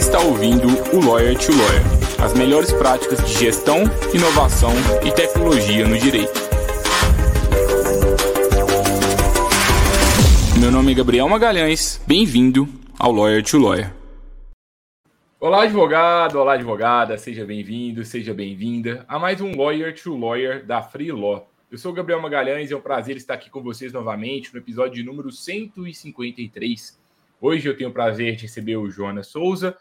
está 0.00 0.18
ouvindo 0.18 0.66
o 0.96 1.06
Lawyer 1.06 1.36
to 1.36 1.52
Lawyer 1.52 1.82
as 2.24 2.32
melhores 2.32 2.72
práticas 2.72 3.22
de 3.22 3.38
gestão, 3.38 3.82
inovação 4.14 4.72
e 5.06 5.12
tecnologia 5.12 5.86
no 5.86 5.98
direito. 5.98 6.40
Meu 10.58 10.70
nome 10.72 10.92
é 10.92 10.94
Gabriel 10.94 11.28
Magalhães, 11.28 12.00
bem-vindo 12.06 12.66
ao 12.98 13.12
Lawyer 13.12 13.42
to 13.44 13.58
Lawyer. 13.58 13.92
Olá, 15.38 15.64
advogado, 15.64 16.36
olá, 16.36 16.54
advogada, 16.54 17.18
seja 17.18 17.44
bem-vindo, 17.44 18.02
seja 18.02 18.32
bem-vinda 18.32 19.04
a 19.06 19.18
mais 19.18 19.42
um 19.42 19.54
Lawyer 19.54 19.94
to 19.94 20.16
Lawyer 20.16 20.64
da 20.64 20.82
Free 20.82 21.12
Law. 21.12 21.46
Eu 21.70 21.76
sou 21.76 21.92
Gabriel 21.92 22.22
Magalhães 22.22 22.70
e 22.70 22.72
é 22.72 22.76
um 22.76 22.80
prazer 22.80 23.18
estar 23.18 23.34
aqui 23.34 23.50
com 23.50 23.62
vocês 23.62 23.92
novamente 23.92 24.50
no 24.54 24.60
episódio 24.60 25.04
número 25.04 25.30
153 25.30 26.98
Hoje 27.42 27.66
eu 27.66 27.74
tenho 27.74 27.88
o 27.88 27.92
prazer 27.92 28.36
de 28.36 28.42
receber 28.42 28.76
o 28.76 28.90
Jonas 28.90 29.28
Souza 29.28 29.74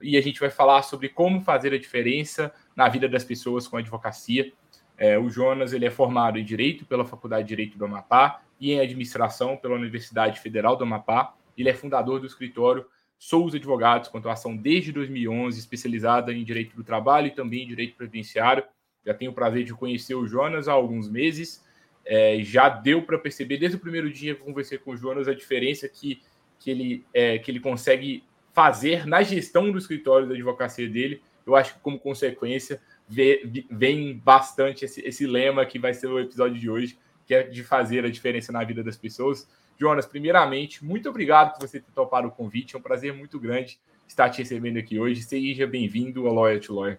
e 0.00 0.16
a 0.16 0.20
gente 0.20 0.40
vai 0.40 0.50
falar 0.50 0.82
sobre 0.82 1.08
como 1.08 1.40
fazer 1.40 1.72
a 1.72 1.78
diferença 1.78 2.52
na 2.74 2.88
vida 2.88 3.08
das 3.08 3.24
pessoas 3.24 3.66
com 3.66 3.76
advocacia. 3.76 4.52
É, 4.98 5.18
o 5.18 5.28
Jonas 5.28 5.72
ele 5.72 5.86
é 5.86 5.90
formado 5.90 6.38
em 6.38 6.44
Direito 6.44 6.84
pela 6.84 7.04
Faculdade 7.04 7.44
de 7.44 7.48
Direito 7.48 7.78
do 7.78 7.84
Amapá 7.84 8.42
e 8.60 8.72
em 8.72 8.80
Administração 8.80 9.56
pela 9.56 9.74
Universidade 9.74 10.40
Federal 10.40 10.76
do 10.76 10.84
Amapá. 10.84 11.34
Ele 11.56 11.68
é 11.68 11.74
fundador 11.74 12.20
do 12.20 12.26
escritório 12.26 12.86
Souza 13.18 13.56
Advogados, 13.56 14.08
com 14.08 14.18
atuação 14.18 14.56
desde 14.56 14.92
2011, 14.92 15.58
especializada 15.58 16.32
em 16.32 16.44
Direito 16.44 16.76
do 16.76 16.84
Trabalho 16.84 17.28
e 17.28 17.30
também 17.30 17.64
em 17.64 17.68
Direito 17.68 17.96
Previdenciário. 17.96 18.64
Já 19.04 19.14
tenho 19.14 19.30
o 19.30 19.34
prazer 19.34 19.64
de 19.64 19.72
conhecer 19.72 20.14
o 20.14 20.26
Jonas 20.26 20.68
há 20.68 20.72
alguns 20.72 21.08
meses. 21.08 21.64
É, 22.04 22.38
já 22.42 22.68
deu 22.68 23.02
para 23.02 23.18
perceber 23.18 23.56
desde 23.56 23.76
o 23.76 23.80
primeiro 23.80 24.10
dia 24.12 24.34
que 24.34 24.42
conversei 24.42 24.78
com 24.78 24.92
o 24.92 24.96
Jonas 24.96 25.28
a 25.28 25.34
diferença 25.34 25.88
que 25.88 26.20
que 26.58 26.70
ele, 26.70 27.04
é, 27.12 27.38
que 27.38 27.50
ele 27.50 27.60
consegue 27.60 28.24
fazer 28.56 29.06
na 29.06 29.22
gestão 29.22 29.70
do 29.70 29.76
escritório 29.76 30.26
da 30.26 30.32
advocacia 30.32 30.88
dele. 30.88 31.22
Eu 31.46 31.54
acho 31.54 31.74
que, 31.74 31.80
como 31.80 32.00
consequência, 32.00 32.80
vem 33.06 34.16
bastante 34.16 34.86
esse, 34.86 35.02
esse 35.02 35.26
lema 35.26 35.66
que 35.66 35.78
vai 35.78 35.92
ser 35.92 36.06
o 36.06 36.18
episódio 36.18 36.58
de 36.58 36.70
hoje, 36.70 36.98
que 37.26 37.34
é 37.34 37.42
de 37.42 37.62
fazer 37.62 38.06
a 38.06 38.10
diferença 38.10 38.50
na 38.50 38.64
vida 38.64 38.82
das 38.82 38.96
pessoas. 38.96 39.46
Jonas, 39.78 40.06
primeiramente, 40.06 40.82
muito 40.82 41.06
obrigado 41.06 41.52
por 41.52 41.68
você 41.68 41.80
ter 41.80 41.92
topado 41.92 42.28
o 42.28 42.30
convite. 42.30 42.74
É 42.74 42.78
um 42.78 42.82
prazer 42.82 43.12
muito 43.12 43.38
grande 43.38 43.78
estar 44.08 44.30
te 44.30 44.38
recebendo 44.38 44.78
aqui 44.78 44.98
hoje. 44.98 45.20
Seja 45.20 45.66
bem-vindo 45.66 46.26
ao 46.26 46.32
Lawyer 46.32 46.58
to 46.58 46.74
Lawyer. 46.74 46.98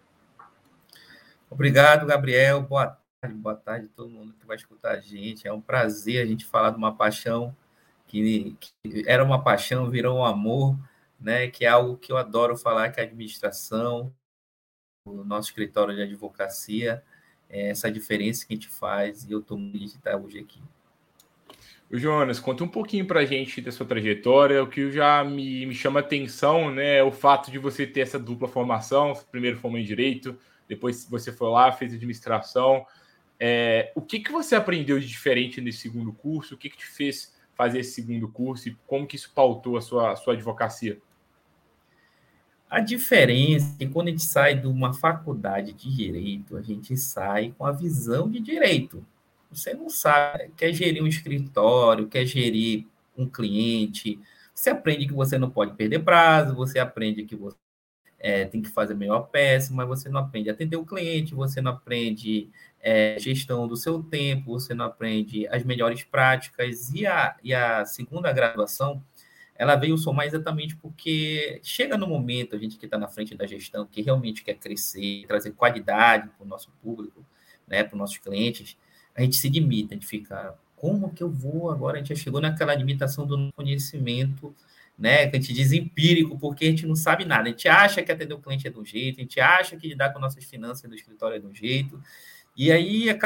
Obrigado, 1.50 2.05
Gabriel. 2.05 2.61
Boa 2.61 3.00
tarde, 3.19 3.35
boa 3.35 3.55
tarde 3.55 3.88
a 3.88 3.95
todo 3.95 4.11
mundo 4.11 4.31
que 4.39 4.45
vai 4.45 4.58
escutar 4.58 4.91
a 4.91 5.00
gente. 5.00 5.47
É 5.47 5.52
um 5.52 5.59
prazer 5.59 6.22
a 6.22 6.25
gente 6.28 6.45
falar 6.45 6.69
de 6.69 6.78
uma 6.78 6.95
paixão 6.95 7.52
que, 8.05 8.55
que 8.59 9.03
era 9.08 9.23
uma 9.23 9.41
paixão, 9.44 9.89
virou 9.89 10.19
um 10.19 10.23
amor, 10.23 10.78
né? 11.20 11.48
Que 11.48 11.66
é 11.66 11.70
algo 11.70 11.98
que 11.98 12.12
eu 12.12 12.18
adoro 12.18 12.58
falar, 12.58 12.92
que 12.92 13.00
é 13.00 13.04
a 13.04 13.06
administração, 13.06 14.14
o 15.06 15.24
nosso 15.24 15.50
escritório 15.50 15.96
de 15.96 16.02
advocacia, 16.02 17.04
é 17.50 17.70
essa 17.70 17.92
diferença 17.92 18.46
que 18.46 18.54
a 18.54 18.56
gente 18.56 18.68
faz, 18.68 19.24
e 19.24 19.32
eu 19.32 19.40
estou 19.40 19.58
muito 19.58 19.78
de 19.78 19.86
estar 19.86 20.18
hoje 20.18 20.40
aqui. 20.40 20.62
O 21.90 21.98
Jonas, 21.98 22.38
conta 22.38 22.66
um 22.66 22.68
pouquinho 22.68 23.06
para 23.06 23.22
a 23.22 23.26
gente 23.26 23.62
da 23.62 23.72
sua 23.72 23.86
trajetória. 23.86 24.62
O 24.62 24.68
que 24.68 24.92
já 24.92 25.24
me, 25.24 25.66
me 25.66 25.74
chama 25.74 26.02
atenção 26.02 26.70
né, 26.70 26.98
é 26.98 27.04
o 27.04 27.14
fato 27.14 27.50
de 27.50 27.58
você 27.58 27.88
ter 27.88 28.02
essa 28.02 28.20
dupla 28.20 28.48
formação. 28.48 29.14
Primeiro 29.31 29.58
formou 29.58 29.80
em 29.80 29.86
Direito, 29.86 30.38
depois 30.68 31.08
você 31.09 31.31
foi 31.31 31.50
lá, 31.50 31.72
fez 31.72 31.94
administração. 31.94 32.86
É, 33.40 33.94
o 33.96 34.02
que, 34.02 34.20
que 34.20 34.31
você 34.31 34.54
aprendeu 34.56 35.00
de 35.00 35.08
diferente 35.08 35.62
nesse 35.62 35.80
segundo 35.80 36.12
curso? 36.12 36.56
O 36.56 36.58
que, 36.58 36.70
que 36.70 36.78
te 36.78 36.86
fez 36.86 37.34
fazer 37.56 37.80
esse 37.80 37.91
segundo 37.91 38.28
curso 38.28 38.68
e 38.68 38.78
como 38.86 39.08
que 39.08 39.16
isso 39.16 39.31
pautou 39.34 39.78
a 39.78 39.81
sua, 39.81 40.12
a 40.12 40.16
sua 40.18 40.34
advocacia? 40.34 41.00
A 42.69 42.79
diferença 42.79 43.75
é 43.75 43.85
que 43.85 43.91
quando 43.91 44.07
a 44.07 44.11
gente 44.11 44.23
sai 44.23 44.55
de 44.55 44.67
uma 44.67 44.94
faculdade 44.94 45.73
de 45.73 45.95
direito, 45.95 46.57
a 46.57 46.61
gente 46.61 46.97
sai 46.97 47.53
com 47.57 47.66
a 47.66 47.72
visão 47.72 48.29
de 48.29 48.39
direito. 48.39 49.05
Você 49.51 49.73
não 49.73 49.89
sabe, 49.89 50.51
quer 50.57 50.73
gerir 50.73 51.01
um 51.01 51.07
escritório, 51.07 52.07
quer 52.07 52.25
gerir 52.25 52.85
um 53.17 53.25
cliente, 53.28 54.19
você 54.53 54.72
aprende 54.72 55.07
que 55.07 55.13
você 55.13 55.38
não 55.38 55.50
pode 55.50 55.75
perder 55.75 56.00
prazo, 56.00 56.55
você 56.55 56.79
aprende 56.79 57.23
que 57.23 57.35
você 57.35 57.55
é, 58.19 58.45
tem 58.45 58.61
que 58.61 58.69
fazer 58.69 58.95
melhor 58.95 59.29
peça, 59.29 59.73
mas 59.73 59.88
você 59.88 60.09
não 60.09 60.19
aprende 60.19 60.49
a 60.49 60.53
atender 60.53 60.78
o 60.78 60.85
cliente, 60.85 61.35
você 61.35 61.61
não 61.61 61.72
aprende 61.72 62.49
é, 62.81 63.17
gestão 63.19 63.67
do 63.67 63.78
seu 63.78 64.01
tempo, 64.01 64.51
você 64.51 64.73
não 64.73 64.85
aprende 64.85 65.47
as 65.49 65.63
melhores 65.63 66.03
práticas. 66.03 66.91
E 66.91 67.05
a, 67.05 67.35
e 67.44 67.53
a 67.53 67.85
segunda 67.85 68.31
graduação, 68.34 69.01
ela 69.57 69.75
veio 69.75 69.97
somar 69.97 70.28
exatamente 70.28 70.75
porque 70.75 71.59
chega 71.63 71.97
no 71.97 72.07
momento, 72.07 72.56
a 72.56 72.59
gente 72.59 72.78
que 72.78 72.85
está 72.85 72.97
na 72.97 73.07
frente 73.07 73.35
da 73.35 73.47
gestão, 73.47 73.88
que 73.88 74.01
realmente 74.01 74.44
quer 74.44 74.56
crescer, 74.56 75.25
trazer 75.28 75.51
qualidade 75.51 76.29
para 76.29 76.45
o 76.45 76.47
nosso 76.47 76.72
público, 76.81 77.25
né, 77.67 77.84
para 77.84 77.96
os 77.96 78.00
nossos 78.00 78.17
clientes, 78.17 78.78
a 79.16 79.22
gente 79.22 79.35
se 79.35 79.50
limita, 79.50 79.94
a 79.94 79.97
gente 79.97 80.07
fica, 80.07 80.56
como 80.75 81.12
que 81.12 81.23
eu 81.23 81.29
vou 81.29 81.72
agora? 81.72 81.97
A 81.97 82.00
gente 82.00 82.16
já 82.16 82.23
chegou 82.23 82.40
naquela 82.40 82.75
limitação 82.75 83.25
do 83.25 83.51
conhecimento, 83.53 84.56
né, 84.97 85.28
que 85.28 85.35
a 85.35 85.40
gente 85.40 85.53
diz 85.53 85.72
empírico, 85.72 86.38
porque 86.40 86.66
a 86.66 86.69
gente 86.69 86.85
não 86.85 86.96
sabe 86.96 87.25
nada. 87.25 87.44
A 87.44 87.51
gente 87.51 87.67
acha 87.67 88.03
que 88.03 88.12
atender 88.12 88.34
o 88.34 88.40
cliente 88.40 88.67
é 88.67 88.69
de 88.69 88.79
um 88.79 88.85
jeito, 88.85 89.19
a 89.19 89.22
gente 89.23 89.40
acha 89.40 89.75
que 89.75 89.88
lidar 89.88 90.13
com 90.13 90.19
nossas 90.19 90.44
finanças 90.46 90.90
do 90.90 90.96
escritório 90.96 91.38
é 91.38 91.40
de 91.40 91.47
um 91.47 91.53
jeito, 91.53 92.01
e 92.56 92.72
aí 92.72 93.09
é 93.09 93.17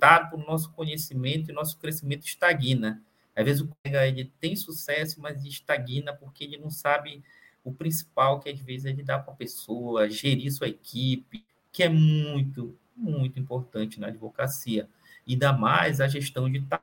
para 0.00 0.30
o 0.32 0.38
nosso 0.38 0.72
conhecimento 0.72 1.50
e 1.50 1.54
nosso 1.54 1.78
crescimento 1.78 2.24
estagna. 2.24 3.02
Às 3.38 3.44
vezes 3.44 3.62
o 3.62 3.68
colega 3.68 4.04
ele 4.04 4.32
tem 4.40 4.56
sucesso, 4.56 5.20
mas 5.20 5.44
estagna 5.44 6.12
porque 6.12 6.42
ele 6.42 6.56
não 6.56 6.70
sabe 6.70 7.22
o 7.62 7.72
principal, 7.72 8.40
que 8.40 8.50
às 8.50 8.58
vezes 8.58 8.86
é 8.86 8.92
lidar 8.92 9.24
com 9.24 9.30
a 9.30 9.34
pessoa, 9.34 10.10
gerir 10.10 10.52
sua 10.52 10.66
equipe, 10.66 11.44
que 11.70 11.84
é 11.84 11.88
muito, 11.88 12.76
muito 12.96 13.38
importante 13.38 14.00
na 14.00 14.08
advocacia. 14.08 14.88
E 15.24 15.34
ainda 15.34 15.52
mais 15.52 16.00
a 16.00 16.08
gestão 16.08 16.50
de 16.50 16.60
talento. 16.62 16.82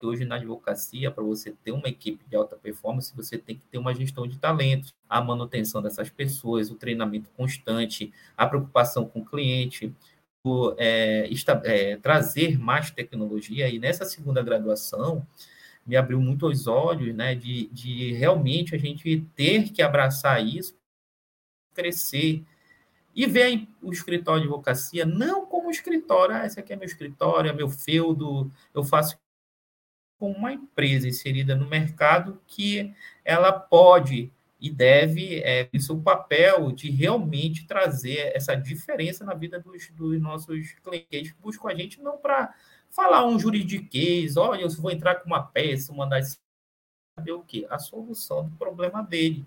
Hoje 0.00 0.24
na 0.26 0.36
advocacia, 0.36 1.10
para 1.10 1.24
você 1.24 1.52
ter 1.64 1.72
uma 1.72 1.88
equipe 1.88 2.22
de 2.28 2.36
alta 2.36 2.54
performance, 2.54 3.16
você 3.16 3.36
tem 3.38 3.56
que 3.56 3.62
ter 3.64 3.78
uma 3.78 3.94
gestão 3.94 4.28
de 4.28 4.38
talentos, 4.38 4.94
a 5.08 5.20
manutenção 5.22 5.82
dessas 5.82 6.10
pessoas, 6.10 6.70
o 6.70 6.76
treinamento 6.76 7.30
constante, 7.30 8.12
a 8.36 8.46
preocupação 8.46 9.06
com 9.06 9.20
o 9.20 9.24
cliente, 9.24 9.92
o, 10.44 10.74
é, 10.78 11.28
é, 11.64 11.96
trazer 11.96 12.58
mais 12.58 12.90
tecnologia. 12.90 13.68
E 13.70 13.78
nessa 13.78 14.04
segunda 14.04 14.42
graduação, 14.42 15.26
me 15.86 15.96
abriu 15.96 16.20
muito 16.20 16.46
os 16.46 16.66
olhos, 16.66 17.14
né, 17.14 17.34
de, 17.34 17.68
de 17.68 18.12
realmente 18.12 18.74
a 18.74 18.78
gente 18.78 19.20
ter 19.34 19.70
que 19.70 19.80
abraçar 19.80 20.44
isso, 20.44 20.76
crescer 21.74 22.42
e 23.14 23.26
ver 23.26 23.66
o 23.80 23.92
escritório 23.92 24.42
de 24.42 24.48
advocacia 24.48 25.06
não 25.06 25.46
como 25.46 25.70
escritório, 25.70 26.34
ah, 26.34 26.46
esse 26.46 26.58
aqui 26.58 26.72
é 26.72 26.76
meu 26.76 26.86
escritório, 26.86 27.50
é 27.50 27.52
meu 27.52 27.68
feudo, 27.68 28.50
eu 28.74 28.84
faço 28.84 29.16
como 30.18 30.34
uma 30.34 30.52
empresa 30.52 31.08
inserida 31.08 31.54
no 31.54 31.68
mercado 31.68 32.40
que 32.46 32.94
ela 33.24 33.52
pode 33.52 34.32
e 34.60 34.70
deve 34.70 35.40
é, 35.40 35.68
o 35.74 35.80
seu 35.80 36.00
papel 36.00 36.72
de 36.72 36.90
realmente 36.90 37.66
trazer 37.66 38.32
essa 38.34 38.54
diferença 38.54 39.24
na 39.24 39.34
vida 39.34 39.60
dos, 39.60 39.88
dos 39.90 40.20
nossos 40.20 40.72
clientes 40.82 41.32
que 41.32 41.40
buscam 41.40 41.68
a 41.68 41.74
gente 41.74 42.00
não 42.00 42.16
para 42.16 42.54
falar 42.90 43.26
um 43.26 43.38
juridiquês, 43.38 44.36
olha, 44.36 44.62
eu 44.62 44.70
vou 44.70 44.90
entrar 44.90 45.16
com 45.16 45.26
uma 45.26 45.42
peça, 45.42 45.92
mandar 45.92 46.22
saber 47.18 47.32
o 47.32 47.42
quê? 47.42 47.66
A 47.70 47.78
solução 47.78 48.48
do 48.48 48.56
problema 48.56 49.02
dele. 49.02 49.44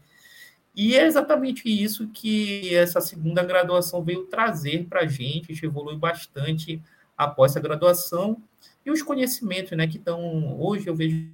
E 0.76 0.96
é 0.96 1.06
exatamente 1.06 1.68
isso 1.68 2.08
que 2.10 2.74
essa 2.76 3.02
segunda 3.02 3.44
graduação 3.44 4.04
veio 4.04 4.28
trazer 4.28 4.86
para 4.86 5.02
a 5.02 5.08
gente, 5.08 5.52
a 5.52 5.54
gente 5.54 5.66
evolui 5.66 5.98
bastante 5.98 6.82
após 7.18 7.52
essa 7.52 7.60
graduação, 7.60 8.42
e 8.86 8.92
os 8.92 9.02
conhecimentos, 9.02 9.72
né, 9.78 9.88
que 9.88 9.98
estão, 9.98 10.60
hoje 10.60 10.88
eu 10.88 10.96
vejo 10.96 11.30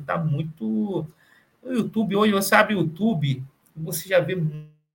está 0.00 0.18
muito 0.18 1.06
o 1.62 1.72
YouTube, 1.72 2.16
hoje 2.16 2.32
você 2.32 2.54
abre 2.54 2.74
o 2.74 2.80
YouTube, 2.80 3.42
você 3.74 4.08
já 4.08 4.20
vê 4.20 4.36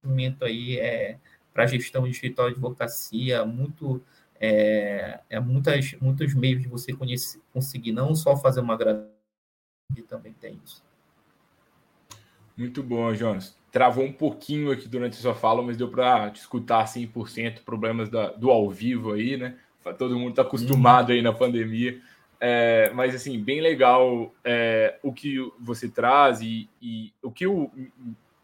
muito 0.04 0.46
aí 0.46 0.78
é, 0.80 1.18
para 1.54 1.68
gestão 1.68 2.04
de 2.04 2.12
escritório 2.12 2.54
de 2.54 2.60
advocacia, 2.60 3.46
muito, 3.46 4.02
é, 4.44 5.20
é 5.30 5.40
muitas, 5.40 5.94
muitos 6.02 6.34
meios 6.34 6.64
de 6.64 6.68
você 6.68 6.92
conhecer, 6.94 7.40
conseguir 7.54 7.92
não 7.92 8.16
só 8.16 8.36
fazer 8.36 8.60
uma 8.60 8.76
graduação, 8.76 9.12
e 9.96 10.02
também 10.02 10.34
tem 10.34 10.60
isso. 10.66 10.84
Muito 12.58 12.82
bom, 12.82 13.14
Jonas. 13.14 13.56
Travou 13.72 14.04
um 14.04 14.12
pouquinho 14.12 14.72
aqui 14.72 14.88
durante 14.88 15.14
a 15.14 15.22
sua 15.22 15.36
fala, 15.36 15.62
mas 15.62 15.78
deu 15.78 15.90
para 15.90 16.30
escutar 16.30 16.86
100% 16.86 17.62
problemas 17.64 18.10
da, 18.10 18.32
do 18.32 18.50
ao 18.50 18.70
vivo 18.70 19.14
aí, 19.14 19.38
né? 19.38 19.58
Todo 19.98 20.18
mundo 20.18 20.32
está 20.32 20.42
acostumado 20.42 21.12
aí 21.12 21.22
na 21.22 21.34
pandemia. 21.34 22.02
É, 22.40 22.92
mas, 22.96 23.14
assim, 23.14 23.40
bem 23.40 23.62
legal 23.62 24.34
é, 24.44 24.98
o 25.04 25.14
que 25.14 25.38
você 25.60 25.88
traz 25.88 26.42
e, 26.42 26.68
e 26.82 27.14
o 27.22 27.32
que 27.32 27.46
eu, 27.46 27.72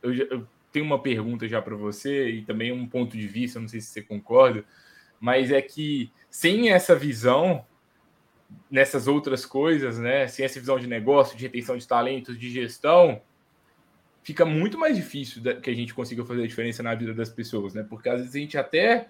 eu, 0.04 0.14
eu, 0.14 0.48
tenho 0.72 0.86
uma 0.86 1.02
pergunta 1.02 1.48
já 1.48 1.60
para 1.60 1.76
você 1.76 2.30
e 2.30 2.42
também 2.44 2.72
um 2.72 2.88
ponto 2.88 3.18
de 3.18 3.28
vista, 3.28 3.60
não 3.60 3.68
sei 3.68 3.82
se 3.82 3.88
você 3.88 4.02
concorda, 4.02 4.64
mas 5.20 5.52
é 5.52 5.62
que 5.62 6.12
sem 6.30 6.72
essa 6.72 6.96
visão 6.96 7.66
nessas 8.70 9.08
outras 9.08 9.46
coisas, 9.46 10.00
né, 10.00 10.28
sem 10.28 10.46
essa 10.46 10.60
visão 10.60 10.80
de 10.80 10.88
negócio, 10.88 11.38
de 11.38 11.44
retenção 11.44 11.78
de 11.78 11.88
talentos, 11.88 12.40
de 12.40 12.50
gestão, 12.50 13.22
fica 14.24 14.46
muito 14.46 14.78
mais 14.78 14.96
difícil 14.96 15.42
que 15.62 15.70
a 15.70 15.74
gente 15.74 15.94
consiga 15.94 16.24
fazer 16.26 16.44
a 16.44 16.48
diferença 16.48 16.84
na 16.84 16.94
vida 16.96 17.14
das 17.14 17.30
pessoas, 17.30 17.74
né? 17.74 17.86
Porque 17.90 18.10
às 18.10 18.20
vezes 18.20 18.36
a 18.36 18.40
gente 18.40 18.58
até 18.58 19.08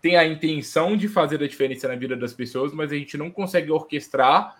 tem 0.00 0.16
a 0.16 0.26
intenção 0.26 0.96
de 0.96 1.08
fazer 1.08 1.42
a 1.42 1.48
diferença 1.48 1.88
na 1.88 1.96
vida 1.96 2.14
das 2.14 2.32
pessoas, 2.32 2.72
mas 2.72 2.92
a 2.92 2.94
gente 2.94 3.16
não 3.16 3.30
consegue 3.30 3.70
orquestrar 3.70 4.56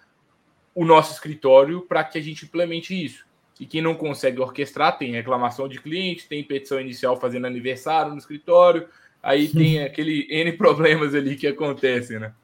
o 0.75 0.85
nosso 0.85 1.13
escritório 1.13 1.83
para 1.83 2.05
que 2.05 2.19
a 2.19 2.23
gente 2.23 2.45
implemente 2.45 2.95
isso. 2.95 3.27
E 3.61 3.67
quem 3.67 3.83
não 3.83 3.95
consegue 3.95 4.41
orquestrar 4.41 4.97
tem 4.97 5.13
reclamação 5.13 5.69
de 5.69 5.81
cliente, 5.81 6.29
tem 6.29 6.43
petição 6.45 6.81
inicial 6.81 7.21
fazendo 7.21 7.47
aniversário 7.47 8.13
no 8.13 8.19
escritório, 8.19 8.89
aí 9.23 9.49
tem 9.49 9.83
aquele 9.83 10.27
N 10.31 10.53
problemas 10.53 11.15
ali 11.15 11.37
que 11.37 11.47
acontecem, 11.47 12.19
né? 12.19 12.35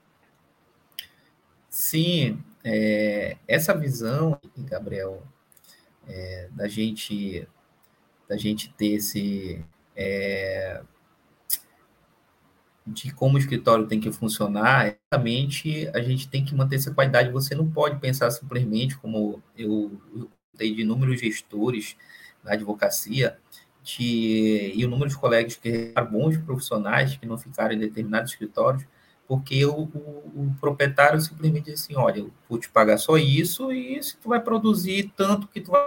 Sim, 1.69 2.43
é, 2.63 3.37
essa 3.49 3.77
visão, 3.77 4.41
Gabriel, 4.59 5.23
é, 6.07 6.49
da 6.53 6.69
gente 6.69 7.47
da 8.29 8.37
gente 8.37 8.73
ter 8.73 8.95
esse 8.95 9.65
é, 9.95 10.83
de 12.87 13.13
como 13.13 13.37
o 13.37 13.39
escritório 13.39 13.87
tem 13.87 13.99
que 13.99 14.13
funcionar, 14.13 14.97
realmente 15.11 15.89
a 15.95 16.01
gente 16.01 16.29
tem 16.29 16.45
que 16.45 16.55
manter 16.55 16.77
essa 16.77 16.93
qualidade. 16.93 17.31
Você 17.31 17.55
não 17.55 17.71
pode 17.71 17.99
pensar 17.99 18.31
simplesmente, 18.31 18.99
como 18.99 19.43
eu, 19.57 20.01
eu 20.15 20.31
de 20.55 20.83
inúmeros 20.83 21.21
gestores 21.21 21.97
da 22.43 22.53
advocacia, 22.53 23.39
de, 23.85 24.73
e 24.75 24.85
o 24.85 24.89
número 24.89 25.11
de 25.11 25.17
colegas 25.17 25.57
que 25.57 25.93
eram 25.95 26.11
bons 26.11 26.39
profissionais 26.39 27.17
que 27.17 27.27
não 27.27 27.37
ficaram 27.37 27.75
em 27.75 27.79
determinados 27.79 28.33
escritórios, 28.33 28.85
porque 29.29 29.65
o, 29.67 29.83
o, 29.83 30.33
o, 30.35 30.57
proprietário 30.59 31.21
simplesmente 31.21 31.67
diz 31.67 31.83
assim, 31.83 31.95
olha, 31.95 32.21
eu 32.21 32.33
vou 32.49 32.59
te 32.59 32.69
pagar 32.71 32.97
só 32.97 33.19
isso 33.19 33.71
e 33.71 34.03
se 34.03 34.17
tu 34.17 34.31
vai 34.31 34.41
produzir 34.41 35.13
tanto 35.17 35.47
que 35.47 35.61
tu 35.61 35.71
vai... 35.71 35.83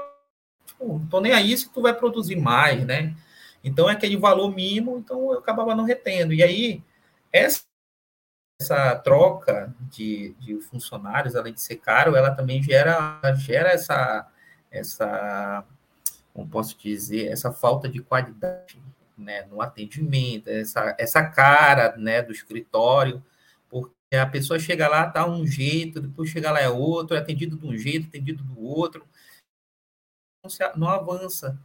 Tipo, 0.66 1.00
não 1.00 1.08
tô 1.08 1.20
nem 1.20 1.34
aí 1.34 1.58
se 1.58 1.70
tu 1.70 1.82
vai 1.82 1.94
produzir 1.94 2.36
mais, 2.36 2.86
né? 2.86 3.16
Então, 3.64 3.90
é 3.90 3.94
aquele 3.94 4.16
valor 4.16 4.54
mínimo, 4.54 4.98
então 4.98 5.32
eu 5.32 5.40
acabava 5.40 5.76
não 5.76 5.84
retendo. 5.84 6.34
E 6.34 6.44
aí, 6.44 6.84
essa, 7.32 7.64
essa 8.62 8.96
troca 8.96 9.74
de, 9.90 10.36
de 10.40 10.60
funcionários, 10.62 11.36
além 11.36 11.54
de 11.54 11.62
ser 11.62 11.78
caro, 11.78 12.16
ela 12.16 12.32
também 12.32 12.62
gera, 12.62 13.20
gera 13.36 13.70
essa, 13.70 14.28
essa, 14.72 15.66
como 16.38 16.48
posso 16.48 16.78
dizer, 16.78 17.32
essa 17.32 17.52
falta 17.52 17.90
de 17.90 18.00
qualidade 18.00 18.80
né, 19.18 19.42
no 19.46 19.60
atendimento, 19.60 20.48
essa, 20.48 20.96
essa 21.00 21.26
cara 21.26 21.98
né, 21.98 22.22
do 22.22 22.32
escritório, 22.32 23.26
porque 23.68 24.16
a 24.16 24.28
pessoa 24.28 24.60
chega 24.60 24.88
lá, 24.88 25.10
tá 25.10 25.28
um 25.28 25.48
jeito, 25.48 26.00
depois 26.00 26.30
chega 26.30 26.52
lá 26.52 26.62
é 26.62 26.70
outro, 26.70 27.18
é 27.18 27.20
atendido 27.20 27.58
de 27.58 27.66
um 27.66 27.76
jeito, 27.76 28.08
atendido 28.08 28.44
do 28.44 28.62
outro, 28.62 29.04
não, 30.44 30.50
se, 30.52 30.78
não 30.78 30.88
avança. 30.88 31.60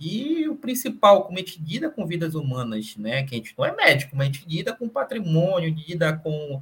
E 0.00 0.48
o 0.48 0.56
principal, 0.56 1.24
como 1.24 1.38
a 1.38 1.40
gente 1.40 1.62
lida 1.62 1.88
com 1.88 2.04
vidas 2.04 2.34
humanas, 2.34 2.96
né? 2.96 3.22
Que 3.22 3.36
a 3.36 3.38
gente 3.38 3.54
não 3.56 3.64
é 3.64 3.74
médico, 3.74 4.16
mas 4.16 4.28
a 4.28 4.32
gente 4.32 4.48
lida 4.48 4.74
com 4.74 4.88
patrimônio, 4.88 5.72
lida 5.72 6.16
com. 6.16 6.60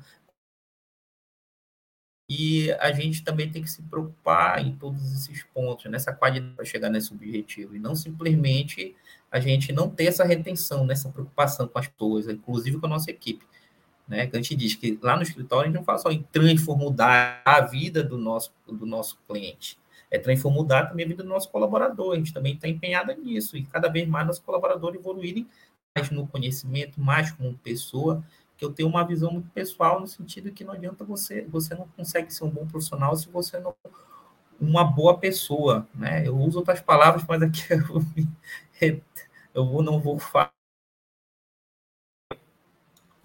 E 2.28 2.73
a 2.73 2.90
gente 2.93 3.23
também 3.23 3.50
tem 3.50 3.62
que 3.62 3.70
se 3.70 3.82
preocupar 3.82 4.61
em 4.61 4.75
todos 4.75 5.12
esses 5.12 5.44
pontos, 5.55 5.84
nessa 5.87 6.12
qualidade 6.12 6.55
para 6.55 6.64
chegar 6.64 6.90
nesse 6.90 7.12
objetivo. 7.12 7.76
E 7.76 7.78
não 7.78 7.94
simplesmente 7.94 8.96
a 9.31 9.38
gente 9.38 9.73
não 9.73 9.88
ter 9.88 10.06
essa 10.06 10.25
retenção, 10.25 10.84
nessa 10.84 11.08
preocupação 11.08 11.69
com 11.69 11.78
as 11.78 11.87
pessoas, 11.87 12.28
inclusive 12.28 12.78
com 12.78 12.87
a 12.87 12.90
nossa 12.90 13.11
equipe. 13.11 13.46
Né? 14.08 14.26
Que 14.26 14.37
a 14.37 14.40
gente 14.40 14.56
diz 14.56 14.75
que 14.75 14.99
lá 15.02 15.17
no 15.17 15.23
escritório 15.23 15.64
a 15.64 15.67
gente 15.67 15.76
não 15.76 15.84
fala 15.84 15.99
só 15.99 16.11
em 16.11 16.23
transformar 16.32 17.43
a 17.44 17.61
vida 17.61 18.02
do 18.02 18.19
nosso, 18.19 18.52
do 18.67 18.87
nosso 18.87 19.19
cliente 19.28 19.78
é 20.11 20.19
transformar 20.19 20.87
também 20.87 21.05
a 21.05 21.08
vida 21.08 21.23
do 21.23 21.28
nosso 21.28 21.50
colaborador. 21.50 22.14
A 22.14 22.17
gente 22.17 22.32
também 22.32 22.55
está 22.55 22.69
empenhada 22.69 23.14
nisso 23.14 23.56
e 23.56 23.64
cada 23.64 23.88
vez 23.88 24.08
mais 24.08 24.26
nossos 24.26 24.43
colaboradores 24.43 25.00
evoluírem 25.00 25.46
mais 25.96 26.11
no 26.11 26.26
conhecimento, 26.26 27.00
mais 27.00 27.31
como 27.32 27.56
pessoa, 27.58 28.23
que 28.56 28.64
eu 28.64 28.72
tenho 28.72 28.88
uma 28.88 29.04
visão 29.04 29.30
muito 29.32 29.50
pessoal 29.50 30.00
no 30.00 30.06
sentido 30.06 30.50
que 30.50 30.64
não 30.64 30.72
adianta 30.72 31.04
você, 31.04 31.42
você 31.42 31.74
não 31.74 31.86
consegue 31.88 32.32
ser 32.32 32.44
um 32.44 32.50
bom 32.50 32.66
profissional 32.66 33.14
se 33.16 33.28
você 33.28 33.58
não 33.58 33.74
uma 34.60 34.84
boa 34.84 35.18
pessoa, 35.18 35.86
né? 35.94 36.26
Eu 36.26 36.36
uso 36.36 36.58
outras 36.58 36.80
palavras, 36.80 37.24
mas 37.28 37.42
aqui 37.42 37.62
eu, 38.80 39.02
eu 39.54 39.66
vou, 39.66 39.82
não 39.82 40.00
vou 40.00 40.18
falar. 40.18 40.52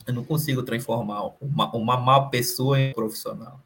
Eu 0.05 0.13
não 0.13 0.25
consigo 0.25 0.63
transformar 0.63 1.33
uma, 1.39 1.73
uma 1.75 1.97
má 1.97 2.27
pessoa 2.27 2.79
em 2.79 2.93
profissional. 2.93 3.61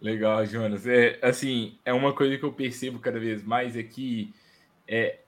Legal, 0.00 0.44
Jonas. 0.44 0.86
É, 0.86 1.18
assim, 1.22 1.78
é 1.84 1.92
uma 1.92 2.12
coisa 2.12 2.36
que 2.36 2.44
eu 2.44 2.52
percebo 2.52 2.98
cada 2.98 3.18
vez 3.18 3.42
mais 3.42 3.74
aqui, 3.74 4.34
é, 4.86 5.20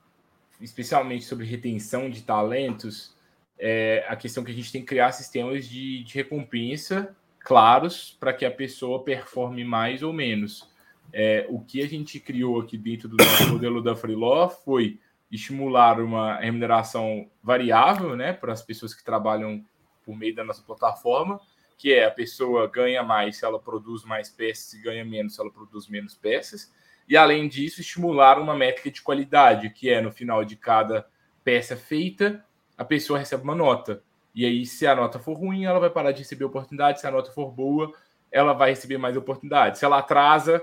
especialmente 0.61 1.25
sobre 1.25 1.47
retenção 1.47 2.11
de 2.11 2.23
talentos, 2.23 3.16
é 3.59 4.05
a 4.09 4.17
questão 4.17 4.45
que 4.45 4.51
a 4.51 4.55
gente 4.55 4.71
tem 4.71 4.83
que 4.83 4.89
criar 4.89 5.13
sistemas 5.13 5.67
de, 5.67 6.05
de 6.05 6.15
recompensa 6.15 7.17
claros 7.41 8.17
para 8.19 8.33
que 8.33 8.45
a 8.45 8.51
pessoa 8.51 9.05
performe 9.05 9.65
mais 9.65 10.03
ou 10.03 10.13
menos. 10.13 10.69
É, 11.13 11.47
o 11.49 11.61
que 11.61 11.81
a 11.81 11.89
gente 11.89 12.19
criou 12.19 12.61
aqui 12.61 12.77
dentro 12.77 13.09
do 13.09 13.17
nosso 13.17 13.49
modelo 13.49 13.81
da 13.81 13.95
Freeló 13.95 14.49
foi 14.49 14.99
estimular 15.31 16.01
uma 16.01 16.37
remuneração 16.37 17.31
variável 17.43 18.17
né, 18.17 18.33
para 18.33 18.53
as 18.53 18.63
pessoas 18.63 18.93
que 18.93 19.05
trabalham 19.05 19.65
por 20.05 20.17
meio 20.17 20.35
da 20.35 20.45
nossa 20.45 20.63
plataforma, 20.63 21.41
que 21.79 21.93
é 21.93 22.05
a 22.05 22.11
pessoa 22.11 22.69
ganha 22.69 23.03
mais 23.03 23.37
se 23.37 23.45
ela 23.45 23.61
produz 23.61 24.05
mais 24.05 24.29
peças 24.29 24.73
e 24.75 24.83
ganha 24.83 25.05
menos 25.05 25.35
se 25.35 25.41
ela 25.41 25.51
produz 25.51 25.89
menos 25.89 26.15
peças. 26.15 26.73
E 27.09 27.17
além 27.17 27.49
disso, 27.49 27.81
estimular 27.81 28.41
uma 28.41 28.57
métrica 28.57 28.91
de 28.91 29.03
qualidade, 29.03 29.71
que 29.71 29.89
é 29.89 30.01
no 30.01 30.11
final 30.11 30.45
de 30.45 30.57
cada 30.57 31.07
peça 31.45 31.77
feita, 31.77 32.45
a 32.77 32.85
pessoa 32.85 33.19
recebe 33.19 33.43
uma 33.43 33.55
nota. 33.55 34.03
E 34.35 34.45
aí, 34.45 34.67
se 34.67 34.87
a 34.87 34.95
nota 34.95 35.19
for 35.19 35.35
ruim, 35.35 35.65
ela 35.65 35.79
vai 35.79 35.89
parar 35.89 36.13
de 36.13 36.19
receber 36.19 36.45
oportunidade. 36.45 37.01
Se 37.01 37.07
a 37.07 37.11
nota 37.11 37.33
for 37.33 37.51
boa, 37.51 37.93
ela 38.31 38.53
vai 38.53 38.71
receber 38.71 38.99
mais 38.99 39.17
oportunidade. 39.17 39.79
Se 39.79 39.85
ela 39.85 39.99
atrasa 39.99 40.63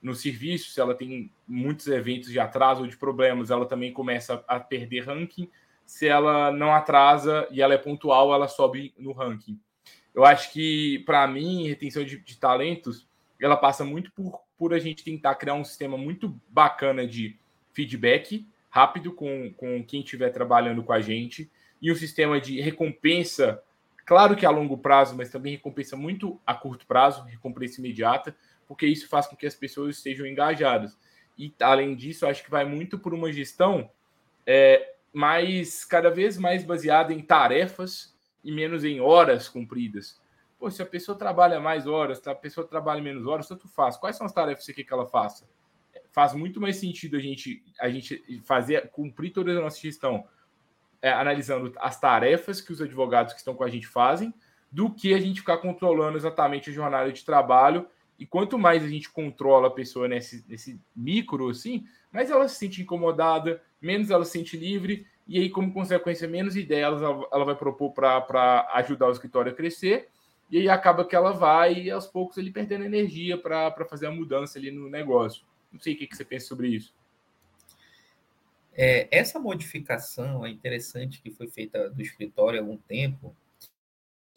no 0.00 0.14
serviço, 0.14 0.70
se 0.70 0.80
ela 0.80 0.94
tem 0.94 1.32
muitos 1.46 1.88
eventos 1.88 2.30
de 2.30 2.38
atraso 2.38 2.82
ou 2.82 2.86
de 2.86 2.96
problemas, 2.96 3.50
ela 3.50 3.66
também 3.66 3.92
começa 3.92 4.44
a 4.46 4.60
perder 4.60 5.06
ranking. 5.06 5.50
Se 5.84 6.06
ela 6.06 6.52
não 6.52 6.72
atrasa 6.72 7.48
e 7.50 7.60
ela 7.60 7.74
é 7.74 7.78
pontual, 7.78 8.32
ela 8.32 8.46
sobe 8.46 8.94
no 8.96 9.12
ranking. 9.12 9.58
Eu 10.14 10.24
acho 10.24 10.52
que, 10.52 11.00
para 11.00 11.26
mim, 11.26 11.66
retenção 11.66 12.04
de, 12.04 12.18
de, 12.18 12.36
talentos, 12.36 13.08
ela 13.40 13.56
passa 13.56 13.84
muito 13.84 14.12
por, 14.12 14.40
por 14.56 14.74
a 14.74 14.78
gente 14.78 15.02
tentar 15.02 15.34
criar 15.34 15.54
um 15.54 15.64
sistema 15.64 15.96
muito 15.96 16.40
bacana 16.48 17.06
de 17.06 17.36
feedback 17.72 18.46
rápido 18.78 19.12
com, 19.12 19.52
com 19.54 19.84
quem 19.84 20.02
estiver 20.02 20.30
trabalhando 20.30 20.84
com 20.84 20.92
a 20.92 21.00
gente 21.00 21.50
e 21.82 21.90
um 21.90 21.96
sistema 21.96 22.40
de 22.40 22.60
recompensa, 22.60 23.60
claro 24.06 24.36
que 24.36 24.46
a 24.46 24.50
longo 24.50 24.78
prazo, 24.78 25.16
mas 25.16 25.30
também 25.30 25.54
recompensa 25.54 25.96
muito 25.96 26.40
a 26.46 26.54
curto 26.54 26.86
prazo, 26.86 27.24
recompensa 27.24 27.80
imediata, 27.80 28.36
porque 28.68 28.86
isso 28.86 29.08
faz 29.08 29.26
com 29.26 29.34
que 29.34 29.46
as 29.46 29.54
pessoas 29.56 29.96
estejam 29.96 30.24
engajadas. 30.24 30.96
E, 31.36 31.52
além 31.60 31.96
disso, 31.96 32.24
acho 32.24 32.44
que 32.44 32.50
vai 32.52 32.64
muito 32.64 33.00
por 33.00 33.12
uma 33.12 33.32
gestão 33.32 33.90
é, 34.46 34.94
mais, 35.12 35.84
cada 35.84 36.08
vez 36.08 36.38
mais 36.38 36.62
baseada 36.62 37.12
em 37.12 37.20
tarefas 37.20 38.16
e 38.44 38.52
menos 38.52 38.84
em 38.84 39.00
horas 39.00 39.48
cumpridas. 39.48 40.20
Pô, 40.56 40.70
se 40.70 40.80
a 40.82 40.86
pessoa 40.86 41.18
trabalha 41.18 41.58
mais 41.58 41.88
horas, 41.88 42.18
se 42.18 42.30
a 42.30 42.34
pessoa 42.34 42.64
trabalha 42.64 43.02
menos 43.02 43.26
horas, 43.26 43.48
tanto 43.48 43.66
faz. 43.66 43.96
Quais 43.96 44.14
são 44.14 44.26
as 44.26 44.32
tarefas 44.32 44.64
que 44.64 44.66
você 44.66 44.74
quer 44.74 44.84
que 44.84 44.92
ela 44.92 45.06
faça? 45.06 45.48
Faz 46.10 46.34
muito 46.34 46.60
mais 46.60 46.76
sentido 46.76 47.16
a 47.16 47.20
gente, 47.20 47.62
a 47.80 47.88
gente 47.88 48.22
fazer, 48.44 48.88
cumprir 48.90 49.30
toda 49.30 49.52
a 49.52 49.60
nossa 49.60 49.80
gestão 49.80 50.26
é, 51.00 51.10
analisando 51.10 51.72
as 51.78 52.00
tarefas 52.00 52.60
que 52.60 52.72
os 52.72 52.80
advogados 52.80 53.32
que 53.32 53.38
estão 53.38 53.54
com 53.54 53.64
a 53.64 53.68
gente 53.68 53.86
fazem, 53.86 54.32
do 54.70 54.90
que 54.90 55.14
a 55.14 55.20
gente 55.20 55.40
ficar 55.40 55.58
controlando 55.58 56.16
exatamente 56.16 56.70
a 56.70 56.72
jornada 56.72 57.12
de 57.12 57.24
trabalho. 57.24 57.86
E 58.18 58.26
quanto 58.26 58.58
mais 58.58 58.82
a 58.82 58.88
gente 58.88 59.10
controla 59.10 59.68
a 59.68 59.70
pessoa 59.70 60.08
nesse, 60.08 60.44
nesse 60.48 60.80
micro, 60.94 61.48
assim, 61.48 61.86
mais 62.12 62.30
ela 62.30 62.48
se 62.48 62.56
sente 62.56 62.82
incomodada, 62.82 63.62
menos 63.80 64.10
ela 64.10 64.24
se 64.24 64.32
sente 64.32 64.56
livre 64.56 65.06
e 65.28 65.38
aí, 65.38 65.50
como 65.50 65.72
consequência, 65.74 66.26
menos 66.26 66.56
ideias 66.56 67.02
ela, 67.02 67.28
ela 67.30 67.44
vai 67.44 67.54
propor 67.54 67.92
para 67.92 68.66
ajudar 68.72 69.08
o 69.08 69.12
escritório 69.12 69.52
a 69.52 69.54
crescer, 69.54 70.08
e 70.50 70.56
aí 70.56 70.68
acaba 70.70 71.04
que 71.04 71.14
ela 71.14 71.32
vai, 71.32 71.90
aos 71.90 72.06
poucos, 72.06 72.38
ele 72.38 72.50
perdendo 72.50 72.86
energia 72.86 73.36
para 73.36 73.84
fazer 73.84 74.06
a 74.06 74.10
mudança 74.10 74.58
ali 74.58 74.70
no 74.70 74.88
negócio. 74.88 75.44
Não 75.72 75.80
sei 75.80 75.94
o 75.94 75.96
que, 75.96 76.14
você 76.14 76.24
pensa 76.24 76.46
sobre 76.46 76.68
isso. 76.68 76.94
É, 78.72 79.08
essa 79.10 79.38
modificação 79.38 80.46
é 80.46 80.50
interessante 80.50 81.20
que 81.20 81.30
foi 81.30 81.48
feita 81.48 81.90
do 81.90 82.00
escritório 82.00 82.60
há 82.60 82.62
algum 82.62 82.76
tempo. 82.76 83.34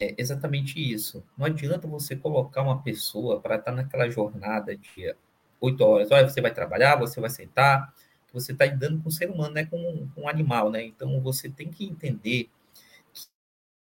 É 0.00 0.14
exatamente 0.18 0.80
isso. 0.80 1.24
Não 1.38 1.46
adianta 1.46 1.86
você 1.86 2.16
colocar 2.16 2.62
uma 2.62 2.82
pessoa 2.82 3.40
para 3.40 3.56
estar 3.56 3.72
naquela 3.72 4.10
jornada 4.10 4.76
de 4.76 5.14
oito 5.60 5.84
horas. 5.84 6.10
Olha, 6.10 6.28
você 6.28 6.40
vai 6.40 6.52
trabalhar, 6.52 6.96
você 6.96 7.20
vai 7.20 7.30
sentar, 7.30 7.94
você 8.32 8.52
está 8.52 8.66
lidando 8.66 9.00
com 9.00 9.08
o 9.08 9.12
ser 9.12 9.30
humano, 9.30 9.54
né? 9.54 9.64
com, 9.64 10.08
com 10.14 10.22
um 10.22 10.28
animal, 10.28 10.70
né? 10.70 10.84
Então 10.84 11.20
você 11.20 11.48
tem 11.48 11.70
que 11.70 11.84
entender 11.84 12.50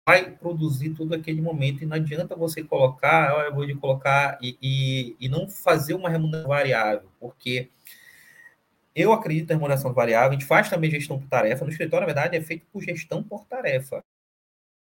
vai 0.07 0.31
produzir 0.31 0.91
tudo 0.91 1.15
aquele 1.15 1.41
momento 1.41 1.83
e 1.83 1.87
não 1.87 1.97
adianta 1.97 2.35
você 2.35 2.63
colocar, 2.63 3.47
eu 3.47 3.55
vou 3.55 3.67
de 3.67 3.75
colocar 3.75 4.39
e, 4.43 4.59
e, 4.61 5.17
e 5.21 5.29
não 5.29 5.49
fazer 5.49 5.95
uma 5.95 6.11
remuneração 6.11 6.49
variável, 6.49 7.09
porque 7.21 7.71
eu 8.95 9.13
acredito 9.13 9.49
na 9.49 9.55
remuneração 9.55 9.93
variável, 9.93 10.31
a 10.31 10.33
gente 10.33 10.45
faz 10.45 10.69
também 10.69 10.91
gestão 10.91 11.19
por 11.19 11.29
tarefa. 11.29 11.65
No 11.65 11.71
escritório, 11.71 12.07
na 12.07 12.13
verdade, 12.13 12.37
é 12.37 12.41
feito 12.43 12.67
por 12.71 12.83
gestão 12.83 13.23
por 13.23 13.47
tarefa. 13.47 14.03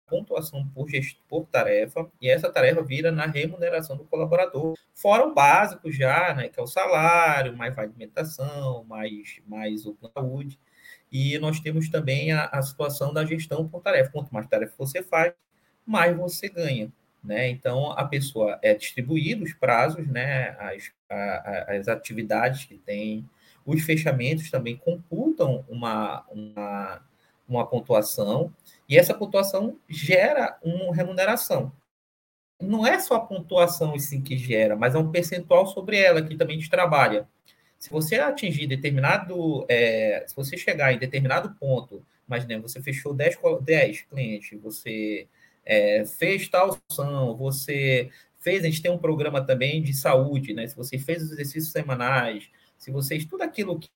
Pontuação 0.07 0.67
por, 0.69 0.89
gest... 0.89 1.17
por 1.27 1.45
tarefa, 1.47 2.09
e 2.21 2.29
essa 2.29 2.51
tarefa 2.51 2.81
vira 2.83 3.11
na 3.11 3.25
remuneração 3.25 3.97
do 3.97 4.05
colaborador. 4.05 4.75
Fora 4.93 5.25
o 5.25 5.33
básico 5.33 5.91
já, 5.91 6.33
né, 6.33 6.49
que 6.49 6.59
é 6.59 6.63
o 6.63 6.67
salário, 6.67 7.55
mais 7.55 7.77
alimentação, 7.77 8.83
mais, 8.85 9.41
mais 9.47 9.85
o 9.85 9.97
saúde. 10.13 10.59
E 11.13 11.37
nós 11.37 11.59
temos 11.59 11.89
também 11.89 12.31
a, 12.31 12.45
a 12.45 12.61
situação 12.63 13.13
da 13.13 13.23
gestão 13.23 13.67
por 13.69 13.81
tarefa. 13.81 14.11
Quanto 14.11 14.33
mais 14.33 14.47
tarefa 14.47 14.73
você 14.75 15.03
faz, 15.03 15.31
mais 15.85 16.17
você 16.17 16.49
ganha. 16.49 16.91
Né? 17.23 17.49
Então, 17.49 17.91
a 17.91 18.03
pessoa 18.03 18.57
é 18.63 18.73
distribuída 18.73 19.43
os 19.43 19.53
prazos, 19.53 20.07
né? 20.07 20.57
as, 20.59 20.91
a, 21.07 21.75
as 21.75 21.87
atividades 21.87 22.65
que 22.65 22.79
tem, 22.79 23.29
os 23.63 23.83
fechamentos 23.83 24.49
também 24.49 24.75
computam 24.75 25.63
uma, 25.69 26.25
uma, 26.29 27.01
uma 27.47 27.65
pontuação, 27.67 28.51
e 28.89 28.97
essa 28.97 29.13
pontuação 29.13 29.77
gera 29.87 30.57
uma 30.61 30.93
remuneração. 30.93 31.71
Não 32.59 32.85
é 32.85 32.99
só 32.99 33.15
a 33.15 33.19
pontuação 33.19 33.97
sim 33.99 34.21
que 34.21 34.35
gera, 34.35 34.75
mas 34.75 34.95
é 34.95 34.97
um 34.97 35.11
percentual 35.11 35.67
sobre 35.67 35.97
ela 35.97 36.21
que 36.21 36.35
também 36.35 36.57
a 36.57 36.59
gente 36.59 36.69
trabalha. 36.69 37.27
Se 37.83 37.89
você 37.89 38.15
atingir 38.15 38.65
determinado, 38.65 39.65
é, 39.67 40.23
se 40.25 40.33
você 40.33 40.55
chegar 40.55 40.93
em 40.93 40.97
determinado 40.97 41.53
ponto, 41.55 42.01
imagina, 42.25 42.57
você 42.61 42.81
fechou 42.81 43.13
10, 43.13 43.37
10 43.61 44.03
clientes, 44.03 44.57
você 44.61 45.27
é, 45.65 46.05
fez 46.05 46.47
tal 46.47 46.79
ação, 46.89 47.35
você 47.35 48.09
fez, 48.39 48.63
a 48.63 48.67
gente 48.67 48.81
tem 48.81 48.89
um 48.89 48.97
programa 48.97 49.45
também 49.45 49.83
de 49.83 49.93
saúde, 49.93 50.53
né? 50.53 50.65
Se 50.65 50.77
você 50.77 50.97
fez 50.97 51.23
os 51.23 51.33
exercícios 51.33 51.73
semanais, 51.73 52.49
se 52.77 52.89
você 52.89 53.17
estuda 53.17 53.43
aquilo 53.43 53.77
que 53.77 53.89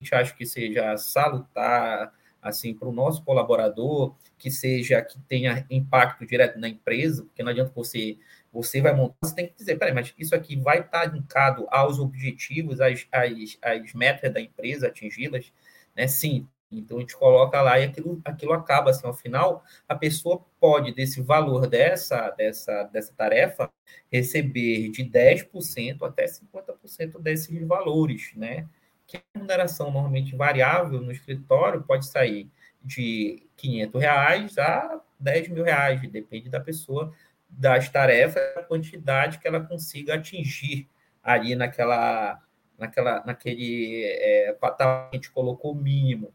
a 0.00 0.04
gente 0.04 0.12
acha 0.16 0.34
que 0.34 0.44
seja 0.44 0.96
salutar, 0.96 2.12
assim, 2.42 2.74
para 2.74 2.88
o 2.88 2.92
nosso 2.92 3.22
colaborador, 3.22 4.16
que 4.36 4.50
seja, 4.50 5.00
que 5.00 5.20
tenha 5.28 5.64
impacto 5.70 6.26
direto 6.26 6.58
na 6.58 6.68
empresa, 6.68 7.22
porque 7.22 7.44
não 7.44 7.52
adianta 7.52 7.70
você, 7.72 8.18
você 8.56 8.80
vai 8.80 8.94
montar, 8.94 9.16
você 9.22 9.34
tem 9.34 9.48
que 9.48 9.54
dizer, 9.54 9.76
peraí, 9.76 9.94
mas 9.94 10.14
isso 10.18 10.34
aqui 10.34 10.56
vai 10.56 10.80
estar 10.80 11.04
linkado 11.12 11.66
aos 11.70 11.98
objetivos, 11.98 12.80
às, 12.80 13.06
às, 13.12 13.58
às 13.62 13.92
metas 13.92 14.32
da 14.32 14.40
empresa, 14.40 14.88
atingi-las, 14.88 15.52
né? 15.94 16.08
Sim, 16.08 16.48
então 16.70 16.96
a 16.96 17.00
gente 17.00 17.16
coloca 17.16 17.60
lá 17.60 17.78
e 17.78 17.84
aquilo, 17.84 18.20
aquilo 18.24 18.52
acaba 18.52 18.90
assim, 18.90 19.06
ao 19.06 19.14
final, 19.14 19.62
a 19.88 19.94
pessoa 19.94 20.44
pode, 20.58 20.92
desse 20.94 21.20
valor 21.20 21.66
dessa, 21.66 22.30
dessa, 22.30 22.84
dessa 22.84 23.12
tarefa, 23.14 23.70
receber 24.10 24.90
de 24.90 25.04
10% 25.04 26.02
até 26.02 26.24
50% 26.24 27.20
desses 27.20 27.66
valores, 27.66 28.32
né? 28.34 28.66
Que 29.06 29.18
a 29.18 29.20
remuneração 29.34 29.90
normalmente 29.90 30.34
variável 30.34 31.00
no 31.00 31.12
escritório 31.12 31.82
pode 31.82 32.06
sair 32.06 32.50
de 32.82 33.46
500 33.56 34.00
reais 34.00 34.58
a 34.58 35.00
10 35.18 35.48
mil 35.48 35.64
reais, 35.64 36.00
depende 36.10 36.48
da 36.48 36.60
pessoa, 36.60 37.12
das 37.48 37.88
tarefas, 37.88 38.42
a 38.56 38.62
quantidade 38.62 39.38
que 39.38 39.48
ela 39.48 39.60
consiga 39.60 40.14
atingir 40.14 40.88
ali 41.22 41.54
naquela, 41.54 42.40
naquela, 42.78 43.24
naquele 43.24 44.04
é, 44.04 44.52
patamar 44.60 45.10
que 45.10 45.16
a 45.16 45.18
gente 45.18 45.30
colocou 45.30 45.74
mínimo. 45.74 46.32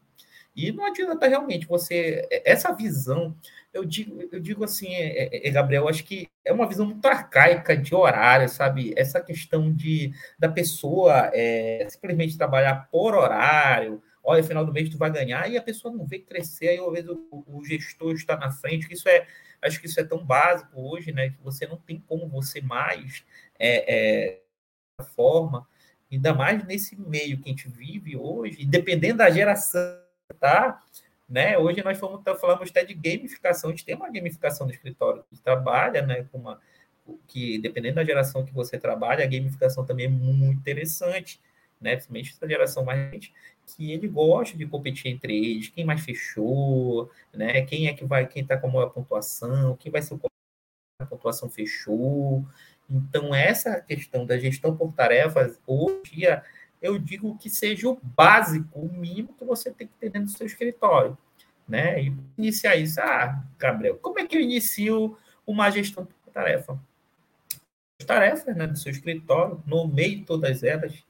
E 0.54 0.70
não 0.70 0.84
adianta 0.84 1.26
realmente 1.26 1.66
você. 1.66 2.28
Essa 2.44 2.72
visão, 2.72 3.34
eu 3.72 3.84
digo, 3.84 4.22
eu 4.30 4.38
digo 4.38 4.62
assim, 4.64 4.94
é, 4.94 5.48
é, 5.48 5.50
Gabriel, 5.50 5.88
acho 5.88 6.04
que 6.04 6.28
é 6.44 6.52
uma 6.52 6.68
visão 6.68 6.86
muito 6.86 7.06
arcaica 7.06 7.74
de 7.74 7.94
horário, 7.94 8.48
sabe? 8.48 8.92
Essa 8.96 9.20
questão 9.20 9.72
de 9.72 10.12
da 10.38 10.48
pessoa 10.50 11.30
é, 11.32 11.86
simplesmente 11.88 12.36
trabalhar 12.36 12.88
por 12.90 13.14
horário, 13.14 14.02
olha, 14.22 14.44
final 14.44 14.64
do 14.64 14.72
mês 14.72 14.90
tu 14.90 14.98
vai 14.98 15.10
ganhar, 15.10 15.50
e 15.50 15.56
a 15.56 15.62
pessoa 15.62 15.94
não 15.94 16.04
vê 16.04 16.18
crescer, 16.18 16.68
aí 16.68 16.78
às 16.78 16.92
vezes 16.92 17.08
o, 17.08 17.44
o 17.46 17.64
gestor 17.64 18.12
está 18.12 18.36
na 18.36 18.50
frente, 18.50 18.92
isso 18.92 19.08
é. 19.08 19.26
Acho 19.62 19.80
que 19.80 19.86
isso 19.86 20.00
é 20.00 20.04
tão 20.04 20.24
básico 20.24 20.70
hoje, 20.80 21.12
né? 21.12 21.30
Que 21.30 21.42
você 21.42 21.66
não 21.66 21.76
tem 21.76 22.02
como 22.06 22.28
você 22.28 22.60
mais 22.60 23.24
é, 23.58 24.38
é 24.38 25.04
forma, 25.14 25.66
ainda 26.10 26.34
mais 26.34 26.64
nesse 26.64 26.94
meio 26.96 27.38
que 27.38 27.48
a 27.48 27.52
gente 27.52 27.68
vive 27.68 28.16
hoje, 28.16 28.64
dependendo 28.64 29.18
da 29.18 29.30
geração 29.30 30.02
tá? 30.38 30.80
Né? 31.28 31.56
Hoje 31.56 31.82
nós 31.82 31.98
fomos, 31.98 32.22
tá, 32.22 32.34
falamos 32.34 32.68
até 32.70 32.84
de 32.84 32.94
gamificação, 32.94 33.70
a 33.70 33.72
gente 33.72 33.84
tem 33.84 33.94
uma 33.94 34.10
gamificação 34.10 34.66
no 34.66 34.72
escritório 34.72 35.24
que 35.30 35.40
trabalha, 35.40 36.02
né, 36.02 36.26
com 36.30 36.38
uma, 36.38 36.60
que 37.26 37.58
dependendo 37.58 37.96
da 37.96 38.04
geração 38.04 38.44
que 38.44 38.52
você 38.52 38.78
trabalha, 38.78 39.24
a 39.24 39.28
gamificação 39.28 39.84
também 39.86 40.06
é 40.06 40.08
muito 40.08 40.60
interessante, 40.60 41.40
né, 41.80 41.92
principalmente 41.92 42.32
essa 42.32 42.46
geração 42.46 42.84
mais 42.84 43.32
que 43.74 43.92
ele 43.92 44.08
gosta 44.08 44.56
de 44.56 44.66
competir 44.66 45.10
entre 45.10 45.36
eles, 45.36 45.68
quem 45.68 45.84
mais 45.84 46.02
fechou, 46.02 47.10
né, 47.32 47.62
quem 47.62 47.86
é 47.86 47.92
que 47.92 48.04
vai, 48.04 48.26
quem 48.26 48.42
está 48.42 48.56
com 48.56 48.68
a 48.68 48.70
maior 48.70 48.90
pontuação, 48.90 49.76
quem 49.76 49.90
vai 49.90 50.02
ser 50.02 50.14
o 50.14 50.20
a 51.02 51.06
pontuação 51.06 51.48
fechou. 51.48 52.46
Então, 52.88 53.34
essa 53.34 53.80
questão 53.80 54.24
da 54.24 54.38
gestão 54.38 54.76
por 54.76 54.92
tarefas, 54.92 55.60
hoje, 55.66 56.24
eu 56.80 56.98
digo 56.98 57.36
que 57.38 57.50
seja 57.50 57.88
o 57.88 57.98
básico, 58.02 58.78
o 58.78 58.92
mínimo 58.92 59.34
que 59.34 59.44
você 59.44 59.70
tem 59.70 59.86
que 59.86 59.94
ter 59.94 60.10
dentro 60.10 60.32
do 60.32 60.36
seu 60.36 60.46
escritório. 60.46 61.16
Né? 61.68 62.02
E 62.02 62.16
iniciar 62.36 62.76
isso. 62.76 63.00
Ah, 63.00 63.42
Gabriel, 63.58 63.96
como 63.98 64.18
é 64.18 64.26
que 64.26 64.36
eu 64.36 64.40
inicio 64.40 65.16
uma 65.46 65.70
gestão 65.70 66.04
de 66.04 66.32
tarefa? 66.32 66.78
As 68.00 68.06
tarefas 68.06 68.56
né, 68.56 68.66
do 68.66 68.78
seu 68.78 68.90
escritório, 68.90 69.62
nomeie 69.64 70.24
todas 70.24 70.62
elas, 70.62 71.04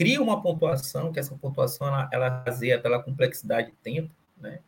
cria 0.00 0.22
uma 0.22 0.40
pontuação, 0.40 1.12
que 1.12 1.20
essa 1.20 1.36
pontuação 1.36 1.86
ela, 1.86 2.08
ela 2.10 2.30
baseia 2.30 2.80
pela 2.80 3.02
complexidade 3.02 3.70
de 3.70 3.76
tempo, 3.76 4.10
né? 4.34 4.60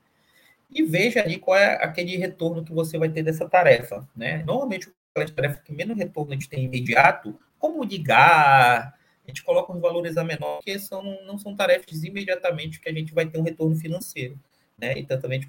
E 0.71 0.83
veja 0.83 1.23
ali 1.23 1.39
qual 1.39 1.57
é 1.57 1.83
aquele 1.83 2.19
retorno 2.19 2.63
que 2.63 2.71
você 2.71 2.99
vai 2.99 3.09
ter 3.09 3.23
dessa 3.23 3.49
tarefa, 3.49 4.07
né? 4.15 4.43
Normalmente, 4.45 4.93
aquela 5.11 5.35
tarefa 5.35 5.63
que 5.63 5.73
menos 5.73 5.97
retorno 5.97 6.33
a 6.33 6.35
gente 6.35 6.51
tem 6.51 6.65
imediato, 6.65 7.41
como 7.59 7.83
ligar, 7.83 8.95
a 9.25 9.27
gente 9.27 9.43
coloca 9.43 9.73
uns 9.73 9.81
valores 9.81 10.19
a 10.19 10.25
menor, 10.25 10.61
que 10.63 10.79
são, 10.79 11.03
não 11.25 11.39
são 11.39 11.57
tarefas 11.57 12.05
imediatamente 12.05 12.79
que 12.79 12.91
a 12.91 12.93
gente 12.93 13.15
vai 13.15 13.25
ter 13.25 13.39
um 13.39 13.43
retorno 13.43 13.75
financeiro. 13.75 14.39
Né? 14.77 14.99
Então, 14.99 15.19
também 15.19 15.41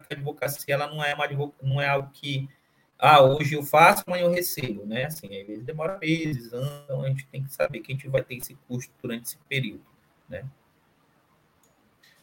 a 0.00 0.14
advocacia 0.14 0.72
ela 0.72 0.86
não 0.86 1.04
é, 1.04 1.12
uma, 1.12 1.28
não 1.62 1.78
é 1.78 1.88
algo 1.88 2.10
que 2.10 2.48
ah, 3.04 3.22
hoje 3.22 3.54
eu 3.54 3.62
faço, 3.62 4.02
amanhã 4.06 4.24
eu 4.24 4.30
recebo, 4.30 4.86
né? 4.86 5.04
Assim, 5.04 5.26
às 5.26 5.46
vezes 5.46 5.62
demora 5.62 5.98
meses, 5.98 6.46
então 6.46 7.02
a 7.02 7.08
gente 7.08 7.26
tem 7.26 7.44
que 7.44 7.52
saber 7.52 7.80
que 7.80 7.92
a 7.92 7.94
gente 7.94 8.08
vai 8.08 8.22
ter 8.22 8.36
esse 8.36 8.54
custo 8.66 8.90
durante 9.02 9.26
esse 9.26 9.38
período, 9.46 9.84
né? 10.26 10.48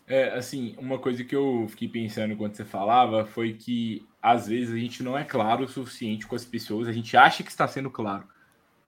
É, 0.08 0.34
assim, 0.34 0.76
uma 0.80 0.98
coisa 0.98 1.24
que 1.24 1.36
eu 1.36 1.68
fiquei 1.70 1.88
pensando 1.88 2.36
quando 2.36 2.56
você 2.56 2.66
falava 2.66 3.28
foi 3.28 3.54
que 3.54 4.08
às 4.20 4.48
vezes 4.48 4.74
a 4.74 4.78
gente 4.78 5.04
não 5.04 5.16
é 5.16 5.24
claro 5.24 5.66
o 5.66 5.68
suficiente 5.68 6.26
com 6.26 6.36
as 6.36 6.44
pessoas, 6.44 6.88
a 6.88 6.92
gente 6.92 7.16
acha 7.16 7.44
que 7.44 7.52
está 7.52 7.68
sendo 7.68 7.92
claro, 7.92 8.28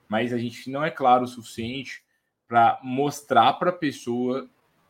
mas 0.09 0.33
a 0.33 0.38
gente 0.39 0.71
não 0.71 0.83
é 0.83 0.89
claro 0.89 1.25
o 1.25 1.27
suficiente 1.27 2.03
para 2.47 2.79
mostrar 2.83 3.53
para 3.53 3.69
a 3.69 3.73
pessoa, 3.73 4.50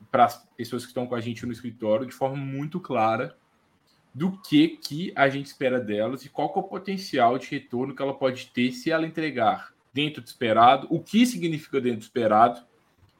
para 0.09 0.23
as 0.23 0.37
pessoas 0.55 0.83
que 0.83 0.91
estão 0.91 1.05
com 1.05 1.15
a 1.15 1.21
gente 1.21 1.45
no 1.45 1.51
escritório, 1.51 2.05
de 2.05 2.13
forma 2.13 2.37
muito 2.37 2.79
clara 2.79 3.35
do 4.13 4.37
que, 4.41 4.69
que 4.69 5.11
a 5.15 5.27
gente 5.27 5.47
espera 5.47 5.79
delas 5.79 6.23
e 6.23 6.29
qual 6.29 6.53
é 6.55 6.59
o 6.59 6.63
potencial 6.63 7.37
de 7.37 7.49
retorno 7.49 7.95
que 7.95 8.01
ela 8.01 8.13
pode 8.13 8.47
ter 8.47 8.71
se 8.71 8.91
ela 8.91 9.07
entregar 9.07 9.73
dentro 9.91 10.21
do 10.21 10.27
esperado, 10.27 10.87
o 10.89 10.99
que 10.99 11.25
significa 11.25 11.81
dentro 11.81 11.99
do 11.99 12.03
esperado, 12.03 12.61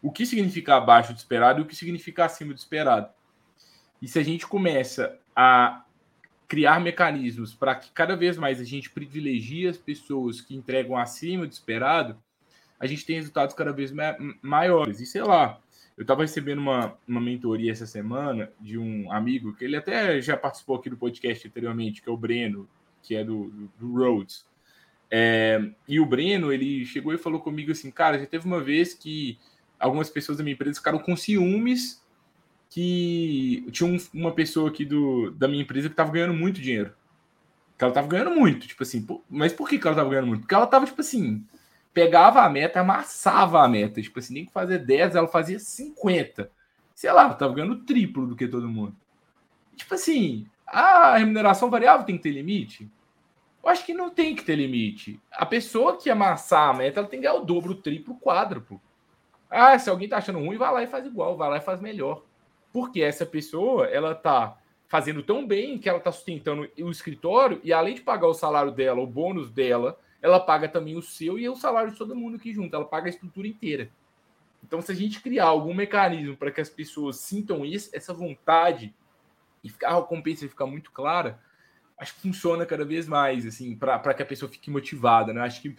o 0.02 0.12
que 0.12 0.26
significa 0.26 0.76
abaixo 0.76 1.14
do 1.14 1.18
esperado 1.18 1.60
e 1.60 1.64
o 1.64 1.66
que 1.66 1.76
significa 1.76 2.26
acima 2.26 2.54
do 2.54 2.58
esperado. 2.58 3.10
E 4.02 4.08
se 4.08 4.20
a 4.20 4.24
gente 4.24 4.46
começa 4.46 5.18
a 5.36 5.84
criar 6.48 6.80
mecanismos 6.80 7.54
para 7.54 7.74
que 7.74 7.90
cada 7.92 8.16
vez 8.16 8.38
mais 8.38 8.60
a 8.60 8.64
gente 8.64 8.90
privilegie 8.90 9.68
as 9.68 9.78
pessoas 9.78 10.42
que 10.42 10.56
entregam 10.56 10.98
acima 10.98 11.48
do 11.48 11.52
esperado, 11.52 12.18
a 12.80 12.86
gente 12.86 13.06
tem 13.06 13.16
resultados 13.16 13.56
cada 13.56 13.72
vez 13.72 13.92
maiores. 14.42 15.00
E 15.00 15.06
sei 15.06 15.24
lá, 15.24 15.60
eu 15.98 16.02
estava 16.02 16.22
recebendo 16.22 16.60
uma, 16.60 16.98
uma 17.08 17.22
mentoria 17.22 17.72
essa 17.72 17.86
semana 17.86 18.52
de 18.60 18.78
um 18.78 19.12
amigo, 19.12 19.54
que 19.54 19.64
ele 19.64 19.76
até 19.76 20.20
já 20.22 20.36
participou 20.36 20.76
aqui 20.76 20.90
do 20.90 20.98
podcast 20.98 21.48
anteriormente, 21.48 22.02
que 22.02 22.10
é 22.10 22.12
o 22.12 22.18
Breno, 22.18 22.68
que 23.02 23.16
é 23.16 23.24
do, 23.24 23.50
do, 23.50 23.72
do 23.80 23.94
Rhodes. 23.94 24.46
É, 25.12 25.62
e 25.88 26.00
o 26.00 26.06
Breno, 26.06 26.52
ele 26.52 26.86
chegou 26.86 27.14
e 27.14 27.18
falou 27.18 27.40
comigo 27.40 27.72
assim, 27.72 27.92
cara, 27.92 28.18
já 28.18 28.26
teve 28.26 28.48
uma 28.48 28.60
vez 28.60 28.94
que 28.96 29.38
algumas 29.80 30.10
pessoas 30.10 30.38
da 30.38 30.44
minha 30.44 30.56
empresa 30.56 30.80
ficaram 30.80 30.98
com 30.98 31.16
ciúmes 31.16 32.04
que 32.74 33.68
tinha 33.72 33.88
um, 33.88 33.98
uma 34.12 34.32
pessoa 34.32 34.70
aqui 34.70 34.84
do, 34.84 35.30
da 35.32 35.48
minha 35.48 35.62
empresa 35.62 35.88
que 35.88 35.94
estava 35.94 36.12
ganhando 36.12 36.34
muito 36.34 36.60
dinheiro. 36.60 36.92
Que 37.78 37.84
ela 37.84 37.92
estava 37.92 38.08
ganhando 38.08 38.32
muito, 38.32 38.68
tipo 38.68 38.82
assim. 38.82 39.06
Mas 39.30 39.54
por 39.54 39.70
que, 39.70 39.78
que 39.78 39.86
ela 39.86 39.94
estava 39.94 40.10
ganhando 40.10 40.28
muito? 40.28 40.42
Porque 40.42 40.56
ela 40.56 40.64
estava, 40.64 40.86
tipo 40.88 41.00
assim, 41.00 41.46
pegava 41.94 42.42
a 42.42 42.50
meta, 42.50 42.82
amassava 42.82 43.62
a 43.62 43.68
meta. 43.68 44.02
Tipo 44.02 44.20
assim, 44.20 44.34
nem 44.34 44.46
que 44.46 44.52
fazer 44.52 44.80
10, 44.80 45.16
ela 45.16 45.28
fazia 45.28 45.60
50. 45.60 46.50
Sei 46.96 47.12
lá, 47.12 47.34
tava 47.34 47.54
ganhando 47.54 47.84
triplo 47.84 48.28
do 48.28 48.36
que 48.36 48.48
todo 48.48 48.68
mundo. 48.68 48.96
Tipo 49.76 49.94
assim, 49.96 50.48
a 50.66 51.18
remuneração 51.18 51.70
variável 51.70 52.06
tem 52.06 52.18
que 52.18 52.24
ter 52.24 52.32
limite? 52.32 52.90
Eu 53.64 53.70
acho 53.70 53.86
que 53.86 53.94
não 53.94 54.10
tem 54.10 54.36
que 54.36 54.44
ter 54.44 54.56
limite. 54.56 55.20
A 55.32 55.46
pessoa 55.46 55.98
que 55.98 56.10
amassar 56.10 56.70
a 56.70 56.74
meta, 56.74 57.00
ela 57.00 57.08
tem 57.08 57.20
que 57.20 57.26
ganhar 57.26 57.40
o 57.40 57.46
dobro, 57.46 57.74
o 57.74 57.82
triplo, 57.82 58.14
o 58.14 58.20
quádruplo. 58.20 58.82
Ah, 59.50 59.78
se 59.78 59.90
alguém 59.90 60.10
tá 60.10 60.18
achando 60.18 60.40
ruim, 60.40 60.58
vai 60.58 60.74
lá 60.74 60.84
e 60.84 60.88
faz 60.88 61.06
igual, 61.06 61.38
vai 61.38 61.50
lá 61.50 61.58
e 61.58 61.62
faz 61.62 61.80
melhor. 61.80 62.24
Porque 62.72 63.02
essa 63.02 63.26
pessoa, 63.26 63.86
ela 63.88 64.16
tá 64.16 64.58
fazendo 64.88 65.24
tão 65.24 65.48
bem 65.48 65.78
que 65.78 65.88
ela 65.88 66.00
tá 66.00 66.12
sustentando 66.12 66.70
o 66.78 66.90
escritório 66.90 67.62
e 67.64 67.72
além 67.72 67.96
de 67.96 68.02
pagar 68.02 68.28
o 68.28 68.34
salário 68.34 68.72
dela, 68.72 69.00
o 69.00 69.08
bônus 69.08 69.50
dela, 69.50 69.98
ela 70.24 70.40
paga 70.40 70.70
também 70.70 70.98
o 70.98 71.02
seu 71.02 71.38
e 71.38 71.48
o 71.50 71.56
salário 71.56 71.92
de 71.92 71.98
todo 71.98 72.16
mundo 72.16 72.38
aqui 72.38 72.54
junto, 72.54 72.74
ela 72.74 72.86
paga 72.86 73.08
a 73.08 73.10
estrutura 73.10 73.46
inteira. 73.46 73.92
Então, 74.64 74.82
se 74.82 74.90
a 74.90 74.96
gente 74.96 75.22
criar 75.22 75.48
algum 75.48 75.74
mecanismo 75.74 76.38
para 76.38 76.50
que 76.50 76.62
as 76.62 76.70
pessoas 76.70 77.18
sintam 77.18 77.66
isso, 77.66 77.90
essa 77.94 78.14
vontade 78.14 78.96
e 79.62 79.70
a 79.84 79.96
recompensa 79.96 80.48
ficar 80.48 80.66
muito 80.66 80.92
clara, 80.92 81.38
acho 81.98 82.16
que 82.16 82.22
funciona 82.22 82.66
cada 82.66 82.86
vez 82.86 83.06
mais, 83.06 83.46
assim, 83.46 83.76
para 83.76 84.14
que 84.14 84.24
a 84.24 84.26
pessoa 84.26 84.50
fique 84.50 84.72
motivada, 84.72 85.34
né? 85.34 85.42
Acho 85.42 85.62
que 85.62 85.76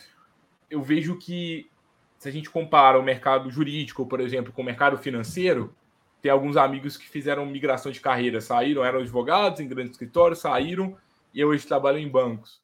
eu 0.71 0.83
vejo 0.83 1.17
que 1.19 1.71
se 2.19 2.29
a 2.29 2.33
gente 2.33 2.51
compara 2.51 2.99
o 2.99 3.03
mercado 3.03 3.51
jurídico, 3.51 4.07
por 4.07 4.21
exemplo, 4.21 4.53
com 4.53 4.61
o 4.61 4.65
mercado 4.65 4.99
financeiro, 4.99 5.75
tem 6.21 6.31
alguns 6.31 6.59
amigos 6.59 6.99
que 6.99 7.09
fizeram 7.09 7.47
migração 7.47 7.91
de 7.91 8.01
carreira, 8.01 8.43
saíram, 8.43 8.85
eram 8.85 9.01
advogados 9.01 9.61
em 9.61 9.69
grandes 9.69 9.93
escritórios, 9.93 10.41
saíram 10.41 10.97
e 11.33 11.43
hoje 11.43 11.67
trabalham 11.67 11.99
em 11.99 12.09
bancos. 12.09 12.64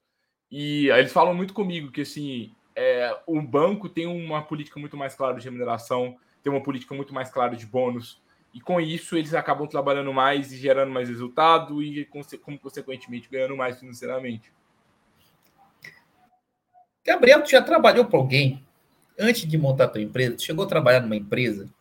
E 0.50 0.88
eles 0.90 1.12
falam 1.12 1.34
muito 1.34 1.54
comigo 1.54 1.92
que 1.92 2.00
assim, 2.00 2.52
é, 2.74 3.16
o 3.26 3.40
banco 3.40 3.88
tem 3.88 4.06
uma 4.06 4.42
política 4.42 4.80
muito 4.80 4.96
mais 4.96 5.14
clara 5.14 5.38
de 5.38 5.44
remuneração, 5.44 6.16
tem 6.42 6.52
uma 6.52 6.62
política 6.62 6.94
muito 6.94 7.14
mais 7.14 7.30
clara 7.30 7.54
de 7.54 7.66
bônus, 7.66 8.20
e 8.52 8.60
com 8.60 8.80
isso 8.80 9.16
eles 9.16 9.34
acabam 9.34 9.68
trabalhando 9.68 10.12
mais 10.12 10.52
e 10.52 10.56
gerando 10.56 10.90
mais 10.90 11.08
resultado 11.08 11.82
e, 11.82 12.04
como 12.04 12.58
consequentemente, 12.58 13.28
ganhando 13.30 13.56
mais 13.56 13.78
financeiramente. 13.78 14.52
Gabriel, 17.04 17.42
tu 17.42 17.50
já 17.50 17.62
trabalhou 17.62 18.04
para 18.04 18.18
alguém 18.18 18.66
antes 19.18 19.46
de 19.46 19.56
montar 19.56 19.84
a 19.84 19.88
tua 19.88 20.02
empresa? 20.02 20.36
Tu 20.36 20.42
chegou 20.42 20.64
a 20.64 20.68
trabalhar 20.68 21.00
numa 21.00 21.16
empresa? 21.16 21.72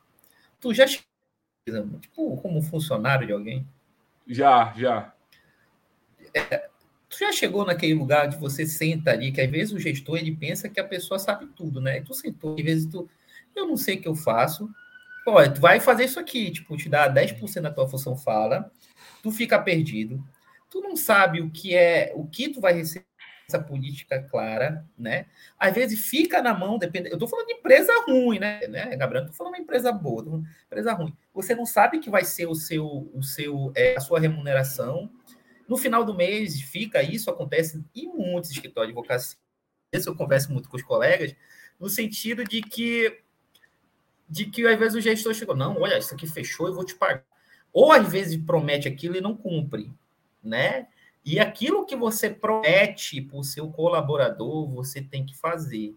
Tu 0.59 0.73
já 0.73 0.85
chegou, 0.85 1.99
tipo, 1.99 2.37
como 2.37 2.61
funcionário 2.61 3.25
de 3.25 3.33
alguém? 3.33 3.67
Já, 4.27 4.73
já. 4.77 5.13
É, 6.33 6.68
tu 7.09 7.17
já 7.19 7.31
chegou 7.31 7.65
naquele 7.65 7.93
lugar 7.93 8.27
de 8.27 8.37
você 8.37 8.65
senta 8.65 9.11
ali, 9.11 9.31
que 9.31 9.41
às 9.41 9.49
vezes 9.49 9.73
o 9.73 9.79
gestor 9.79 10.17
ele 10.17 10.35
pensa 10.35 10.69
que 10.69 10.79
a 10.79 10.83
pessoa 10.83 11.19
sabe 11.19 11.47
tudo, 11.55 11.81
né? 11.81 12.01
Tu 12.01 12.13
sentou, 12.13 12.55
às 12.57 12.63
vezes 12.63 12.85
tu, 12.85 13.09
eu 13.55 13.67
não 13.67 13.75
sei 13.75 13.95
o 13.95 14.01
que 14.01 14.07
eu 14.07 14.15
faço, 14.15 14.69
Olha, 15.25 15.51
tu 15.51 15.61
vai 15.61 15.79
fazer 15.79 16.05
isso 16.05 16.19
aqui, 16.19 16.51
tipo, 16.51 16.75
te 16.75 16.89
dá 16.89 17.11
10% 17.11 17.61
da 17.61 17.71
tua 17.71 17.87
função 17.87 18.15
fala, 18.15 18.71
tu 19.21 19.31
fica 19.31 19.59
perdido, 19.59 20.23
tu 20.69 20.81
não 20.81 20.95
sabe 20.95 21.41
o 21.41 21.49
que 21.49 21.75
é, 21.75 22.11
o 22.15 22.25
que 22.25 22.49
tu 22.49 22.59
vai 22.59 22.73
receber 22.73 23.05
essa 23.47 23.59
política 23.59 24.21
clara, 24.21 24.85
né? 24.97 25.25
Às 25.57 25.73
vezes 25.73 26.07
fica 26.07 26.41
na 26.41 26.53
mão, 26.53 26.77
depende. 26.77 27.09
Eu 27.09 27.17
tô 27.17 27.27
falando 27.27 27.47
de 27.47 27.53
empresa 27.53 27.91
ruim, 28.07 28.37
né, 28.37 28.59
né 28.67 28.95
Gabriel? 28.95 29.23
Não 29.23 29.31
tô 29.31 29.35
falando 29.35 29.55
de 29.55 29.61
empresa 29.61 29.91
boa, 29.91 30.23
de 30.23 30.47
empresa 30.65 30.93
ruim. 30.93 31.15
Você 31.33 31.55
não 31.55 31.65
sabe 31.65 31.99
que 31.99 32.09
vai 32.09 32.23
ser 32.23 32.47
o 32.47 32.53
seu, 32.53 33.09
o 33.13 33.23
seu, 33.23 33.71
é, 33.75 33.95
a 33.97 33.99
sua 33.99 34.19
remuneração. 34.19 35.09
No 35.69 35.77
final 35.77 36.03
do 36.03 36.15
mês 36.15 36.59
fica 36.59 37.03
isso, 37.03 37.29
acontece 37.29 37.85
em 37.95 38.07
muitos 38.07 38.49
escritórios 38.49 38.91
de 38.91 38.99
advocacia. 38.99 39.37
Isso 39.93 40.09
eu 40.09 40.15
converso 40.15 40.51
muito 40.51 40.67
com 40.67 40.75
os 40.75 40.83
colegas, 40.83 41.35
no 41.79 41.87
sentido 41.87 42.43
de 42.43 42.61
que 42.61 43.21
de 44.27 44.45
que 44.45 44.65
às 44.67 44.77
vezes 44.77 44.95
o 44.95 45.01
gestor 45.01 45.33
chegou, 45.33 45.55
não, 45.55 45.79
olha, 45.79 45.97
isso 45.97 46.13
aqui 46.13 46.27
fechou, 46.27 46.67
eu 46.67 46.73
vou 46.73 46.85
te 46.85 46.95
pagar. 46.95 47.25
Ou 47.71 47.91
às 47.91 48.07
vezes 48.07 48.37
promete 48.37 48.87
aquilo 48.87 49.15
e 49.15 49.21
não 49.21 49.35
cumpre, 49.35 49.91
né? 50.43 50.87
E 51.25 51.39
aquilo 51.39 51.85
que 51.85 51.95
você 51.95 52.29
promete 52.29 53.21
para 53.21 53.37
o 53.37 53.43
seu 53.43 53.69
colaborador, 53.69 54.67
você 54.67 55.01
tem 55.01 55.25
que 55.25 55.35
fazer. 55.35 55.95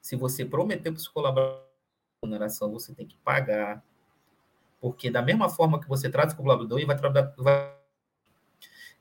Se 0.00 0.16
você 0.16 0.44
prometeu 0.44 0.92
para 0.92 0.98
o 0.98 1.02
seu 1.02 1.12
colaborador 1.12 1.62
remuneração, 2.22 2.70
você 2.70 2.94
tem 2.94 3.06
que 3.06 3.16
pagar. 3.18 3.82
Porque 4.80 5.10
da 5.10 5.22
mesma 5.22 5.48
forma 5.48 5.80
que 5.80 5.88
você 5.88 6.08
trata 6.08 6.34
o 6.34 6.36
colaborador, 6.36 6.78
ele 6.78 6.86
vai. 6.86 6.96
Vai... 7.36 7.81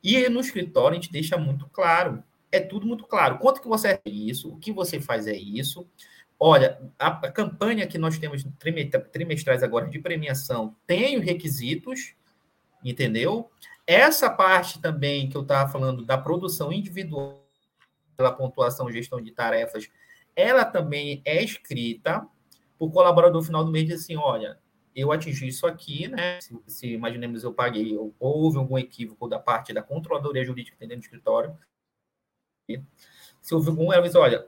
E 0.04 0.28
no 0.30 0.40
escritório 0.40 0.98
a 0.98 1.02
gente 1.02 1.12
deixa 1.12 1.38
muito 1.38 1.68
claro. 1.70 2.24
É 2.52 2.60
tudo 2.60 2.86
muito 2.86 3.06
claro. 3.06 3.38
Quanto 3.38 3.62
que 3.62 3.68
você 3.68 4.00
é 4.06 4.10
isso, 4.10 4.54
o 4.54 4.58
que 4.58 4.72
você 4.72 5.00
faz 5.00 5.28
é 5.28 5.36
isso. 5.36 5.88
Olha, 6.40 6.82
a, 6.98 7.08
a, 7.08 7.32
campanha 7.32 7.86
que 7.86 8.00
nós 8.00 8.18
temos 8.18 8.44
trimestrais 9.12 9.62
agora 9.62 9.88
de 9.88 10.00
premiação 10.00 10.76
tem 10.88 11.18
os 11.18 11.24
requisitos, 11.24 12.16
entendeu? 12.84 13.52
Essa 13.86 14.30
parte 14.30 14.82
também 14.82 15.30
que 15.30 15.38
eu 15.38 15.44
estava 15.44 15.72
falando 15.72 16.04
da 16.04 16.18
produção 16.18 16.74
individual, 16.74 17.48
pela 18.18 18.32
pontuação 18.32 18.92
gestão 18.92 19.22
de 19.22 19.32
tarefas, 19.32 19.88
ela 20.36 20.66
também 20.66 21.22
é 21.26 21.44
escrita. 21.44 22.26
O 22.80 22.90
colaborador 22.90 23.42
final 23.44 23.64
do 23.64 23.72
mês 23.72 23.86
diz 23.86 24.02
assim: 24.02 24.16
olha, 24.16 24.58
eu 24.96 25.12
atingi 25.12 25.48
isso 25.48 25.66
aqui, 25.66 26.08
né? 26.08 26.40
Se, 26.42 26.60
se 26.68 26.88
imaginemos 26.88 27.44
eu 27.44 27.54
paguei, 27.54 27.96
ou 27.98 28.14
houve 28.20 28.58
algum 28.58 28.78
equívoco 28.78 29.28
da 29.28 29.40
parte 29.40 29.74
da 29.74 29.82
controladoria 29.82 30.44
jurídica 30.44 30.78
dentro 30.80 30.98
do 30.98 31.04
escritório. 31.04 31.58
Se 33.42 33.56
houve 33.56 33.70
algum, 33.70 33.92
ela 33.92 34.04
diz: 34.04 34.16
olha, 34.16 34.48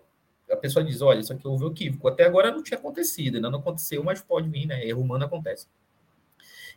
a 0.49 0.57
pessoa 0.57 0.83
diz, 0.83 1.01
olha, 1.01 1.19
isso 1.19 1.33
aqui 1.33 1.47
houve 1.47 1.65
um 1.65 1.71
equívoco. 1.71 2.07
Até 2.07 2.25
agora 2.25 2.51
não 2.51 2.63
tinha 2.63 2.77
acontecido, 2.77 3.35
ainda 3.35 3.49
não 3.49 3.59
aconteceu, 3.59 4.03
mas 4.03 4.21
pode 4.21 4.49
vir, 4.49 4.65
né? 4.65 4.85
Erro 4.85 5.01
humano 5.01 5.25
acontece. 5.25 5.67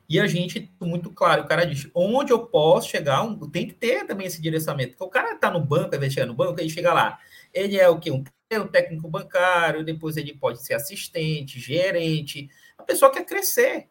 E 0.09 0.21
a 0.21 0.27
gente, 0.27 0.73
muito 0.81 1.11
claro, 1.11 1.43
o 1.43 1.47
cara 1.49 1.65
diz, 1.65 1.91
onde 1.93 2.33
eu 2.33 2.47
posso 2.47 2.89
chegar, 2.89 3.27
tem 3.51 3.67
que 3.67 3.75
ter 3.75 4.07
também 4.07 4.27
esse 4.27 4.41
direcionamento. 4.41 4.93
Porque 4.93 5.05
o 5.05 5.09
cara 5.09 5.35
está 5.35 5.51
no 5.51 5.61
banco, 5.61 5.95
às 5.95 6.01
vezes 6.01 6.15
chega 6.15 6.27
no 6.27 6.35
banco, 6.35 6.61
ele 6.61 6.71
chega 6.71 6.93
lá, 6.93 7.19
ele 7.53 7.77
é 7.77 7.89
o 7.89 7.99
quê? 7.99 8.13
Um, 8.13 8.23
um 8.53 8.69
técnico 8.69 9.09
bancário, 9.09 9.85
depois 9.85 10.17
ele 10.17 10.33
pode 10.35 10.65
ser 10.65 10.75
assistente, 10.75 11.59
gerente. 11.59 12.49
A 12.79 12.83
pessoa 12.83 13.13
quer 13.13 13.25
crescer, 13.25 13.89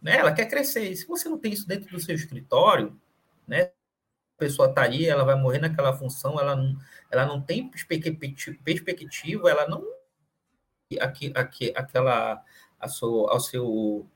né? 0.00 0.18
Ela 0.18 0.32
quer 0.32 0.46
crescer. 0.46 0.90
E 0.90 0.96
se 0.96 1.06
você 1.06 1.28
não 1.28 1.38
tem 1.38 1.52
isso 1.52 1.66
dentro 1.66 1.90
do 1.90 2.00
seu 2.00 2.14
escritório, 2.14 2.98
né? 3.46 3.70
pessoa 4.38 4.68
está 4.68 4.86
ela 4.86 5.24
vai 5.24 5.34
morrer 5.34 5.58
naquela 5.58 5.92
função, 5.92 6.38
ela 6.38 6.54
não, 6.54 6.78
ela 7.10 7.26
não 7.26 7.42
tem 7.42 7.68
perspectiva, 7.68 9.50
ela 9.50 9.68
não 9.68 9.84
aqui, 11.00 11.32
aqui, 11.34 11.72
aquela 11.76 12.42
a 12.80 12.88
seu, 12.88 13.28
ao 13.28 13.40
seu 13.40 14.06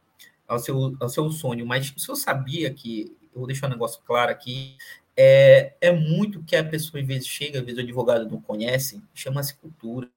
ao 0.46 0.58
seu 0.58 0.96
ao 1.00 1.08
seu 1.08 1.30
sonho, 1.30 1.66
mas 1.66 1.92
se 1.96 2.08
eu 2.08 2.14
sabia 2.16 2.72
que 2.72 3.14
eu 3.34 3.40
vou 3.40 3.46
deixar 3.46 3.66
um 3.66 3.70
negócio 3.70 4.00
claro 4.06 4.30
aqui, 4.30 4.76
é, 5.16 5.74
é 5.80 5.90
muito 5.90 6.42
que 6.44 6.54
a 6.54 6.64
pessoa 6.64 7.00
às 7.00 7.06
vezes 7.06 7.26
chega, 7.26 7.58
às 7.58 7.64
vezes 7.64 7.78
o 7.78 7.82
advogado 7.82 8.30
não 8.30 8.40
conhece, 8.40 9.02
chama-se 9.12 9.56
cultura 9.56 10.08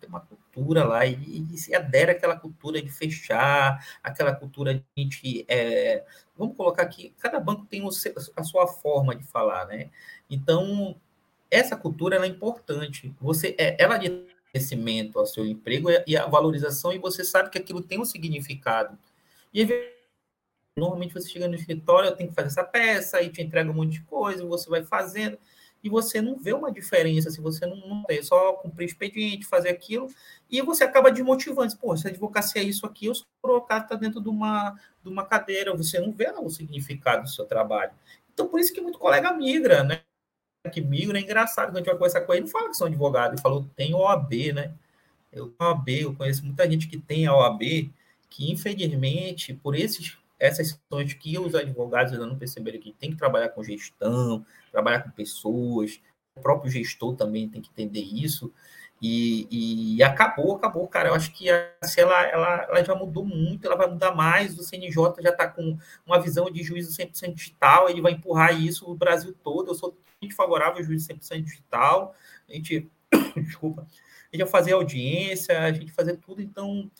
tem 0.00 0.08
uma 0.08 0.20
cultura 0.20 0.84
lá 0.84 1.04
e, 1.04 1.46
e, 1.52 1.58
se 1.58 1.74
adere 1.74 2.12
àquela 2.12 2.36
cultura 2.36 2.80
de 2.80 2.88
fechar, 2.88 3.84
aquela 4.02 4.34
cultura 4.34 4.82
de. 4.96 5.44
É, 5.48 6.04
vamos 6.36 6.56
colocar 6.56 6.82
aqui, 6.82 7.14
cada 7.18 7.40
banco 7.40 7.66
tem 7.66 7.82
o 7.82 7.88
a 8.36 8.44
sua 8.44 8.66
forma 8.66 9.14
de 9.14 9.24
falar, 9.24 9.66
né? 9.66 9.90
Então, 10.30 10.98
essa 11.50 11.76
cultura 11.76 12.24
é 12.24 12.26
importante. 12.26 13.14
Você, 13.20 13.54
é, 13.58 13.76
ela 13.82 13.98
de 13.98 14.26
crescimento 14.52 15.18
ao 15.18 15.26
seu 15.26 15.44
emprego 15.44 15.88
e 16.06 16.16
a 16.16 16.26
valorização, 16.26 16.92
e 16.92 16.98
você 16.98 17.24
sabe 17.24 17.50
que 17.50 17.58
aquilo 17.58 17.82
tem 17.82 18.00
um 18.00 18.04
significado. 18.04 18.98
E 19.52 19.66
normalmente 20.76 21.14
você 21.14 21.28
chega 21.28 21.48
no 21.48 21.54
escritório, 21.54 22.14
tem 22.16 22.28
que 22.28 22.34
fazer 22.34 22.48
essa 22.48 22.64
peça, 22.64 23.18
aí 23.18 23.30
te 23.30 23.42
entrega 23.42 23.70
um 23.70 23.74
monte 23.74 23.94
de 23.94 24.02
coisa, 24.02 24.46
você 24.46 24.70
vai 24.70 24.84
fazendo 24.84 25.38
e 25.82 25.88
você 25.88 26.20
não 26.20 26.36
vê 26.36 26.52
uma 26.52 26.72
diferença, 26.72 27.30
se 27.30 27.40
você 27.40 27.64
não, 27.66 27.76
não 27.76 28.02
tem, 28.04 28.22
só 28.22 28.54
cumprir 28.54 28.86
expediente, 28.86 29.46
fazer 29.46 29.68
aquilo, 29.68 30.08
e 30.50 30.60
você 30.60 30.84
acaba 30.84 31.10
desmotivando. 31.10 31.76
Pô, 31.76 31.96
se 31.96 32.06
a 32.06 32.10
advocacia 32.10 32.62
é 32.62 32.64
isso 32.64 32.84
aqui, 32.86 33.06
eu 33.06 33.14
sou 33.14 33.26
colocado 33.40 33.84
está 33.84 33.94
dentro 33.94 34.20
de 34.20 34.28
uma, 34.28 34.78
de 35.02 35.08
uma 35.08 35.24
cadeira, 35.24 35.74
você 35.74 36.00
não 36.00 36.12
vê 36.12 36.30
o 36.30 36.50
significado 36.50 37.22
do 37.22 37.28
seu 37.28 37.44
trabalho. 37.44 37.92
Então, 38.32 38.48
por 38.48 38.60
isso 38.60 38.72
que 38.72 38.80
muito 38.80 38.98
colega 38.98 39.32
migra, 39.32 39.82
né? 39.82 40.02
Que 40.72 40.80
migra 40.80 41.18
é 41.18 41.22
engraçado, 41.22 41.68
quando 41.68 41.76
a 41.76 41.78
gente 41.78 41.86
vai 41.86 41.94
conversar 41.94 42.20
com 42.22 42.32
ele, 42.32 42.42
não 42.42 42.48
fala 42.48 42.68
que 42.68 42.76
são 42.76 42.86
advogado, 42.86 43.32
ele 43.32 43.40
falou, 43.40 43.68
tem 43.76 43.94
OAB, 43.94 44.52
né? 44.54 44.74
Eu 45.32 45.54
OAB, 45.60 45.88
eu 45.88 46.14
conheço 46.14 46.44
muita 46.44 46.68
gente 46.68 46.88
que 46.88 46.98
tem 46.98 47.28
OAB, 47.28 47.90
que 48.28 48.50
infelizmente, 48.50 49.54
por 49.54 49.74
esses 49.74 50.18
essas 50.38 50.72
questões 50.72 51.12
que 51.14 51.38
os 51.38 51.54
advogados 51.54 52.12
ainda 52.12 52.26
não 52.26 52.38
perceberam 52.38 52.78
que 52.78 52.92
tem 52.92 53.10
que 53.10 53.16
trabalhar 53.16 53.48
com 53.50 53.62
gestão, 53.62 54.44
trabalhar 54.70 55.02
com 55.02 55.10
pessoas, 55.10 56.00
o 56.36 56.40
próprio 56.40 56.70
gestor 56.70 57.16
também 57.16 57.48
tem 57.48 57.60
que 57.60 57.70
entender 57.70 58.00
isso. 58.00 58.52
E, 59.00 59.96
e 59.96 60.02
acabou, 60.02 60.56
acabou, 60.56 60.86
cara. 60.88 61.10
Eu 61.10 61.14
acho 61.14 61.32
que 61.32 61.48
a, 61.48 61.70
ela, 61.96 62.22
ela, 62.26 62.66
ela 62.68 62.84
já 62.84 62.94
mudou 62.94 63.24
muito, 63.24 63.64
ela 63.64 63.76
vai 63.76 63.88
mudar 63.88 64.14
mais. 64.14 64.58
O 64.58 64.62
CNJ 64.62 65.22
já 65.22 65.30
está 65.30 65.46
com 65.46 65.78
uma 66.04 66.20
visão 66.20 66.50
de 66.50 66.62
juízo 66.62 66.90
100% 66.96 67.34
digital, 67.34 67.88
ele 67.88 68.00
vai 68.00 68.12
empurrar 68.12 68.60
isso 68.60 68.90
o 68.90 68.96
Brasil 68.96 69.34
todo. 69.42 69.70
Eu 69.70 69.74
sou 69.74 69.96
muito 70.20 70.34
favorável 70.34 70.78
ao 70.78 70.82
juízo 70.82 71.08
100% 71.08 71.42
digital. 71.42 72.14
A 72.48 72.52
gente, 72.52 72.90
desculpa, 73.36 73.82
a 73.82 74.36
gente 74.36 74.42
vai 74.42 74.50
fazer 74.50 74.72
audiência, 74.72 75.60
a 75.60 75.72
gente 75.72 75.92
fazer 75.92 76.16
tudo. 76.16 76.42
Então, 76.42 76.90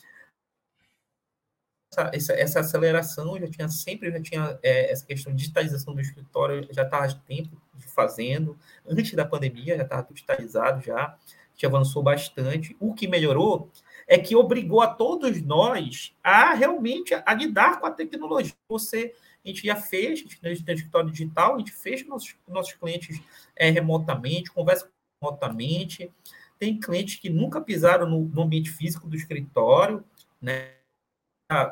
essa, 2.12 2.32
essa, 2.32 2.60
aceleração 2.60 3.38
já 3.38 3.48
tinha 3.48 3.68
sempre 3.68 4.10
já 4.10 4.20
tinha 4.20 4.58
é, 4.62 4.92
essa 4.92 5.06
questão 5.06 5.32
de 5.32 5.38
digitalização 5.38 5.94
do 5.94 6.00
escritório 6.00 6.66
já 6.70 6.82
estava 6.82 7.08
de 7.08 7.16
tempo 7.20 7.60
fazendo 7.78 8.58
antes 8.86 9.14
da 9.14 9.24
pandemia 9.24 9.76
já 9.76 9.82
estava 9.84 10.06
digitalizado 10.10 10.82
já 10.82 11.16
já 11.56 11.68
avançou 11.68 12.02
bastante 12.02 12.76
o 12.78 12.94
que 12.94 13.08
melhorou 13.08 13.70
é 14.08 14.16
que 14.16 14.34
obrigou 14.34 14.80
a 14.80 14.86
todos 14.86 15.40
nós 15.42 16.14
a 16.24 16.54
realmente 16.54 17.14
a 17.14 17.34
lidar 17.34 17.78
com 17.78 17.86
a 17.86 17.90
tecnologia. 17.90 18.54
Você, 18.66 19.14
a 19.44 19.48
gente 19.48 19.66
já 19.66 19.76
fez, 19.76 20.20
a 20.20 20.22
gente 20.22 20.40
tem 20.40 20.74
escritório 20.74 21.10
digital, 21.10 21.54
a 21.54 21.58
gente 21.58 21.72
fez 21.72 22.04
nossos, 22.06 22.34
nossos 22.48 22.72
clientes 22.72 23.20
é, 23.54 23.70
remotamente, 23.70 24.50
conversa 24.50 24.90
remotamente. 25.20 26.10
Tem 26.58 26.80
clientes 26.80 27.16
que 27.16 27.28
nunca 27.28 27.60
pisaram 27.60 28.08
no, 28.08 28.20
no 28.24 28.42
ambiente 28.42 28.70
físico 28.70 29.06
do 29.06 29.14
escritório, 29.14 30.02
né? 30.40 30.77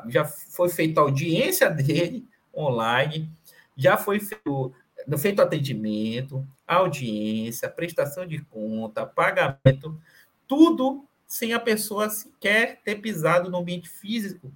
Já 0.09 0.25
foi 0.25 0.69
feita 0.69 1.01
audiência 1.01 1.69
dele 1.69 2.27
online, 2.55 3.29
já 3.75 3.95
foi 3.95 4.19
feito, 4.19 4.73
feito 5.19 5.41
atendimento, 5.41 6.45
audiência, 6.67 7.69
prestação 7.69 8.25
de 8.25 8.39
conta, 8.45 9.05
pagamento, 9.05 9.99
tudo 10.47 11.05
sem 11.27 11.53
a 11.53 11.59
pessoa 11.59 12.09
sequer 12.09 12.81
ter 12.83 12.95
pisado 12.95 13.51
no 13.51 13.57
ambiente 13.57 13.87
físico. 13.87 14.51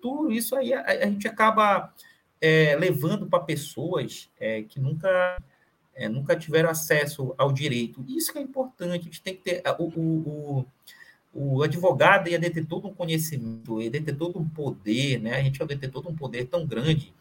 Tudo 0.00 0.32
isso 0.32 0.56
aí 0.56 0.72
a, 0.72 0.82
a 0.84 1.06
gente 1.06 1.28
acaba 1.28 1.92
é, 2.40 2.76
levando 2.76 3.26
para 3.26 3.40
pessoas 3.40 4.30
é, 4.38 4.62
que 4.62 4.80
nunca, 4.80 5.36
é, 5.94 6.08
nunca 6.08 6.36
tiveram 6.36 6.70
acesso 6.70 7.34
ao 7.36 7.52
direito. 7.52 8.04
Isso 8.08 8.32
que 8.32 8.38
é 8.38 8.42
importante, 8.42 9.00
a 9.00 9.02
gente 9.02 9.22
tem 9.22 9.34
que 9.34 9.42
ter. 9.42 9.62
O, 9.78 9.84
o, 9.84 10.60
o, 10.60 10.66
o 11.38 11.62
advogado 11.62 12.28
ia 12.28 12.40
ter 12.40 12.64
todo 12.64 12.88
um 12.88 12.94
conhecimento, 12.94 13.82
ia 13.82 13.90
ter 13.90 14.14
todo 14.14 14.38
um 14.38 14.48
poder, 14.48 15.20
né? 15.20 15.34
a 15.36 15.42
gente 15.42 15.58
ia 15.58 15.66
ter 15.66 15.88
todo 15.88 16.08
um 16.08 16.16
poder 16.16 16.46
tão 16.46 16.66
grande 16.66 17.14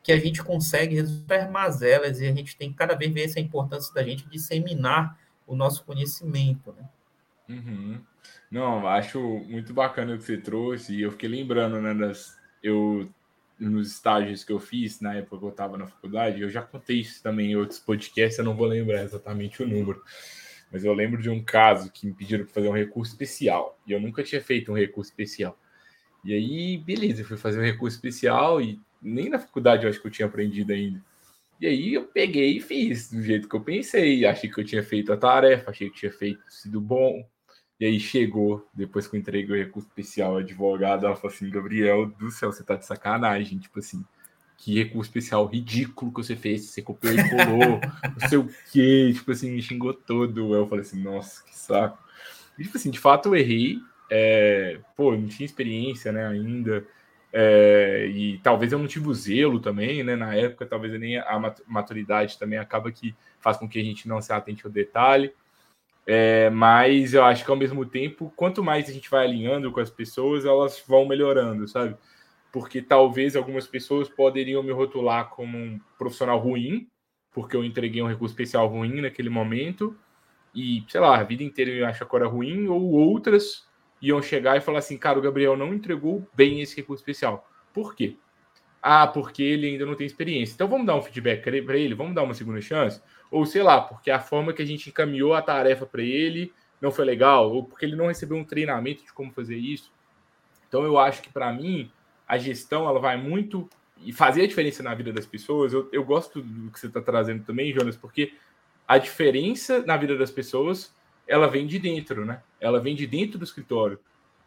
que 0.00 0.12
a 0.12 0.16
gente 0.16 0.42
consegue 0.44 0.94
resolver 0.94 1.50
mazelas 1.50 2.20
e 2.20 2.26
a 2.26 2.32
gente 2.32 2.56
tem 2.56 2.70
que 2.70 2.76
cada 2.76 2.94
vez 2.94 3.12
ver 3.12 3.24
essa 3.24 3.40
importância 3.40 3.92
da 3.92 4.02
gente 4.04 4.28
disseminar 4.28 5.18
o 5.44 5.56
nosso 5.56 5.84
conhecimento. 5.84 6.72
Né? 6.78 6.88
Uhum. 7.48 8.00
Não, 8.48 8.86
acho 8.86 9.20
muito 9.20 9.74
bacana 9.74 10.14
o 10.14 10.18
que 10.18 10.24
você 10.24 10.36
trouxe 10.36 10.94
e 10.94 11.02
eu 11.02 11.10
fiquei 11.10 11.28
lembrando, 11.28 11.80
né, 11.80 11.92
das 11.94 12.38
eu 12.62 13.08
nos 13.58 13.90
estágios 13.90 14.44
que 14.44 14.52
eu 14.52 14.60
fiz 14.60 15.00
na 15.00 15.14
época 15.14 15.38
que 15.38 15.44
eu 15.44 15.48
estava 15.48 15.76
na 15.76 15.86
faculdade, 15.88 16.40
eu 16.40 16.48
já 16.48 16.62
contei 16.62 17.00
isso 17.00 17.20
também 17.20 17.50
em 17.50 17.56
outros 17.56 17.80
podcasts, 17.80 18.38
eu 18.38 18.44
não 18.44 18.54
vou 18.54 18.68
lembrar 18.68 19.02
exatamente 19.02 19.60
o 19.64 19.66
número, 19.66 20.00
mas 20.70 20.84
eu 20.84 20.92
lembro 20.92 21.20
de 21.20 21.30
um 21.30 21.42
caso 21.42 21.90
que 21.90 22.06
me 22.06 22.12
pediram 22.12 22.44
para 22.44 22.54
fazer 22.54 22.68
um 22.68 22.76
recurso 22.76 23.12
especial 23.12 23.78
e 23.86 23.92
eu 23.92 24.00
nunca 24.00 24.22
tinha 24.22 24.40
feito 24.40 24.70
um 24.70 24.76
recurso 24.76 25.10
especial. 25.10 25.58
E 26.24 26.34
aí, 26.34 26.78
beleza, 26.78 27.22
eu 27.22 27.26
fui 27.26 27.36
fazer 27.36 27.58
um 27.58 27.64
recurso 27.64 27.96
especial 27.96 28.60
e 28.60 28.80
nem 29.00 29.28
na 29.28 29.38
faculdade 29.38 29.84
eu 29.84 29.90
acho 29.90 30.00
que 30.00 30.06
eu 30.06 30.10
tinha 30.10 30.26
aprendido 30.26 30.72
ainda. 30.72 31.02
E 31.60 31.66
aí 31.66 31.94
eu 31.94 32.04
peguei 32.04 32.56
e 32.56 32.60
fiz 32.60 33.10
do 33.10 33.22
jeito 33.22 33.48
que 33.48 33.56
eu 33.56 33.60
pensei, 33.60 34.24
achei 34.24 34.50
que 34.50 34.60
eu 34.60 34.64
tinha 34.64 34.82
feito 34.82 35.12
a 35.12 35.16
tarefa, 35.16 35.70
achei 35.70 35.90
que 35.90 35.96
tinha 35.96 36.12
feito 36.12 36.40
sido 36.48 36.80
bom, 36.80 37.26
e 37.80 37.86
aí 37.86 38.00
chegou, 38.00 38.66
depois 38.74 39.06
que 39.06 39.14
eu 39.14 39.20
entreguei 39.20 39.54
o 39.54 39.64
recurso 39.64 39.88
especial 39.88 40.38
advogado, 40.38 41.06
ela 41.06 41.14
falou 41.14 41.34
assim: 41.34 41.48
Gabriel 41.48 42.06
do 42.06 42.30
céu, 42.30 42.52
você 42.52 42.64
tá 42.64 42.74
de 42.74 42.84
sacanagem. 42.84 43.58
Tipo 43.58 43.78
assim, 43.78 44.04
que 44.58 44.74
recurso 44.74 45.08
especial 45.08 45.46
ridículo 45.46 46.10
que 46.10 46.22
você 46.22 46.34
fez, 46.34 46.64
você 46.64 46.82
copiou 46.82 47.14
e 47.14 47.30
colou, 47.30 47.80
não 48.20 48.28
sei 48.28 48.38
o 48.38 48.50
quê. 48.72 49.12
Tipo 49.14 49.30
assim, 49.30 49.52
me 49.52 49.62
xingou 49.62 49.94
todo. 49.94 50.54
Eu 50.54 50.66
falei 50.66 50.82
assim: 50.82 51.00
nossa, 51.00 51.44
que 51.44 51.56
saco. 51.56 51.96
E, 52.58 52.64
tipo 52.64 52.76
assim, 52.76 52.90
de 52.90 52.98
fato 52.98 53.28
eu 53.28 53.36
errei. 53.36 53.78
É, 54.10 54.80
pô, 54.96 55.12
não 55.12 55.28
tinha 55.28 55.46
experiência, 55.46 56.10
né, 56.10 56.26
ainda. 56.26 56.84
É, 57.32 58.06
e 58.12 58.38
talvez 58.38 58.72
eu 58.72 58.78
não 58.78 58.86
tive 58.86 59.08
o 59.08 59.14
zelo 59.14 59.60
também, 59.60 60.02
né? 60.02 60.16
Na 60.16 60.34
época, 60.34 60.66
talvez 60.66 60.98
nem 60.98 61.18
a 61.18 61.54
maturidade 61.66 62.38
também 62.38 62.58
acaba 62.58 62.90
que 62.90 63.14
faz 63.38 63.56
com 63.58 63.68
que 63.68 63.78
a 63.78 63.84
gente 63.84 64.08
não 64.08 64.20
se 64.20 64.32
atente 64.32 64.66
ao 64.66 64.72
detalhe. 64.72 65.32
É, 66.04 66.50
mas 66.50 67.14
eu 67.14 67.22
acho 67.22 67.44
que 67.44 67.50
ao 67.50 67.56
mesmo 67.56 67.84
tempo, 67.84 68.32
quanto 68.34 68.64
mais 68.64 68.88
a 68.88 68.92
gente 68.92 69.10
vai 69.10 69.26
alinhando 69.26 69.70
com 69.70 69.78
as 69.78 69.90
pessoas, 69.90 70.44
elas 70.44 70.82
vão 70.88 71.06
melhorando, 71.06 71.68
sabe? 71.68 71.94
Porque 72.52 72.80
talvez 72.80 73.36
algumas 73.36 73.66
pessoas 73.66 74.08
poderiam 74.08 74.62
me 74.62 74.72
rotular 74.72 75.28
como 75.28 75.56
um 75.56 75.80
profissional 75.98 76.38
ruim, 76.38 76.88
porque 77.32 77.56
eu 77.56 77.64
entreguei 77.64 78.02
um 78.02 78.08
recurso 78.08 78.32
especial 78.32 78.66
ruim 78.68 79.00
naquele 79.00 79.28
momento, 79.28 79.96
e 80.54 80.82
sei 80.88 81.00
lá, 81.00 81.18
a 81.18 81.22
vida 81.22 81.42
inteira 81.42 81.70
eu 81.70 81.86
acho 81.86 82.04
que 82.04 82.16
era 82.16 82.26
ruim, 82.26 82.66
ou 82.68 82.90
outras 82.92 83.66
iam 84.00 84.22
chegar 84.22 84.56
e 84.56 84.60
falar 84.60 84.78
assim: 84.78 84.96
cara, 84.96 85.18
o 85.18 85.22
Gabriel 85.22 85.56
não 85.56 85.74
entregou 85.74 86.26
bem 86.34 86.60
esse 86.60 86.76
recurso 86.76 87.02
especial. 87.02 87.48
Por 87.72 87.94
quê? 87.94 88.16
Ah, 88.82 89.06
porque 89.06 89.42
ele 89.42 89.66
ainda 89.66 89.84
não 89.84 89.94
tem 89.94 90.06
experiência. 90.06 90.54
Então 90.54 90.68
vamos 90.68 90.86
dar 90.86 90.96
um 90.96 91.02
feedback 91.02 91.42
para 91.42 91.76
ele, 91.76 91.94
vamos 91.94 92.14
dar 92.14 92.22
uma 92.22 92.34
segunda 92.34 92.60
chance 92.60 93.00
ou 93.30 93.44
sei 93.44 93.62
lá, 93.62 93.80
porque 93.80 94.10
a 94.10 94.20
forma 94.20 94.52
que 94.52 94.62
a 94.62 94.66
gente 94.66 94.88
encaminhou 94.88 95.34
a 95.34 95.42
tarefa 95.42 95.86
para 95.86 96.02
ele 96.02 96.52
não 96.80 96.90
foi 96.90 97.04
legal, 97.04 97.52
ou 97.52 97.64
porque 97.64 97.84
ele 97.84 97.96
não 97.96 98.06
recebeu 98.06 98.36
um 98.36 98.44
treinamento 98.44 99.04
de 99.04 99.12
como 99.12 99.32
fazer 99.32 99.56
isso. 99.56 99.92
Então 100.68 100.84
eu 100.84 100.98
acho 100.98 101.22
que 101.22 101.30
para 101.30 101.52
mim 101.52 101.90
a 102.28 102.36
gestão 102.36 102.86
ela 102.86 103.00
vai 103.00 103.16
muito 103.16 103.68
e 104.04 104.12
fazer 104.12 104.42
a 104.42 104.46
diferença 104.46 104.82
na 104.82 104.94
vida 104.94 105.12
das 105.12 105.26
pessoas. 105.26 105.72
Eu, 105.72 105.88
eu 105.90 106.04
gosto 106.04 106.42
do 106.42 106.70
que 106.70 106.78
você 106.78 106.86
está 106.86 107.00
trazendo 107.00 107.42
também, 107.42 107.72
Jonas, 107.72 107.96
porque 107.96 108.34
a 108.86 108.98
diferença 108.98 109.82
na 109.84 109.96
vida 109.96 110.16
das 110.16 110.30
pessoas 110.30 110.94
ela 111.26 111.46
vem 111.46 111.66
de 111.66 111.78
dentro, 111.78 112.24
né? 112.24 112.42
Ela 112.60 112.80
vem 112.80 112.94
de 112.94 113.06
dentro 113.06 113.38
do 113.38 113.44
escritório. 113.44 113.98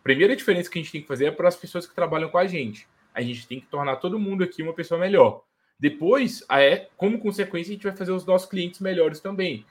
Primeira 0.03 0.35
diferença 0.35 0.69
que 0.69 0.79
a 0.79 0.81
gente 0.81 0.91
tem 0.91 1.01
que 1.01 1.07
fazer 1.07 1.25
é 1.25 1.31
para 1.31 1.47
as 1.47 1.55
pessoas 1.55 1.85
que 1.85 1.93
trabalham 1.93 2.29
com 2.29 2.37
a 2.37 2.47
gente. 2.47 2.87
A 3.13 3.21
gente 3.21 3.47
tem 3.47 3.59
que 3.59 3.67
tornar 3.67 3.97
todo 3.97 4.19
mundo 4.19 4.43
aqui 4.43 4.63
uma 4.63 4.73
pessoa 4.73 4.99
melhor. 4.99 5.43
Depois, 5.79 6.43
é, 6.49 6.87
como 6.95 7.19
consequência, 7.19 7.71
a 7.71 7.73
gente 7.73 7.83
vai 7.83 7.95
fazer 7.95 8.11
os 8.11 8.25
nossos 8.25 8.49
clientes 8.49 8.79
melhores 8.79 9.19
também. 9.19 9.65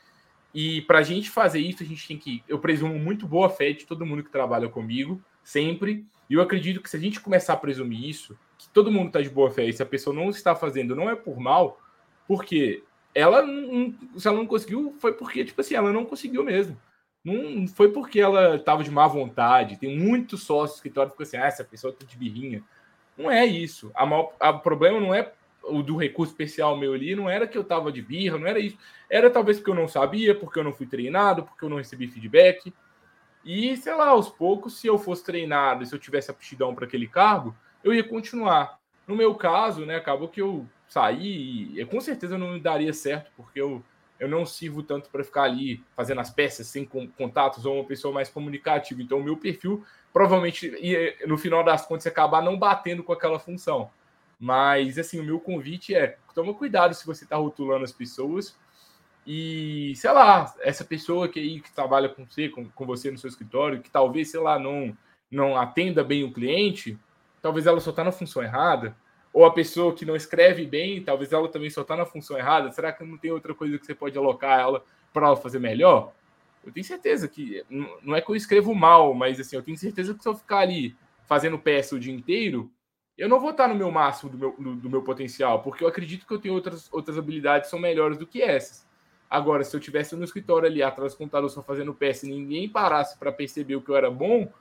E 0.55 0.83
para 0.83 0.99
a 0.99 1.03
gente 1.03 1.31
fazer 1.31 1.61
isso, 1.61 1.83
a 1.83 1.87
gente 1.87 2.07
tem 2.07 2.19
que. 2.19 2.43
Eu 2.49 2.59
presumo 2.59 2.99
muito 2.99 3.27
boa 3.27 3.49
fé 3.49 3.73
de 3.73 3.87
todo 3.87 4.07
mundo 4.07 4.23
que 4.23 4.31
trabalha 4.31 4.69
comigo, 4.69 5.21
sempre. 5.43 6.07
E 6.29 6.35
eu 6.35 6.41
acredito 6.41 6.81
que 6.81 6.91
se 6.91 6.97
a 6.97 7.01
gente 7.01 7.21
começar 7.21 7.55
a 7.55 7.57
presumir 7.57 8.09
isso, 8.09 8.39
que 8.57 8.69
todo 8.69 8.91
mundo 8.91 9.09
está 9.09 9.21
de 9.21 9.31
boa 9.31 9.51
fé, 9.51 9.67
e 9.67 9.73
se 9.73 9.83
a 9.83 9.87
pessoa 9.87 10.15
não 10.15 10.31
está 10.31 10.55
fazendo, 10.55 10.95
não 10.95 11.11
é 11.11 11.17
por 11.17 11.39
mal, 11.41 11.81
porque 12.27 12.83
ela 13.15 13.43
não, 13.43 13.95
se 14.17 14.29
ela 14.29 14.37
não 14.37 14.47
conseguiu, 14.47 14.95
foi 15.01 15.13
porque, 15.13 15.45
tipo 15.45 15.61
assim, 15.61 15.75
ela 15.75 15.93
não 15.93 16.05
conseguiu 16.05 16.45
mesmo. 16.45 16.81
Não 17.25 17.67
foi 17.67 17.91
porque 17.91 18.21
ela 18.21 18.57
estava 18.57 18.83
de 18.83 18.91
má 18.91 19.07
vontade. 19.07 19.77
Tem 19.77 19.99
muitos 19.99 20.43
sócios 20.43 20.73
do 20.73 20.77
escritório 20.77 21.11
que 21.11 21.17
ficam 21.17 21.27
assim, 21.27 21.37
ah, 21.37 21.47
essa 21.47 21.65
pessoa 21.65 21.93
tá 21.93 22.07
de 22.07 22.17
birrinha. 22.17 22.63
Não 23.17 23.31
é 23.31 23.45
isso. 23.45 23.93
O 23.95 24.59
problema 24.61 25.01
não 25.01 25.15
é 25.15 25.33
o 25.63 25.83
do 25.83 25.97
recurso 25.97 26.33
especial 26.33 26.77
meu 26.77 26.95
ali 26.95 27.15
não 27.15 27.29
era 27.29 27.47
que 27.47 27.57
eu 27.57 27.65
tava 27.65 27.93
de 27.93 28.01
birra, 28.01 28.39
não 28.39 28.47
era 28.47 28.59
isso. 28.59 28.79
Era 29.09 29.31
talvez 29.31 29.59
porque 29.59 29.71
eu 29.71 29.75
não 29.75 29.89
sabia, 29.89 30.35
porque 30.35 30.59
eu 30.59 30.65
não 30.65 30.73
fui 30.73 30.87
treinado, 30.87 31.43
porque 31.43 31.65
eu 31.65 31.69
não 31.69 31.77
recebi 31.77 32.09
feedback. 32.09 32.73
E, 33.45 33.77
sei 33.77 33.95
lá, 33.95 34.09
aos 34.09 34.29
poucos, 34.29 34.79
se 34.79 34.87
eu 34.87 34.99
fosse 34.99 35.25
treinado, 35.25 35.85
se 35.87 35.95
eu 35.95 35.99
tivesse 35.99 36.31
aptidão 36.31 36.75
para 36.75 36.85
aquele 36.85 37.09
cargo, 37.09 37.55
eu 37.83 37.95
ia 37.95 38.05
continuar. 38.05 38.79
No 39.07 39.17
meu 39.17 39.35
caso, 39.35 39.87
né, 39.87 39.97
acabou 39.97 40.29
que 40.29 40.43
eu 40.43 40.67
saí 40.87 41.79
e 41.79 41.85
com 41.87 42.01
certeza 42.01 42.37
não 42.37 42.59
daria 42.59 42.93
certo, 42.93 43.31
porque 43.37 43.61
eu, 43.61 43.83
eu 44.19 44.29
não 44.29 44.45
sirvo 44.45 44.83
tanto 44.83 45.09
para 45.09 45.25
ficar 45.25 45.45
ali 45.45 45.83
fazendo 45.97 46.21
as 46.21 46.31
peças 46.31 46.67
sem 46.67 46.85
contatos 46.85 47.65
ou 47.65 47.77
uma 47.77 47.85
pessoa 47.85 48.13
mais 48.13 48.29
comunicativa. 48.29 49.01
Então, 49.01 49.19
o 49.19 49.25
meu 49.25 49.37
perfil 49.37 49.85
provavelmente 50.13 50.67
ia, 50.81 51.17
no 51.27 51.39
final 51.39 51.65
das 51.65 51.87
contas, 51.87 52.07
acabar 52.07 52.43
não 52.43 52.59
batendo 52.59 53.03
com 53.03 53.13
aquela 53.13 53.39
função. 53.39 53.91
Mas, 54.39 54.99
assim, 54.99 55.21
o 55.21 55.25
meu 55.25 55.39
convite 55.39 55.95
é: 55.95 56.17
toma 56.35 56.55
cuidado 56.55 56.95
se 56.95 57.07
você 57.07 57.25
está 57.25 57.37
rotulando 57.37 57.85
as 57.85 57.93
pessoas. 57.93 58.57
E, 59.33 59.95
sei 59.95 60.11
lá, 60.11 60.53
essa 60.59 60.85
pessoa 60.85 61.29
que 61.29 61.39
aí 61.39 61.61
que 61.61 61.71
trabalha 61.71 62.09
com 62.09 62.27
você, 62.27 62.49
com, 62.49 62.69
com 62.69 62.85
você 62.85 63.13
no 63.13 63.17
seu 63.17 63.29
escritório, 63.29 63.81
que 63.81 63.89
talvez, 63.89 64.29
sei 64.29 64.41
lá, 64.41 64.59
não, 64.59 64.93
não 65.31 65.57
atenda 65.57 66.03
bem 66.03 66.25
o 66.25 66.33
cliente, 66.33 66.99
talvez 67.41 67.65
ela 67.65 67.79
só 67.79 67.91
está 67.91 68.03
na 68.03 68.11
função 68.11 68.43
errada. 68.43 68.97
Ou 69.33 69.45
a 69.45 69.53
pessoa 69.53 69.95
que 69.95 70.05
não 70.05 70.17
escreve 70.17 70.67
bem, 70.67 71.01
talvez 71.01 71.33
ela 71.33 71.49
também 71.49 71.71
só 71.71 71.83
está 71.83 71.97
na 71.97 72.05
função 72.05 72.37
errada. 72.37 72.73
Será 72.73 72.93
que 72.93 73.05
não 73.05 73.17
tem 73.17 73.31
outra 73.31 73.55
coisa 73.55 73.79
que 73.79 73.87
você 73.87 73.95
pode 73.95 74.19
alocar 74.19 74.59
ela 74.59 74.85
para 75.13 75.29
ela 75.29 75.37
fazer 75.37 75.61
melhor? 75.61 76.13
Eu 76.67 76.73
tenho 76.73 76.85
certeza 76.85 77.29
que 77.29 77.65
não 78.03 78.17
é 78.17 78.21
que 78.21 78.29
eu 78.29 78.35
escrevo 78.35 78.75
mal, 78.75 79.15
mas 79.15 79.39
assim, 79.39 79.55
eu 79.55 79.63
tenho 79.63 79.79
certeza 79.79 80.13
que 80.13 80.25
se 80.25 80.29
eu 80.29 80.35
ficar 80.35 80.59
ali 80.59 80.97
fazendo 81.29 81.57
peça 81.57 81.95
o 81.95 82.01
dia 82.01 82.13
inteiro, 82.13 82.69
eu 83.17 83.29
não 83.29 83.39
vou 83.39 83.51
estar 83.51 83.69
no 83.69 83.77
meu 83.77 83.93
máximo 83.93 84.29
do 84.29 84.37
meu, 84.37 84.57
do, 84.59 84.75
do 84.75 84.91
meu 84.91 85.03
potencial, 85.03 85.63
porque 85.63 85.85
eu 85.85 85.89
acredito 85.89 86.27
que 86.27 86.35
eu 86.35 86.41
tenho 86.41 86.55
outras, 86.55 86.93
outras 86.93 87.17
habilidades 87.17 87.69
que 87.69 87.71
são 87.71 87.79
melhores 87.79 88.19
do 88.19 88.27
que 88.27 88.43
essas. 88.43 88.90
Agora, 89.31 89.63
se 89.63 89.77
eu 89.77 89.81
tivesse 89.81 90.17
no 90.17 90.25
escritório 90.25 90.69
ali 90.69 90.83
atrás 90.83 91.13
do 91.13 91.19
computador 91.19 91.49
só 91.49 91.63
fazendo 91.63 91.95
peça 91.95 92.27
e 92.27 92.29
ninguém 92.29 92.69
parasse 92.69 93.17
para 93.17 93.31
perceber 93.31 93.77
o 93.77 93.81
que 93.81 93.89
eu 93.89 93.97
era 93.97 94.11
bom, 94.11 94.53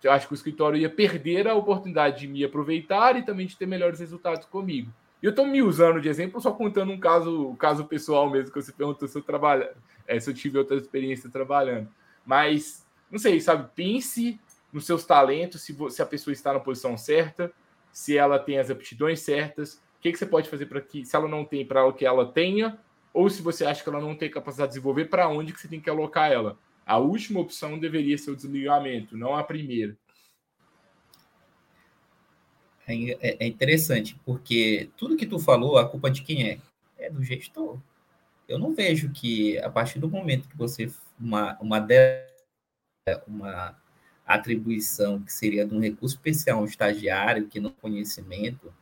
eu 0.00 0.12
acho 0.12 0.28
que 0.28 0.32
o 0.32 0.36
escritório 0.36 0.78
ia 0.78 0.88
perder 0.88 1.48
a 1.48 1.54
oportunidade 1.54 2.20
de 2.20 2.28
me 2.28 2.44
aproveitar 2.44 3.16
e 3.16 3.24
também 3.24 3.46
de 3.46 3.56
ter 3.56 3.66
melhores 3.66 3.98
resultados 3.98 4.46
comigo. 4.46 4.92
E 5.20 5.26
eu 5.26 5.30
estou 5.30 5.46
me 5.46 5.60
usando 5.62 6.00
de 6.00 6.08
exemplo, 6.08 6.40
só 6.40 6.52
contando 6.52 6.92
um 6.92 7.00
caso, 7.00 7.56
caso 7.58 7.84
pessoal 7.86 8.30
mesmo, 8.30 8.52
que 8.52 8.62
você 8.62 8.70
perguntou 8.70 9.08
se 9.08 9.16
eu 9.18 9.22
trabalho, 9.22 9.66
é, 10.06 10.20
se 10.20 10.30
eu 10.30 10.34
tive 10.34 10.58
outra 10.58 10.76
experiência 10.76 11.30
trabalhando. 11.30 11.88
Mas, 12.24 12.86
não 13.10 13.18
sei, 13.18 13.40
sabe, 13.40 13.68
pense 13.74 14.38
nos 14.72 14.84
seus 14.84 15.04
talentos, 15.04 15.62
se, 15.62 15.74
se 15.90 16.02
a 16.02 16.06
pessoa 16.06 16.32
está 16.32 16.52
na 16.52 16.60
posição 16.60 16.96
certa, 16.96 17.50
se 17.90 18.16
ela 18.16 18.38
tem 18.38 18.58
as 18.58 18.70
aptidões 18.70 19.20
certas, 19.20 19.74
o 19.98 20.00
que, 20.00 20.12
que 20.12 20.18
você 20.18 20.26
pode 20.26 20.48
fazer 20.48 20.66
para 20.66 20.80
que, 20.80 21.04
se 21.04 21.16
ela 21.16 21.26
não 21.26 21.44
tem, 21.44 21.64
para 21.64 21.90
que 21.92 22.04
ela 22.04 22.30
tenha, 22.30 22.78
ou 23.14 23.30
se 23.30 23.40
você 23.40 23.64
acha 23.64 23.82
que 23.82 23.88
ela 23.88 24.00
não 24.00 24.16
tem 24.16 24.28
capacidade 24.28 24.70
de 24.70 24.74
desenvolver, 24.74 25.04
para 25.04 25.28
onde 25.28 25.52
que 25.52 25.60
você 25.60 25.68
tem 25.68 25.80
que 25.80 25.88
alocar 25.88 26.32
ela. 26.32 26.58
A 26.84 26.98
última 26.98 27.40
opção 27.40 27.78
deveria 27.78 28.18
ser 28.18 28.32
o 28.32 28.36
desligamento, 28.36 29.16
não 29.16 29.36
a 29.36 29.44
primeira. 29.44 29.96
É, 32.86 32.94
é, 32.94 33.36
é 33.44 33.46
interessante, 33.46 34.18
porque 34.26 34.90
tudo 34.96 35.16
que 35.16 35.24
tu 35.24 35.38
falou, 35.38 35.78
a 35.78 35.88
culpa 35.88 36.10
de 36.10 36.22
quem 36.22 36.50
é? 36.50 36.58
É 36.98 37.08
do 37.08 37.22
gestor. 37.22 37.78
Eu 38.48 38.58
não 38.58 38.74
vejo 38.74 39.10
que, 39.10 39.56
a 39.58 39.70
partir 39.70 39.98
do 39.98 40.10
momento 40.10 40.48
que 40.48 40.56
você. 40.56 40.92
Uma, 41.18 41.56
uma, 41.60 41.86
uma 43.26 43.80
atribuição 44.26 45.22
que 45.22 45.32
seria 45.32 45.64
de 45.64 45.74
um 45.74 45.80
recurso 45.80 46.16
especial, 46.16 46.60
um 46.60 46.64
estagiário 46.64 47.46
que 47.46 47.60
não 47.60 47.70
conhecimento, 47.70 48.74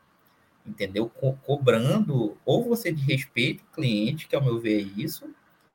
entendeu? 0.67 1.09
Co 1.09 1.35
cobrando, 1.45 2.37
ou 2.45 2.65
você 2.65 2.93
de 2.93 3.03
respeito 3.03 3.63
o 3.63 3.75
cliente, 3.75 4.29
que 4.29 4.37
ao 4.37 4.45
meu 4.45 4.61
ver 4.61 4.81
é 4.81 5.01
isso, 5.01 5.27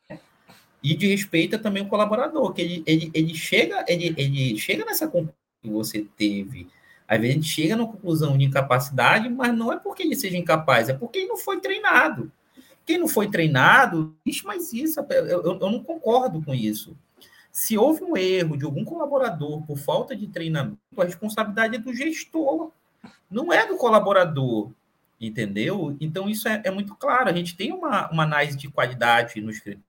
né? 0.10 0.19
e 0.84 0.95
de 0.95 1.08
respeito 1.08 1.60
também 1.60 1.84
o 1.84 1.89
colaborador, 1.89 2.54
que 2.54 2.62
ele, 2.62 2.84
ele, 2.86 3.12
ele, 3.13 3.36
chega, 3.36 3.84
ele, 3.88 4.13
ele 4.17 4.58
chega 4.58 4.86
nessa 4.86 5.08
conclusão 5.08 5.34
que 5.62 5.69
você 5.69 6.06
teve 6.15 6.67
às 7.08 7.19
vezes 7.19 7.36
gente 7.36 7.47
chega 7.47 7.76
na 7.76 7.86
conclusão 7.86 8.38
de 8.38 8.43
incapacidade, 8.43 9.30
mas 9.30 9.56
não 9.56 9.71
é 9.71 9.80
porque 9.80 10.04
ele 10.04 10.15
seja 10.15 10.38
incapaz, 10.38 10.89
é 10.89 10.93
porque 10.93 11.19
ele 11.19 11.30
não 11.30 11.38
foi 11.38 11.62
treinado. 11.62 12.30
Quem 12.86 12.97
não 12.97 13.08
foi 13.08 13.30
treinado, 13.30 14.13
existe 14.26 14.45
mais 14.45 14.73
isso. 14.73 15.00
Eu, 15.10 15.43
eu 15.43 15.71
não 15.71 15.84
concordo 15.84 16.43
com 16.43 16.54
isso. 16.54 16.97
Se 17.52 17.78
houve 17.78 18.04
um 18.04 18.15
erro 18.15 18.58
de 18.58 18.65
algum 18.65 18.84
colaborador 18.84 19.65
por 19.65 19.78
falta 19.78 20.15
de 20.15 20.28
treinamento, 20.28 20.78
a 20.97 21.06
responsabilidade 21.06 21.76
é 21.78 21.80
do 21.80 21.93
gestor, 21.93 22.71
não 23.30 23.52
é 23.52 23.66
do 23.68 23.78
colaborador. 23.78 24.72
Entendeu? 25.20 25.98
Então, 26.00 26.30
isso 26.30 26.48
é, 26.48 26.62
é 26.63 26.70
muito 26.70 26.94
claro. 26.96 27.30
A 27.30 27.34
gente 27.34 27.56
tem 27.58 27.74
uma, 27.74 28.10
uma 28.12 28.24
análise 28.24 28.56
de 28.56 28.70
qualidade 28.70 29.42
no 29.42 29.50
escritório 29.50 29.88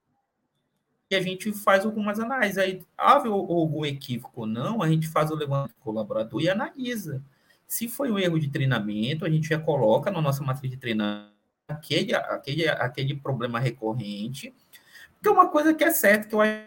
e 1.10 1.16
a 1.16 1.22
gente 1.22 1.52
faz 1.52 1.84
algumas 1.84 2.20
análises. 2.20 2.58
Aí, 2.58 2.82
houve 2.98 3.28
algum 3.28 3.84
equívoco 3.84 4.42
ou 4.42 4.46
não, 4.46 4.82
a 4.82 4.88
gente 4.88 5.08
faz 5.08 5.30
o 5.30 5.34
levantamento 5.34 5.74
do 5.74 5.82
colaborador 5.82 6.40
e 6.40 6.50
analisa. 6.50 7.22
Se 7.66 7.88
foi 7.88 8.10
um 8.10 8.18
erro 8.18 8.38
de 8.38 8.48
treinamento, 8.48 9.24
a 9.24 9.30
gente 9.30 9.48
já 9.48 9.58
coloca 9.58 10.10
na 10.10 10.20
nossa 10.20 10.42
matriz 10.42 10.70
de 10.70 10.76
treinamento 10.76 11.32
aquele, 11.66 12.14
aquele, 12.14 12.68
aquele 12.68 13.14
problema 13.14 13.58
recorrente. 13.58 14.54
Porque 15.14 15.28
uma 15.28 15.48
coisa 15.48 15.74
que 15.74 15.84
é 15.84 15.90
certa, 15.90 16.28
que 16.28 16.34
eu 16.34 16.40
acho 16.40 16.62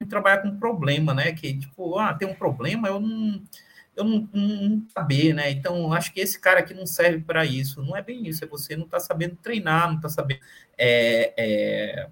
que 0.00 0.06
trabalhar 0.06 0.42
com 0.42 0.56
problema, 0.56 1.14
né? 1.14 1.32
Que, 1.32 1.58
tipo, 1.58 1.98
ah, 1.98 2.14
tem 2.14 2.28
um 2.28 2.34
problema, 2.34 2.88
eu 2.88 3.00
não 3.00 3.42
eu 4.00 4.04
não, 4.04 4.28
não, 4.32 4.86
saber, 4.88 5.34
né? 5.34 5.50
Então, 5.50 5.92
acho 5.92 6.12
que 6.12 6.20
esse 6.20 6.38
cara 6.38 6.60
aqui 6.60 6.74
não 6.74 6.86
serve 6.86 7.22
para 7.24 7.44
isso. 7.44 7.82
Não 7.82 7.96
é 7.96 8.02
bem 8.02 8.26
isso, 8.26 8.44
é 8.44 8.48
você 8.48 8.76
não 8.76 8.84
está 8.84 9.00
sabendo 9.00 9.36
treinar, 9.36 9.88
não 9.88 9.96
está 9.96 10.08
sabendo 10.08 10.40
é, 10.76 11.34
é, 11.36 12.10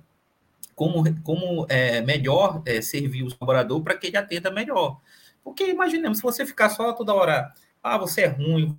como, 0.75 1.03
como 1.23 1.67
é, 1.69 2.01
melhor 2.03 2.63
é, 2.67 2.81
servir 2.81 3.25
o 3.25 3.37
colaborador 3.37 3.83
para 3.83 3.97
que 3.97 4.09
ele 4.09 4.17
atenda 4.17 4.51
melhor. 4.51 5.01
Porque 5.43 5.67
imaginemos, 5.69 6.19
se 6.19 6.23
você 6.23 6.47
ficar 6.47 6.69
só 6.71 6.93
toda 6.93 7.15
hora, 7.15 7.53
ah, 7.83 7.99
você 7.99 8.23
é 8.23 8.27
ruim, 8.27 8.79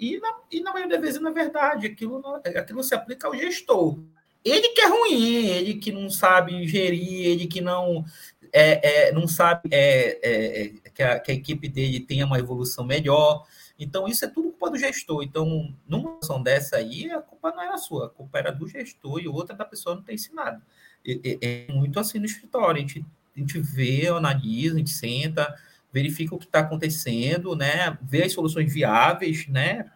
e 0.00 0.18
na, 0.18 0.38
e 0.50 0.60
na 0.60 0.72
maioria 0.72 0.96
das 0.96 1.00
vezes 1.00 1.20
não 1.20 1.30
é 1.30 1.34
verdade, 1.34 1.86
aquilo, 1.86 2.20
aquilo 2.44 2.82
se 2.82 2.94
aplica 2.94 3.28
ao 3.28 3.34
gestor. 3.34 3.98
Ele 4.44 4.68
que 4.70 4.80
é 4.80 4.88
ruim, 4.88 5.46
ele 5.46 5.74
que 5.74 5.92
não 5.92 6.08
sabe 6.08 6.66
gerir, 6.66 7.26
ele 7.26 7.46
que 7.46 7.60
não, 7.60 8.04
é, 8.52 9.08
é 9.08 9.12
não 9.12 9.26
sabe 9.26 9.68
é, 9.72 10.18
é, 10.22 10.66
é, 10.66 10.85
que 10.96 11.02
a, 11.02 11.20
que, 11.20 11.30
a, 11.30 11.34
equipe 11.34 11.68
dele 11.68 12.00
tenha 12.00 12.24
uma 12.24 12.38
evolução 12.38 12.82
melhor. 12.84 13.46
Então, 13.78 14.08
isso 14.08 14.24
é 14.24 14.28
tudo 14.28 14.46
culpa 14.56 14.70
do 14.70 14.78
gestor. 14.78 15.22
Então, 15.22 15.74
numa 15.86 16.14
situação 16.14 16.42
dessa 16.42 16.76
aí, 16.76 17.10
a 17.10 17.20
culpa 17.20 17.50
não 17.50 17.62
era 17.62 17.76
sua, 17.76 18.06
a 18.06 18.08
culpa 18.08 18.38
era 18.38 18.50
do 18.50 18.66
gestor 18.66 19.20
e 19.20 19.28
outra 19.28 19.54
da 19.54 19.64
pessoa 19.64 19.94
não 19.94 20.02
ter 20.02 20.14
ensinado. 20.14 20.62
É, 21.06 21.66
é 21.68 21.72
muito 21.72 22.00
assim 22.00 22.18
no 22.18 22.24
escritório. 22.24 22.78
A 22.78 22.80
gente, 22.80 23.04
a 23.36 23.38
gente 23.38 23.60
vê, 23.60 24.08
analisa, 24.08 24.76
a 24.76 24.78
gente 24.78 24.90
senta, 24.90 25.54
verifica 25.92 26.34
o 26.34 26.38
que 26.38 26.46
está 26.46 26.60
acontecendo, 26.60 27.54
né? 27.54 27.96
Vê 28.02 28.24
as 28.24 28.32
soluções 28.32 28.72
viáveis, 28.72 29.46
né? 29.46 29.90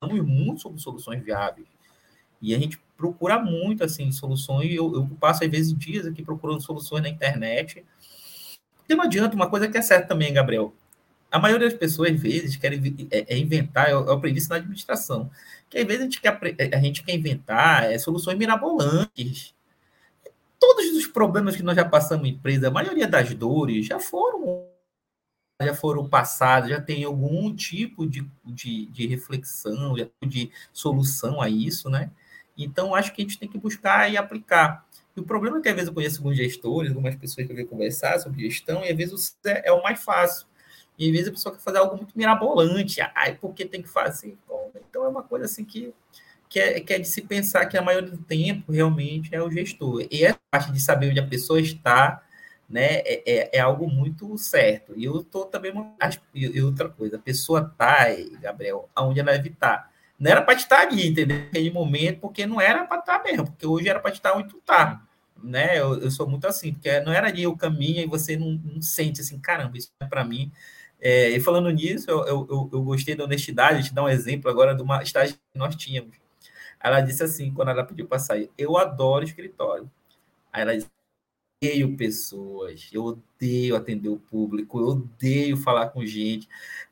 Estamos 0.00 0.24
muito 0.24 0.60
sobre 0.60 0.80
soluções 0.80 1.22
viáveis. 1.22 1.66
E 2.40 2.54
a 2.54 2.58
gente 2.58 2.78
procura 2.96 3.40
muito, 3.40 3.82
assim, 3.82 4.12
soluções. 4.12 4.72
Eu, 4.72 4.94
eu 4.94 5.08
passo, 5.18 5.42
às 5.42 5.50
vezes, 5.50 5.76
dias 5.76 6.06
aqui 6.06 6.22
procurando 6.22 6.62
soluções 6.62 7.02
na 7.02 7.08
internet. 7.08 7.84
Porque 8.84 8.94
não 8.94 9.04
adianta, 9.04 9.34
uma 9.34 9.50
coisa 9.50 9.68
que 9.68 9.76
é 9.76 9.82
certa 9.82 10.08
também, 10.08 10.32
Gabriel 10.32 10.74
a 11.34 11.38
maioria 11.40 11.68
das 11.68 11.76
pessoas, 11.76 12.12
às 12.12 12.20
vezes, 12.20 12.54
querem 12.54 13.08
é, 13.10 13.34
é 13.34 13.36
inventar, 13.36 13.90
eu, 13.90 14.06
eu 14.06 14.12
aprendi 14.12 14.38
isso 14.38 14.50
na 14.50 14.54
administração, 14.54 15.28
que 15.68 15.76
às 15.76 15.84
vezes 15.84 16.02
a 16.02 16.04
gente 16.04 16.20
quer, 16.20 16.38
a 16.72 16.78
gente 16.78 17.02
quer 17.02 17.12
inventar 17.12 17.90
é, 17.90 17.98
soluções 17.98 18.38
mirabolantes. 18.38 19.52
Todos 20.60 20.86
os 20.96 21.08
problemas 21.08 21.56
que 21.56 21.62
nós 21.64 21.74
já 21.74 21.84
passamos 21.84 22.28
em 22.28 22.30
empresa, 22.34 22.68
a 22.68 22.70
maioria 22.70 23.08
das 23.08 23.34
dores 23.34 23.84
já 23.84 23.98
foram 23.98 24.64
já 25.60 25.74
foram 25.74 26.08
passados, 26.08 26.70
já 26.70 26.80
tem 26.80 27.02
algum 27.02 27.52
tipo 27.54 28.06
de, 28.06 28.28
de, 28.44 28.86
de 28.86 29.06
reflexão, 29.06 29.94
de 30.24 30.52
solução 30.72 31.40
a 31.40 31.48
isso, 31.48 31.90
né? 31.90 32.10
Então, 32.56 32.94
acho 32.94 33.12
que 33.12 33.22
a 33.22 33.24
gente 33.24 33.38
tem 33.38 33.48
que 33.48 33.58
buscar 33.58 34.10
e 34.10 34.16
aplicar. 34.16 34.86
E 35.16 35.20
o 35.20 35.24
problema 35.24 35.58
é 35.58 35.60
que, 35.60 35.68
às 35.68 35.74
vezes, 35.74 35.88
eu 35.88 35.94
conheço 35.94 36.18
alguns 36.18 36.36
gestores, 36.36 36.90
algumas 36.90 37.14
pessoas 37.14 37.46
que 37.46 37.52
eu 37.52 37.56
venho 37.56 37.68
conversar 37.68 38.18
sobre 38.18 38.42
gestão, 38.42 38.84
e 38.84 38.90
às 38.90 38.96
vezes 38.96 39.36
é, 39.46 39.68
é 39.68 39.72
o 39.72 39.82
mais 39.82 40.02
fácil. 40.02 40.46
E 40.98 41.06
às 41.06 41.12
vezes 41.12 41.28
a 41.28 41.32
pessoa 41.32 41.54
quer 41.54 41.60
fazer 41.60 41.78
algo 41.78 41.96
muito 41.96 42.16
mirabolante. 42.16 43.00
Ai, 43.14 43.34
por 43.34 43.52
que 43.52 43.64
tem 43.64 43.82
que 43.82 43.88
fazer? 43.88 44.36
Então 44.88 45.04
é 45.04 45.08
uma 45.08 45.22
coisa 45.22 45.44
assim 45.44 45.64
que, 45.64 45.92
que, 46.48 46.60
é, 46.60 46.80
que 46.80 46.92
é 46.92 46.98
de 46.98 47.08
se 47.08 47.22
pensar 47.22 47.66
que 47.66 47.76
a 47.76 47.82
maioria 47.82 48.10
do 48.10 48.18
tempo 48.18 48.72
realmente 48.72 49.34
é 49.34 49.42
o 49.42 49.50
gestor. 49.50 50.06
E 50.10 50.24
essa 50.24 50.38
parte 50.50 50.72
de 50.72 50.80
saber 50.80 51.10
onde 51.10 51.18
a 51.18 51.26
pessoa 51.26 51.60
está, 51.60 52.22
né, 52.68 52.98
é, 52.98 53.22
é, 53.26 53.50
é 53.58 53.60
algo 53.60 53.88
muito 53.88 54.36
certo. 54.38 54.94
E 54.96 55.04
eu 55.04 55.20
estou 55.20 55.46
também. 55.46 55.72
E 56.32 56.62
outra 56.62 56.88
coisa, 56.88 57.16
a 57.16 57.20
pessoa 57.20 57.68
está, 57.72 58.06
Gabriel, 58.40 58.88
aonde 58.94 59.20
ela 59.20 59.32
deve 59.32 59.48
estar. 59.48 59.92
Não 60.18 60.30
era 60.30 60.42
para 60.42 60.54
estar 60.54 60.80
ali, 60.80 61.08
entendeu? 61.08 61.38
Naquele 61.38 61.70
momento, 61.70 62.20
porque 62.20 62.46
não 62.46 62.60
era 62.60 62.84
para 62.84 63.00
estar 63.00 63.22
mesmo, 63.22 63.46
porque 63.46 63.66
hoje 63.66 63.88
era 63.88 64.00
para 64.00 64.12
estar 64.12 64.36
onde 64.36 64.48
tu 64.48 64.58
está 64.58 65.02
né? 65.44 65.78
Eu, 65.78 66.00
eu, 66.00 66.10
sou 66.10 66.28
muito 66.28 66.46
assim, 66.46 66.72
porque 66.72 67.00
não 67.00 67.12
era 67.12 67.28
ali 67.28 67.46
o 67.46 67.56
caminho 67.56 68.00
e 68.00 68.06
você 68.06 68.36
não, 68.36 68.52
não 68.64 68.82
sente 68.82 69.20
assim, 69.20 69.38
caramba, 69.38 69.76
isso 69.76 69.90
é 70.00 70.06
para 70.06 70.24
mim. 70.24 70.50
É, 71.00 71.30
e 71.30 71.40
falando 71.40 71.70
nisso, 71.70 72.10
eu, 72.10 72.26
eu, 72.26 72.70
eu, 72.72 72.82
gostei 72.82 73.14
da 73.14 73.24
honestidade, 73.24 73.84
te 73.84 73.94
dar 73.94 74.04
um 74.04 74.08
exemplo 74.08 74.50
agora 74.50 74.74
de 74.74 74.82
uma 74.82 75.02
estágio 75.02 75.34
que 75.34 75.58
nós 75.58 75.76
tínhamos. 75.76 76.16
Ela 76.80 77.00
disse 77.00 77.22
assim, 77.22 77.52
quando 77.52 77.70
ela 77.70 77.84
pediu 77.84 78.06
para 78.06 78.18
sair, 78.18 78.50
eu 78.56 78.76
adoro 78.78 79.24
escritório. 79.24 79.90
Aí 80.52 80.62
ela 80.62 80.74
disse, 80.76 80.88
odeio 81.64 81.96
pessoas, 81.96 82.90
eu 82.92 83.04
odeio 83.04 83.76
atender 83.76 84.08
o 84.08 84.18
público, 84.18 84.78
eu 84.78 84.88
odeio 84.88 85.56
falar 85.56 85.88
com 85.88 86.04
gente. 86.04 86.48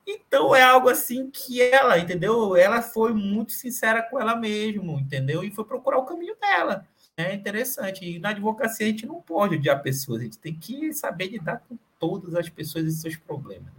Então 0.07 0.55
é 0.55 0.63
algo 0.63 0.89
assim 0.89 1.31
que 1.31 1.61
ela, 1.61 1.99
entendeu? 1.99 2.57
Ela 2.57 2.81
foi 2.81 3.13
muito 3.13 3.53
sincera 3.53 4.03
com 4.03 4.19
ela 4.19 4.35
mesma, 4.35 4.95
entendeu? 4.95 5.45
E 5.45 5.51
foi 5.51 5.65
procurar 5.65 5.99
o 5.99 6.07
caminho 6.07 6.37
dela. 6.41 6.87
É 7.17 7.35
interessante. 7.35 8.05
E 8.05 8.19
na 8.19 8.31
advocacia 8.31 8.87
a 8.87 8.89
gente 8.89 9.07
não 9.07 9.21
pode 9.21 9.57
odiar 9.57 9.83
pessoas, 9.83 10.21
a 10.21 10.25
gente 10.25 10.39
tem 10.39 10.55
que 10.55 10.93
saber 10.93 11.29
lidar 11.29 11.63
com 11.69 11.77
todas 11.99 12.35
as 12.35 12.49
pessoas 12.49 12.87
e 12.87 12.93
seus 12.93 13.17
problemas. 13.17 13.73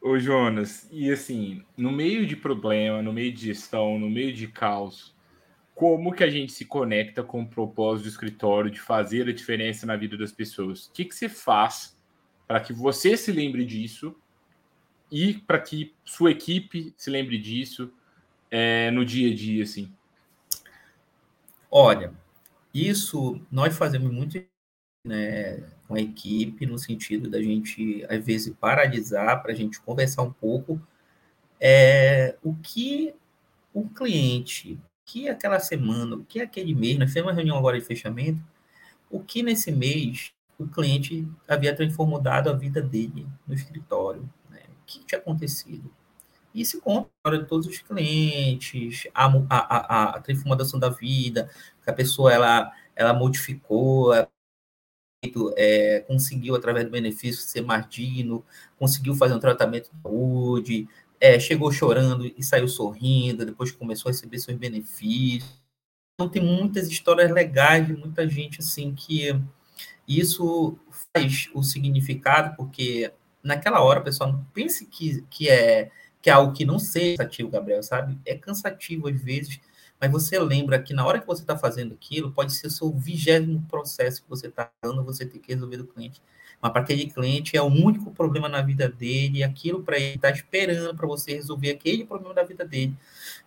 Ô, 0.00 0.18
Jonas, 0.18 0.88
e 0.90 1.10
assim, 1.10 1.64
no 1.76 1.90
meio 1.90 2.26
de 2.26 2.36
problema, 2.36 3.02
no 3.02 3.12
meio 3.12 3.32
de 3.32 3.46
gestão, 3.46 3.98
no 3.98 4.08
meio 4.08 4.32
de 4.32 4.46
caos, 4.46 5.15
como 5.76 6.10
que 6.10 6.24
a 6.24 6.30
gente 6.30 6.52
se 6.52 6.64
conecta 6.64 7.22
com 7.22 7.42
o 7.42 7.46
propósito 7.46 8.04
do 8.04 8.08
escritório 8.08 8.70
de 8.70 8.80
fazer 8.80 9.28
a 9.28 9.32
diferença 9.32 9.84
na 9.84 9.94
vida 9.94 10.16
das 10.16 10.32
pessoas? 10.32 10.86
O 10.86 10.92
que, 10.92 11.04
que 11.04 11.14
você 11.14 11.28
faz 11.28 11.94
para 12.48 12.60
que 12.60 12.72
você 12.72 13.14
se 13.14 13.30
lembre 13.30 13.62
disso 13.62 14.16
e 15.12 15.34
para 15.34 15.60
que 15.60 15.94
sua 16.02 16.30
equipe 16.30 16.94
se 16.96 17.10
lembre 17.10 17.36
disso 17.36 17.92
é, 18.50 18.90
no 18.90 19.04
dia 19.04 19.30
a 19.30 19.34
dia, 19.34 19.64
assim? 19.64 19.92
Olha, 21.70 22.14
isso 22.72 23.38
nós 23.52 23.76
fazemos 23.76 24.10
muito 24.10 24.42
né, 25.04 25.62
com 25.86 25.94
a 25.94 26.00
equipe, 26.00 26.64
no 26.64 26.78
sentido 26.78 27.28
da 27.28 27.42
gente, 27.42 28.02
às 28.08 28.24
vezes, 28.24 28.56
paralisar 28.58 29.42
para 29.42 29.52
a 29.52 29.54
gente 29.54 29.78
conversar 29.82 30.22
um 30.22 30.32
pouco 30.32 30.80
é, 31.60 32.34
o 32.42 32.54
que 32.54 33.14
o 33.74 33.86
cliente, 33.90 34.80
que 35.06 35.28
aquela 35.28 35.60
semana, 35.60 36.16
o 36.16 36.24
que 36.24 36.40
aquele 36.40 36.74
mês, 36.74 36.98
nós 36.98 37.08
fizemos 37.08 37.30
uma 37.30 37.34
reunião 37.34 37.56
agora 37.56 37.78
de 37.78 37.86
fechamento, 37.86 38.42
o 39.08 39.20
que 39.20 39.42
nesse 39.42 39.70
mês 39.70 40.32
o 40.58 40.66
cliente 40.66 41.26
havia 41.46 41.74
transformado 41.74 42.28
a 42.28 42.52
vida 42.52 42.82
dele 42.82 43.26
no 43.46 43.54
escritório, 43.54 44.28
né? 44.50 44.62
o 44.82 44.84
que 44.84 45.04
tinha 45.04 45.20
acontecido. 45.20 45.90
E 46.52 46.64
se 46.64 46.80
conta 46.80 47.10
de 47.30 47.44
todos 47.44 47.66
os 47.66 47.78
clientes, 47.78 49.06
a, 49.14 49.26
a, 49.26 49.58
a, 49.58 50.04
a 50.16 50.20
transformação 50.20 50.80
da 50.80 50.88
vida, 50.88 51.50
que 51.84 51.90
a 51.90 51.92
pessoa 51.92 52.32
ela, 52.32 52.72
ela 52.96 53.12
modificou, 53.12 54.12
é, 55.56 56.00
conseguiu, 56.00 56.54
através 56.54 56.86
do 56.86 56.90
benefício, 56.90 57.42
ser 57.42 57.60
mais 57.60 57.86
digno, 57.88 58.44
conseguiu 58.78 59.14
fazer 59.14 59.34
um 59.34 59.38
tratamento 59.38 59.90
de 59.90 60.02
saúde, 60.02 60.88
é, 61.20 61.38
chegou 61.38 61.70
chorando 61.72 62.26
e 62.36 62.42
saiu 62.42 62.68
sorrindo, 62.68 63.46
depois 63.46 63.72
começou 63.72 64.10
a 64.10 64.12
receber 64.12 64.38
seus 64.38 64.56
benefícios. 64.56 65.60
Então, 66.14 66.28
tem 66.30 66.42
muitas 66.42 66.88
histórias 66.88 67.30
legais 67.30 67.86
de 67.86 67.94
muita 67.94 68.28
gente, 68.28 68.60
assim, 68.60 68.94
que, 68.94 69.38
Isso 70.08 70.78
faz 71.14 71.50
o 71.54 71.62
significado, 71.62 72.56
porque 72.56 73.12
naquela 73.42 73.82
hora 73.82 74.00
a 74.00 74.02
pessoa 74.02 74.30
não 74.30 74.44
pense 74.54 74.86
que, 74.86 75.22
que, 75.30 75.48
é, 75.48 75.90
que 76.22 76.30
é 76.30 76.32
algo 76.32 76.52
que 76.52 76.64
não 76.64 76.78
seja 76.78 77.18
cansativo, 77.18 77.50
Gabriel, 77.50 77.82
sabe? 77.82 78.18
É 78.24 78.36
cansativo 78.36 79.08
às 79.08 79.20
vezes, 79.20 79.60
mas 80.00 80.10
você 80.10 80.38
lembra 80.38 80.80
que 80.82 80.94
na 80.94 81.06
hora 81.06 81.20
que 81.20 81.26
você 81.26 81.42
está 81.42 81.56
fazendo 81.56 81.94
aquilo, 81.94 82.32
pode 82.32 82.52
ser 82.54 82.68
o 82.68 82.70
seu 82.70 82.92
vigésimo 82.92 83.64
processo 83.68 84.22
que 84.22 84.28
você 84.28 84.48
está 84.48 84.70
dando, 84.82 85.04
você 85.04 85.26
tem 85.26 85.40
que 85.40 85.52
resolver 85.52 85.78
do 85.78 85.86
cliente. 85.86 86.20
Mas 86.60 86.72
para 86.72 86.82
aquele 86.82 87.06
cliente 87.06 87.56
é 87.56 87.62
o 87.62 87.66
único 87.66 88.10
problema 88.10 88.48
na 88.48 88.62
vida 88.62 88.88
dele, 88.88 89.44
aquilo 89.44 89.82
para 89.82 89.98
ele 89.98 90.16
está 90.16 90.30
esperando 90.30 90.96
para 90.96 91.06
você 91.06 91.34
resolver 91.34 91.70
aquele 91.70 92.04
problema 92.04 92.34
da 92.34 92.42
vida 92.42 92.64
dele. 92.64 92.96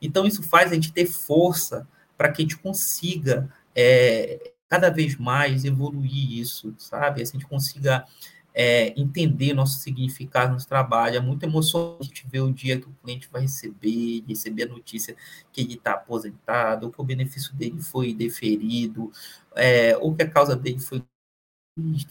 Então, 0.02 0.26
isso 0.26 0.44
faz 0.44 0.72
a 0.72 0.76
gente 0.76 0.92
ter 0.92 1.06
força 1.06 1.88
para 2.18 2.32
que 2.32 2.42
a 2.42 2.44
gente 2.44 2.58
consiga 2.58 3.50
é, 3.76 4.52
cada 4.68 4.90
vez 4.90 5.18
mais 5.18 5.66
evoluir 5.66 6.40
isso, 6.40 6.74
sabe? 6.78 7.22
A 7.22 7.26
gente 7.26 7.48
consiga 7.48 8.06
é, 8.54 8.94
entender 9.00 9.54
nosso 9.54 9.80
significado 9.80 10.54
no 10.54 10.66
trabalho. 10.66 11.16
É 11.16 11.20
muito 11.20 11.44
emocionante 11.44 12.02
a 12.02 12.04
gente 12.04 12.28
ver 12.28 12.42
o 12.42 12.52
dia 12.52 12.80
que 12.80 12.88
o 12.88 12.96
cliente 13.02 13.30
vai 13.32 13.44
receber, 13.44 14.24
receber 14.28 14.64
a 14.64 14.68
notícia 14.68 15.16
que 15.52 15.62
ele 15.62 15.76
está 15.76 15.94
aposentado, 15.94 16.86
ou 16.86 16.92
que 16.92 17.02
o 17.02 17.04
benefício 17.04 17.54
dele 17.56 17.82
foi 17.82 18.14
deferido, 18.14 19.12
é, 19.56 19.98
ou 19.98 20.14
que 20.16 20.24
a 20.24 20.30
causa 20.30 20.56
dele 20.56 20.80
foi 20.80 21.02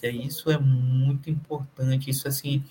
isso 0.02 0.50
é 0.50 0.59
muito 0.59 1.31
importante. 1.31 2.11
Isso 2.11 2.28
assim 2.28 2.64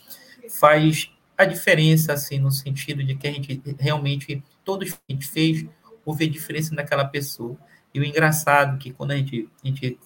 faz 0.49 1.11
a 1.37 1.45
diferença 1.45 2.13
assim 2.13 2.39
no 2.39 2.51
sentido 2.51 3.03
de 3.03 3.15
que 3.15 3.27
a 3.27 3.31
gente 3.31 3.61
realmente 3.79 4.43
todos 4.63 4.93
a 4.93 5.11
gente 5.11 5.27
fez 5.27 5.65
houve 6.05 6.25
a 6.25 6.29
diferença 6.29 6.73
naquela 6.73 7.05
pessoa. 7.05 7.57
E 7.93 7.99
o 7.99 8.03
engraçado 8.03 8.75
é 8.75 8.79
que 8.79 8.91
quando 8.91 9.11
a 9.11 9.17
gente 9.17 9.49
a 9.63 9.67
gente 9.67 9.99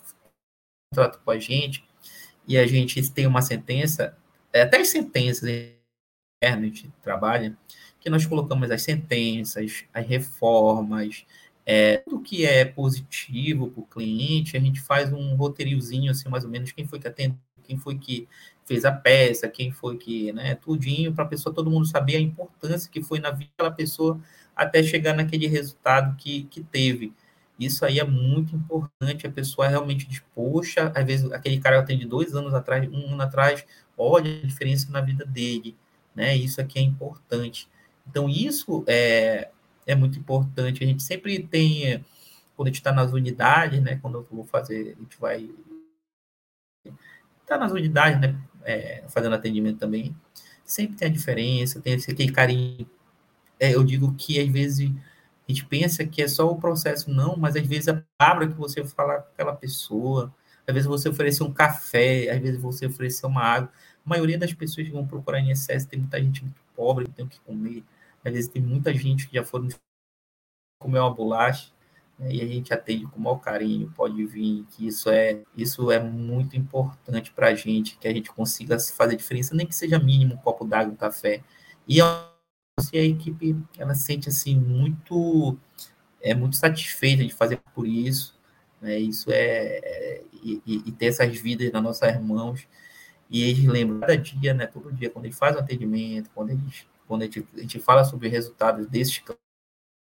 trata 0.94 1.20
com 1.20 1.32
a 1.32 1.40
gente 1.40 1.84
e 2.48 2.58
a 2.58 2.66
gente 2.68 3.10
tem 3.12 3.28
uma 3.28 3.42
sentença, 3.42 4.18
é, 4.52 4.64
até 4.64 4.82
as 4.82 4.90
sentenças 4.90 5.48
a 6.44 6.60
gente 6.60 6.92
trabalha, 7.04 7.56
que 8.00 8.10
nós 8.10 8.26
colocamos 8.26 8.72
as 8.72 8.82
sentenças, 8.82 9.86
as 9.94 10.08
reformas, 10.08 11.24
é, 11.74 12.00
tudo 12.00 12.20
que 12.22 12.46
é 12.46 12.66
positivo 12.66 13.70
para 13.70 13.82
o 13.82 13.86
cliente, 13.86 14.58
a 14.58 14.60
gente 14.60 14.82
faz 14.82 15.14
um 15.14 15.36
roteirozinho, 15.36 16.12
assim, 16.12 16.28
mais 16.28 16.44
ou 16.44 16.50
menos, 16.50 16.74
quem 16.74 16.86
foi 16.86 17.00
que 17.00 17.08
atendeu, 17.08 17.38
quem 17.64 17.78
foi 17.78 17.98
que 17.98 18.28
fez 18.66 18.84
a 18.84 18.92
peça, 18.92 19.48
quem 19.48 19.72
foi 19.72 19.96
que, 19.96 20.34
né, 20.34 20.56
tudinho, 20.56 21.14
para 21.14 21.24
a 21.24 21.28
pessoa, 21.28 21.56
todo 21.56 21.72
mundo 21.72 21.86
saber 21.86 22.18
a 22.18 22.20
importância 22.20 22.92
que 22.92 23.02
foi 23.02 23.20
na 23.20 23.32
vida 23.32 23.52
daquela 23.52 23.72
pessoa 23.72 24.20
até 24.54 24.84
chegar 24.84 25.14
naquele 25.14 25.48
resultado 25.48 26.18
que, 26.18 26.44
que 26.44 26.62
teve. 26.62 27.14
Isso 27.58 27.86
aí 27.86 28.00
é 28.00 28.04
muito 28.04 28.54
importante, 28.54 29.26
a 29.26 29.32
pessoa 29.32 29.66
realmente 29.66 30.06
diz, 30.06 30.22
poxa, 30.36 30.92
às 30.94 31.06
vezes 31.06 31.32
aquele 31.32 31.58
cara 31.58 31.80
atende 31.80 32.06
dois 32.06 32.36
anos 32.36 32.54
atrás, 32.54 32.86
um 32.92 33.14
ano 33.14 33.22
atrás, 33.22 33.66
olha 33.98 34.42
a 34.44 34.46
diferença 34.46 34.92
na 34.92 35.00
vida 35.00 35.24
dele, 35.26 35.78
né, 36.14 36.36
isso 36.36 36.60
aqui 36.60 36.80
é 36.80 36.82
importante. 36.82 37.70
Então, 38.06 38.28
isso 38.28 38.84
é, 38.88 39.52
é 39.92 39.96
muito 39.96 40.20
importante. 40.20 40.84
A 40.84 40.88
gente 40.88 41.04
sempre 41.04 41.42
tem, 41.44 42.04
quando 42.56 42.68
a 42.68 42.70
gente 42.70 42.80
está 42.80 42.92
nas 42.92 43.12
unidades, 43.14 43.82
né? 43.82 44.00
Quando 44.02 44.20
eu 44.20 44.28
vou 44.32 44.46
fazer, 44.46 44.96
a 44.98 45.02
gente 45.02 45.20
vai 45.20 45.50
tá 47.46 47.58
nas 47.58 47.72
unidades, 47.72 48.20
né? 48.20 48.36
É, 48.64 49.04
fazendo 49.10 49.36
atendimento 49.36 49.80
também. 49.80 50.16
Sempre 50.64 50.96
tem 50.96 51.08
a 51.10 51.12
diferença, 51.12 51.82
tem 51.82 51.94
aquele 51.96 52.32
carinho. 52.32 52.90
É, 53.60 53.76
eu 53.76 53.84
digo 53.84 54.14
que 54.16 54.40
às 54.40 54.48
vezes 54.50 54.90
a 54.90 55.52
gente 55.52 55.66
pensa 55.66 56.06
que 56.06 56.22
é 56.22 56.28
só 56.28 56.50
o 56.50 56.60
processo, 56.60 57.12
não, 57.12 57.36
mas 57.36 57.56
às 57.56 57.66
vezes 57.66 57.90
a 57.90 58.02
palavra 58.18 58.48
que 58.48 58.54
você 58.54 58.84
falar 58.86 59.22
com 59.22 59.32
aquela 59.34 59.54
pessoa, 59.54 60.34
às 60.66 60.74
vezes 60.74 60.88
você 60.88 61.10
oferecer 61.10 61.44
um 61.44 61.52
café, 61.52 62.30
às 62.32 62.40
vezes 62.40 62.62
você 62.62 62.86
oferecer 62.86 63.26
uma 63.26 63.44
água. 63.44 63.72
A 64.06 64.10
maioria 64.10 64.38
das 64.38 64.54
pessoas 64.54 64.88
que 64.88 64.94
vão 64.94 65.06
procurar 65.06 65.40
em 65.40 65.52
excesso 65.52 65.88
tem 65.88 66.00
muita 66.00 66.22
gente 66.22 66.44
muito 66.44 66.62
pobre 66.76 67.06
que 67.06 67.12
tem 67.12 67.26
o 67.26 67.28
que 67.28 67.40
comer 67.42 67.84
vezes 68.24 68.50
tem 68.50 68.62
muita 68.62 68.94
gente 68.94 69.28
que 69.28 69.36
já 69.36 69.44
foram 69.44 69.68
comer 70.80 71.00
uma 71.00 71.14
bolacha 71.14 71.72
né, 72.22 72.34
e 72.34 72.42
a 72.42 72.48
gente 72.48 72.74
atende 72.74 73.06
com 73.08 73.18
o 73.18 73.22
maior 73.22 73.38
carinho, 73.38 73.92
pode 73.96 74.24
vir, 74.26 74.66
que 74.70 74.88
isso 74.88 75.10
é, 75.10 75.42
isso 75.56 75.92
é 75.92 76.00
muito 76.00 76.56
importante 76.56 77.32
para 77.32 77.48
a 77.48 77.56
gente, 77.56 77.98
que 77.98 78.08
a 78.08 78.14
gente 78.14 78.32
consiga 78.32 78.78
fazer 78.80 79.16
diferença, 79.16 79.56
nem 79.56 79.66
que 79.66 79.76
seja 79.76 80.00
mínimo 80.00 80.36
um 80.36 80.38
copo 80.38 80.66
d'água, 80.66 80.94
um 80.94 80.96
café. 80.96 81.44
E 81.88 82.02
a, 82.02 82.06
a 82.94 82.98
equipe, 82.98 83.58
ela 83.78 83.96
sente 83.96 84.30
assim 84.30 84.56
muito, 84.56 85.58
é 86.22 86.36
muito 86.36 86.56
satisfeita 86.58 87.24
de 87.24 87.34
fazer 87.34 87.60
por 87.74 87.88
isso, 87.88 88.40
né, 88.82 89.00
isso 89.00 89.32
é, 89.32 89.80
é 89.84 90.24
e, 90.44 90.62
e, 90.66 90.92
ter 90.92 91.08
essas 91.08 91.36
vidas 91.38 91.72
nas 91.72 91.84
nossas 91.84 92.20
mãos, 92.22 92.68
e 93.30 93.44
eles 93.44 93.66
lembram 93.66 94.00
cada 94.00 94.18
dia, 94.18 94.54
né, 94.54 94.68
todo 94.68 94.92
dia, 94.92 95.10
quando 95.10 95.26
eles 95.26 95.38
fazem 95.38 95.60
um 95.60 95.64
atendimento, 95.64 96.30
quando 96.34 96.50
eles 96.52 96.86
quando 97.12 97.24
a 97.24 97.26
gente, 97.26 97.46
a 97.58 97.60
gente 97.60 97.78
fala 97.78 98.06
sobre 98.06 98.30
resultados 98.30 98.88
desses 98.88 99.18
campos, 99.18 99.44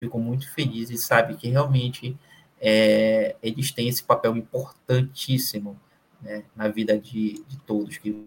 fico 0.01 0.17
muito 0.17 0.49
feliz 0.53 0.89
e 0.89 0.97
sabe 0.97 1.35
que 1.35 1.49
realmente 1.49 2.17
é, 2.61 3.35
eles 3.43 3.73
têm 3.73 3.89
esse 3.89 4.01
papel 4.01 4.37
importantíssimo 4.37 5.77
né, 6.21 6.45
na 6.55 6.69
vida 6.69 6.97
de, 6.97 7.43
de 7.45 7.57
todos. 7.65 7.97
Que... 7.97 8.25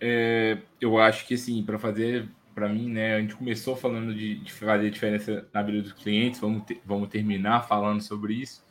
É, 0.00 0.56
eu 0.80 0.96
acho 0.96 1.26
que, 1.26 1.34
assim, 1.34 1.62
para 1.62 1.78
fazer, 1.78 2.30
para 2.54 2.66
mim, 2.66 2.88
né, 2.88 3.16
a 3.16 3.20
gente 3.20 3.36
começou 3.36 3.76
falando 3.76 4.14
de, 4.14 4.36
de, 4.36 4.50
fazer 4.50 4.90
diferença 4.90 5.46
na 5.52 5.62
vida 5.62 5.82
dos 5.82 5.92
clientes, 5.92 6.40
vamos, 6.40 6.64
ter, 6.64 6.80
vamos 6.82 7.10
terminar 7.10 7.68
falando 7.68 8.00
sobre 8.00 8.32
isso. 8.32 8.64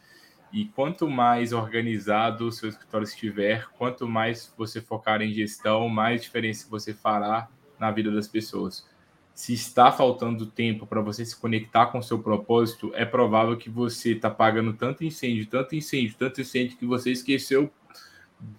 E 0.51 0.65
quanto 0.65 1.07
mais 1.07 1.53
organizado 1.53 2.47
o 2.47 2.51
seu 2.51 2.69
escritório 2.69 3.05
estiver, 3.05 3.67
quanto 3.77 4.07
mais 4.07 4.51
você 4.57 4.81
focar 4.81 5.21
em 5.21 5.31
gestão, 5.31 5.87
mais 5.87 6.23
diferença 6.23 6.67
você 6.67 6.91
fará 6.91 7.47
na 7.81 7.89
vida 7.89 8.11
das 8.11 8.27
pessoas. 8.27 8.87
Se 9.33 9.53
está 9.53 9.91
faltando 9.91 10.45
tempo 10.45 10.85
para 10.85 11.01
você 11.01 11.25
se 11.25 11.35
conectar 11.35 11.87
com 11.87 11.99
seu 12.01 12.19
propósito, 12.19 12.91
é 12.93 13.03
provável 13.03 13.57
que 13.57 13.71
você 13.71 14.11
está 14.11 14.29
pagando 14.29 14.73
tanto 14.73 15.03
incêndio, 15.03 15.47
tanto 15.47 15.75
incêndio, 15.75 16.15
tanto 16.17 16.39
incêndio 16.39 16.77
que 16.77 16.85
você 16.85 17.11
esqueceu 17.11 17.71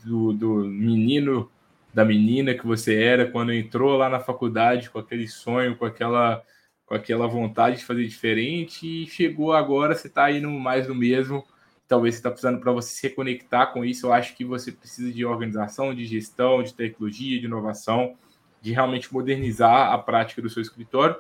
do, 0.05 0.33
do 0.33 0.55
menino, 0.65 1.49
da 1.95 2.05
menina 2.05 2.53
que 2.53 2.67
você 2.67 3.01
era 3.01 3.31
quando 3.31 3.53
entrou 3.53 3.97
lá 3.97 4.09
na 4.09 4.19
faculdade 4.19 4.91
com 4.91 4.99
aquele 4.99 5.29
sonho, 5.29 5.77
com 5.77 5.85
aquela, 5.85 6.43
com 6.85 6.95
aquela 6.95 7.29
vontade 7.29 7.77
de 7.77 7.85
fazer 7.85 8.05
diferente 8.05 9.05
e 9.05 9.07
chegou 9.07 9.53
agora, 9.53 9.95
você 9.95 10.09
está 10.09 10.33
indo 10.33 10.51
mais 10.51 10.89
no 10.89 10.97
mesmo. 10.97 11.45
Talvez 11.87 12.15
você 12.15 12.21
está 12.21 12.31
precisando 12.31 12.59
para 12.59 12.73
você 12.73 12.89
se 12.89 13.07
reconectar 13.07 13.73
com 13.73 13.85
isso. 13.85 14.07
Eu 14.07 14.13
acho 14.13 14.35
que 14.35 14.45
você 14.45 14.73
precisa 14.73 15.13
de 15.13 15.25
organização, 15.25 15.95
de 15.95 16.07
gestão, 16.07 16.63
de 16.63 16.75
tecnologia, 16.75 17.39
de 17.39 17.45
inovação 17.45 18.17
de 18.63 18.73
realmente 18.73 19.13
modernizar 19.13 19.93
a 19.93 19.99
prática 19.99 20.41
do 20.41 20.49
seu 20.49 20.63
escritório, 20.63 21.17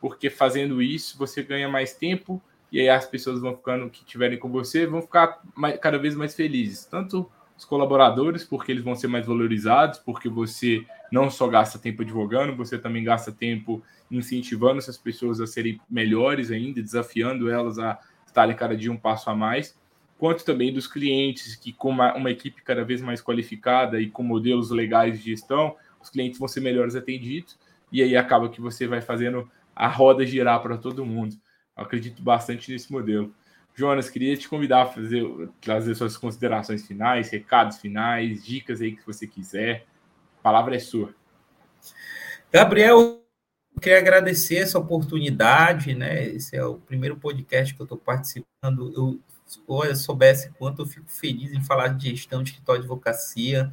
porque 0.00 0.28
fazendo 0.28 0.82
isso 0.82 1.16
você 1.16 1.42
ganha 1.42 1.68
mais 1.68 1.94
tempo 1.94 2.42
e 2.72 2.80
aí 2.80 2.88
as 2.88 3.06
pessoas 3.06 3.40
vão 3.40 3.56
ficando 3.56 3.88
que 3.88 4.04
tiverem 4.04 4.38
com 4.38 4.50
você 4.50 4.86
vão 4.86 5.00
ficar 5.00 5.40
mais, 5.54 5.78
cada 5.78 5.98
vez 5.98 6.14
mais 6.14 6.34
felizes, 6.34 6.84
tanto 6.84 7.30
os 7.56 7.64
colaboradores, 7.64 8.42
porque 8.42 8.72
eles 8.72 8.82
vão 8.82 8.96
ser 8.96 9.06
mais 9.06 9.26
valorizados, 9.26 9.98
porque 9.98 10.28
você 10.30 10.84
não 11.12 11.30
só 11.30 11.46
gasta 11.46 11.78
tempo 11.78 12.02
advogando, 12.02 12.56
você 12.56 12.78
também 12.78 13.04
gasta 13.04 13.30
tempo 13.30 13.82
incentivando 14.10 14.78
essas 14.78 14.96
pessoas 14.96 15.40
a 15.40 15.46
serem 15.46 15.78
melhores 15.88 16.50
ainda, 16.50 16.82
desafiando 16.82 17.50
elas 17.50 17.78
a 17.78 17.98
estarem 18.26 18.56
cada 18.56 18.74
dia 18.74 18.90
um 18.90 18.96
passo 18.96 19.28
a 19.28 19.34
mais, 19.34 19.78
quanto 20.18 20.44
também 20.44 20.72
dos 20.72 20.86
clientes 20.86 21.54
que 21.54 21.70
com 21.72 21.90
uma, 21.90 22.14
uma 22.14 22.30
equipe 22.30 22.62
cada 22.62 22.82
vez 22.82 23.02
mais 23.02 23.20
qualificada 23.20 24.00
e 24.00 24.08
com 24.08 24.22
modelos 24.22 24.70
legais 24.70 25.18
de 25.18 25.30
gestão, 25.30 25.76
os 26.00 26.10
clientes 26.10 26.38
vão 26.38 26.48
ser 26.48 26.60
melhores 26.60 26.94
atendidos, 26.94 27.58
e 27.92 28.02
aí 28.02 28.16
acaba 28.16 28.48
que 28.48 28.60
você 28.60 28.86
vai 28.86 29.00
fazendo 29.00 29.50
a 29.74 29.88
roda 29.88 30.26
girar 30.26 30.60
para 30.62 30.76
todo 30.76 31.04
mundo. 31.06 31.36
Eu 31.76 31.84
acredito 31.84 32.22
bastante 32.22 32.70
nesse 32.70 32.92
modelo. 32.92 33.34
Jonas, 33.74 34.10
queria 34.10 34.36
te 34.36 34.48
convidar 34.48 34.82
a 34.82 34.86
fazer, 34.86 35.24
trazer 35.60 35.94
suas 35.94 36.16
considerações 36.16 36.86
finais, 36.86 37.30
recados 37.30 37.78
finais, 37.78 38.44
dicas 38.44 38.80
aí 38.80 38.94
que 38.94 39.06
você 39.06 39.26
quiser. 39.26 39.86
A 40.38 40.42
palavra 40.42 40.76
é 40.76 40.78
sua. 40.78 41.14
Gabriel, 42.52 43.22
queria 43.80 43.98
agradecer 43.98 44.56
essa 44.56 44.78
oportunidade, 44.78 45.94
né? 45.94 46.26
Esse 46.26 46.56
é 46.56 46.64
o 46.64 46.74
primeiro 46.74 47.16
podcast 47.16 47.74
que 47.74 47.80
eu 47.80 47.84
estou 47.84 47.98
participando. 47.98 48.92
Eu, 48.94 49.20
olha, 49.66 49.94
soubesse 49.94 50.50
quanto 50.58 50.82
eu 50.82 50.86
fico 50.86 51.08
feliz 51.08 51.52
em 51.52 51.62
falar 51.62 51.88
de 51.88 52.10
gestão 52.10 52.42
de 52.42 52.50
escritório 52.50 52.82
de 52.82 52.86
advocacia. 52.86 53.72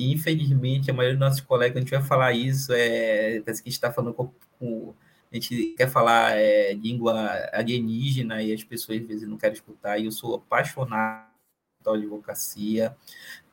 E, 0.00 0.12
infelizmente, 0.12 0.90
a 0.90 0.94
maioria 0.94 1.14
dos 1.14 1.28
nossos 1.28 1.42
colegas, 1.42 1.76
a 1.76 1.80
gente 1.80 1.90
vai 1.90 2.02
falar 2.02 2.32
isso, 2.32 2.72
é, 2.72 3.38
parece 3.42 3.62
que 3.62 3.68
a 3.68 3.70
gente 3.70 3.76
está 3.76 3.92
falando 3.92 4.14
com, 4.14 4.32
com, 4.58 4.94
A 5.30 5.34
gente 5.34 5.74
quer 5.76 5.90
falar 5.90 6.38
é, 6.38 6.72
língua 6.72 7.28
alienígena 7.52 8.42
e 8.42 8.50
as 8.50 8.64
pessoas, 8.64 9.02
às 9.02 9.06
vezes, 9.06 9.28
não 9.28 9.36
querem 9.36 9.52
escutar. 9.52 9.98
E 9.98 10.06
eu 10.06 10.10
sou 10.10 10.36
apaixonado 10.36 11.28
pela 11.84 11.98
advocacia, 11.98 12.96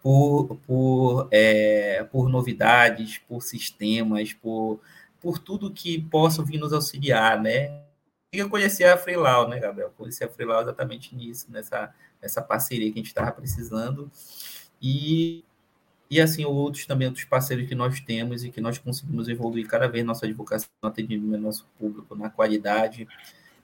por, 0.01 0.55
por, 0.65 1.27
é, 1.31 2.05
por 2.05 2.29
novidades, 2.29 3.17
por 3.17 3.41
sistemas, 3.43 4.31
por, 4.31 4.79
por 5.19 5.39
tudo 5.39 5.73
que 5.73 6.01
possa 6.01 6.41
vir 6.43 6.59
nos 6.59 6.71
auxiliar, 6.71 7.41
né? 7.41 7.83
Eu 8.31 8.49
conheci 8.49 8.85
a 8.85 8.97
Freelau, 8.97 9.49
né, 9.49 9.59
Gabriel? 9.59 9.91
Conheci 9.97 10.23
a 10.23 10.29
Freelau 10.29 10.61
exatamente 10.61 11.13
nisso, 11.13 11.51
nessa, 11.51 11.93
nessa 12.21 12.41
parceria 12.41 12.87
que 12.89 12.99
a 12.99 13.01
gente 13.01 13.07
estava 13.07 13.33
precisando. 13.33 14.09
E, 14.81 15.43
e 16.09 16.21
assim, 16.21 16.45
outros 16.45 16.85
também, 16.85 17.07
outros 17.07 17.25
parceiros 17.25 17.67
que 17.67 17.75
nós 17.75 17.99
temos 17.99 18.43
e 18.43 18.51
que 18.51 18.61
nós 18.61 18.77
conseguimos 18.77 19.27
evoluir 19.27 19.67
cada 19.67 19.87
vez 19.87 20.05
nossa 20.05 20.25
advocacia 20.25 20.69
no 20.81 20.89
atendimento 20.89 21.35
ao 21.35 21.41
nosso 21.41 21.67
público, 21.77 22.15
na 22.15 22.29
qualidade. 22.29 23.07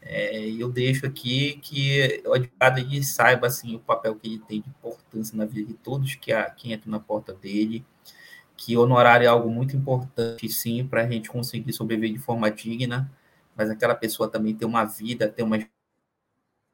É, 0.02 0.50
eu 0.50 0.70
deixo 0.70 1.06
aqui 1.06 1.60
que 1.62 2.22
o 2.26 2.34
advogado 2.34 2.80
ele 2.80 3.02
saiba 3.04 3.48
assim, 3.48 3.76
o 3.76 3.80
papel 3.80 4.16
que 4.16 4.28
ele 4.28 4.40
tem 4.40 4.62
de 4.62 4.70
importância 4.70 5.38
na 5.38 5.46
vida 5.46 5.68
de 5.68 5.74
todos 5.76 6.16
que, 6.16 6.34
a, 6.34 6.50
que 6.50 6.74
entram 6.74 6.92
na 6.92 7.00
porta 7.00 7.34
dele, 7.34 7.86
que 8.58 8.76
honorário 8.76 9.26
é 9.26 9.28
algo 9.28 9.50
muito 9.50 9.78
importante, 9.78 10.50
sim, 10.50 10.86
para 10.86 11.04
a 11.04 11.10
gente 11.10 11.30
conseguir 11.30 11.72
sobreviver 11.72 12.12
de 12.12 12.20
forma 12.20 12.52
digna, 12.52 13.10
mas 13.56 13.70
aquela 13.70 13.96
pessoa 13.96 14.30
também 14.30 14.54
ter 14.54 14.66
uma 14.66 14.84
vida, 14.84 15.30
ter 15.30 15.44
uma 15.44 15.58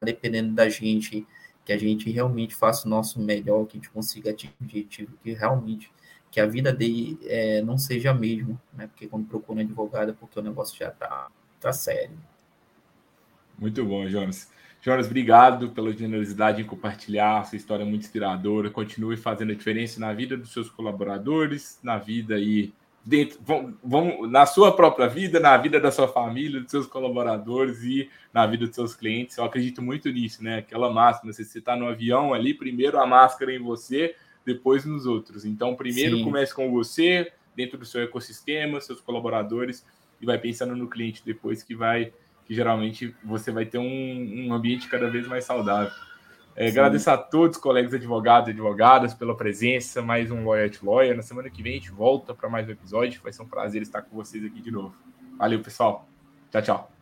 dependendo 0.02 0.54
da 0.54 0.68
gente, 0.68 1.26
que 1.64 1.72
a 1.72 1.78
gente 1.78 2.10
realmente 2.10 2.54
faça 2.54 2.86
o 2.86 2.90
nosso 2.90 3.20
melhor, 3.20 3.66
que 3.66 3.76
a 3.76 3.80
gente 3.80 3.90
consiga 3.90 4.30
atingir 4.30 4.54
o 4.60 4.64
objetivo, 4.64 5.16
que 5.22 5.32
realmente 5.32 5.90
que 6.30 6.40
a 6.40 6.46
vida 6.46 6.72
dele 6.72 7.18
é, 7.24 7.60
não 7.62 7.76
seja 7.76 8.12
a 8.12 8.14
mesma, 8.14 8.60
né? 8.72 8.86
Porque 8.86 9.08
quando 9.08 9.26
procura 9.26 9.58
um 9.58 9.62
advogado, 9.62 10.10
é 10.10 10.14
porque 10.14 10.38
o 10.38 10.42
negócio 10.42 10.78
já 10.78 10.90
tá, 10.90 11.28
tá 11.58 11.72
sério. 11.72 12.16
Muito 13.58 13.84
bom, 13.84 14.08
Jonas. 14.08 14.48
Jonas, 14.80 15.06
obrigado 15.06 15.72
pela 15.72 15.92
generosidade 15.92 16.62
em 16.62 16.64
compartilhar. 16.64 17.44
Sua 17.44 17.56
história 17.56 17.82
é 17.82 17.86
muito 17.86 18.02
inspiradora. 18.02 18.70
Continue 18.70 19.16
fazendo 19.16 19.52
a 19.52 19.54
diferença 19.54 20.00
na 20.00 20.12
vida 20.14 20.36
dos 20.36 20.52
seus 20.52 20.70
colaboradores, 20.70 21.78
na 21.82 21.98
vida 21.98 22.38
e 22.38 22.72
dentro, 23.10 23.40
vão, 23.42 23.74
vão, 23.82 24.26
na 24.28 24.46
sua 24.46 24.74
própria 24.74 25.08
vida, 25.08 25.40
na 25.40 25.56
vida 25.56 25.80
da 25.80 25.90
sua 25.90 26.06
família, 26.06 26.60
dos 26.60 26.70
seus 26.70 26.86
colaboradores 26.86 27.82
e 27.82 28.08
na 28.32 28.46
vida 28.46 28.66
dos 28.66 28.74
seus 28.76 28.94
clientes. 28.94 29.36
Eu 29.36 29.44
acredito 29.44 29.82
muito 29.82 30.08
nisso, 30.10 30.44
né? 30.44 30.58
Aquela 30.58 30.92
máxima, 30.92 31.32
se 31.32 31.44
você 31.44 31.58
está 31.58 31.74
no 31.74 31.88
avião 31.88 32.32
ali, 32.32 32.54
primeiro 32.54 33.00
a 33.00 33.06
máscara 33.06 33.52
em 33.52 33.58
você, 33.58 34.14
depois 34.46 34.84
nos 34.84 35.06
outros. 35.06 35.44
Então, 35.44 35.74
primeiro 35.74 36.18
Sim. 36.18 36.24
comece 36.24 36.54
com 36.54 36.70
você, 36.70 37.32
dentro 37.56 37.76
do 37.76 37.84
seu 37.84 38.00
ecossistema, 38.00 38.80
seus 38.80 39.00
colaboradores, 39.00 39.84
e 40.20 40.24
vai 40.24 40.38
pensando 40.38 40.76
no 40.76 40.88
cliente 40.88 41.20
depois 41.26 41.64
que 41.64 41.74
vai 41.74 42.12
que 42.46 42.54
geralmente 42.54 43.14
você 43.22 43.52
vai 43.52 43.64
ter 43.64 43.78
um, 43.78 44.48
um 44.48 44.52
ambiente 44.52 44.88
cada 44.88 45.08
vez 45.08 45.26
mais 45.26 45.44
saudável. 45.44 45.92
É, 46.56 46.68
agradeço 46.68 47.10
a 47.10 47.16
todos, 47.16 47.56
colegas 47.56 47.94
advogados 47.94 48.48
e 48.48 48.52
advogadas, 48.52 49.14
pela 49.14 49.36
presença. 49.36 50.02
Mais 50.02 50.30
um 50.30 50.44
Lawyer 50.44 50.70
Lawyer. 50.82 51.16
Na 51.16 51.22
semana 51.22 51.48
que 51.48 51.62
vem 51.62 51.72
a 51.72 51.76
gente 51.76 51.90
volta 51.90 52.34
para 52.34 52.48
mais 52.48 52.68
um 52.68 52.72
episódio. 52.72 53.20
Vai 53.22 53.32
ser 53.32 53.42
um 53.42 53.48
prazer 53.48 53.82
estar 53.82 54.02
com 54.02 54.16
vocês 54.16 54.44
aqui 54.44 54.60
de 54.60 54.70
novo. 54.70 54.94
Valeu, 55.38 55.60
pessoal. 55.60 56.06
Tchau, 56.50 56.62
tchau. 56.62 56.99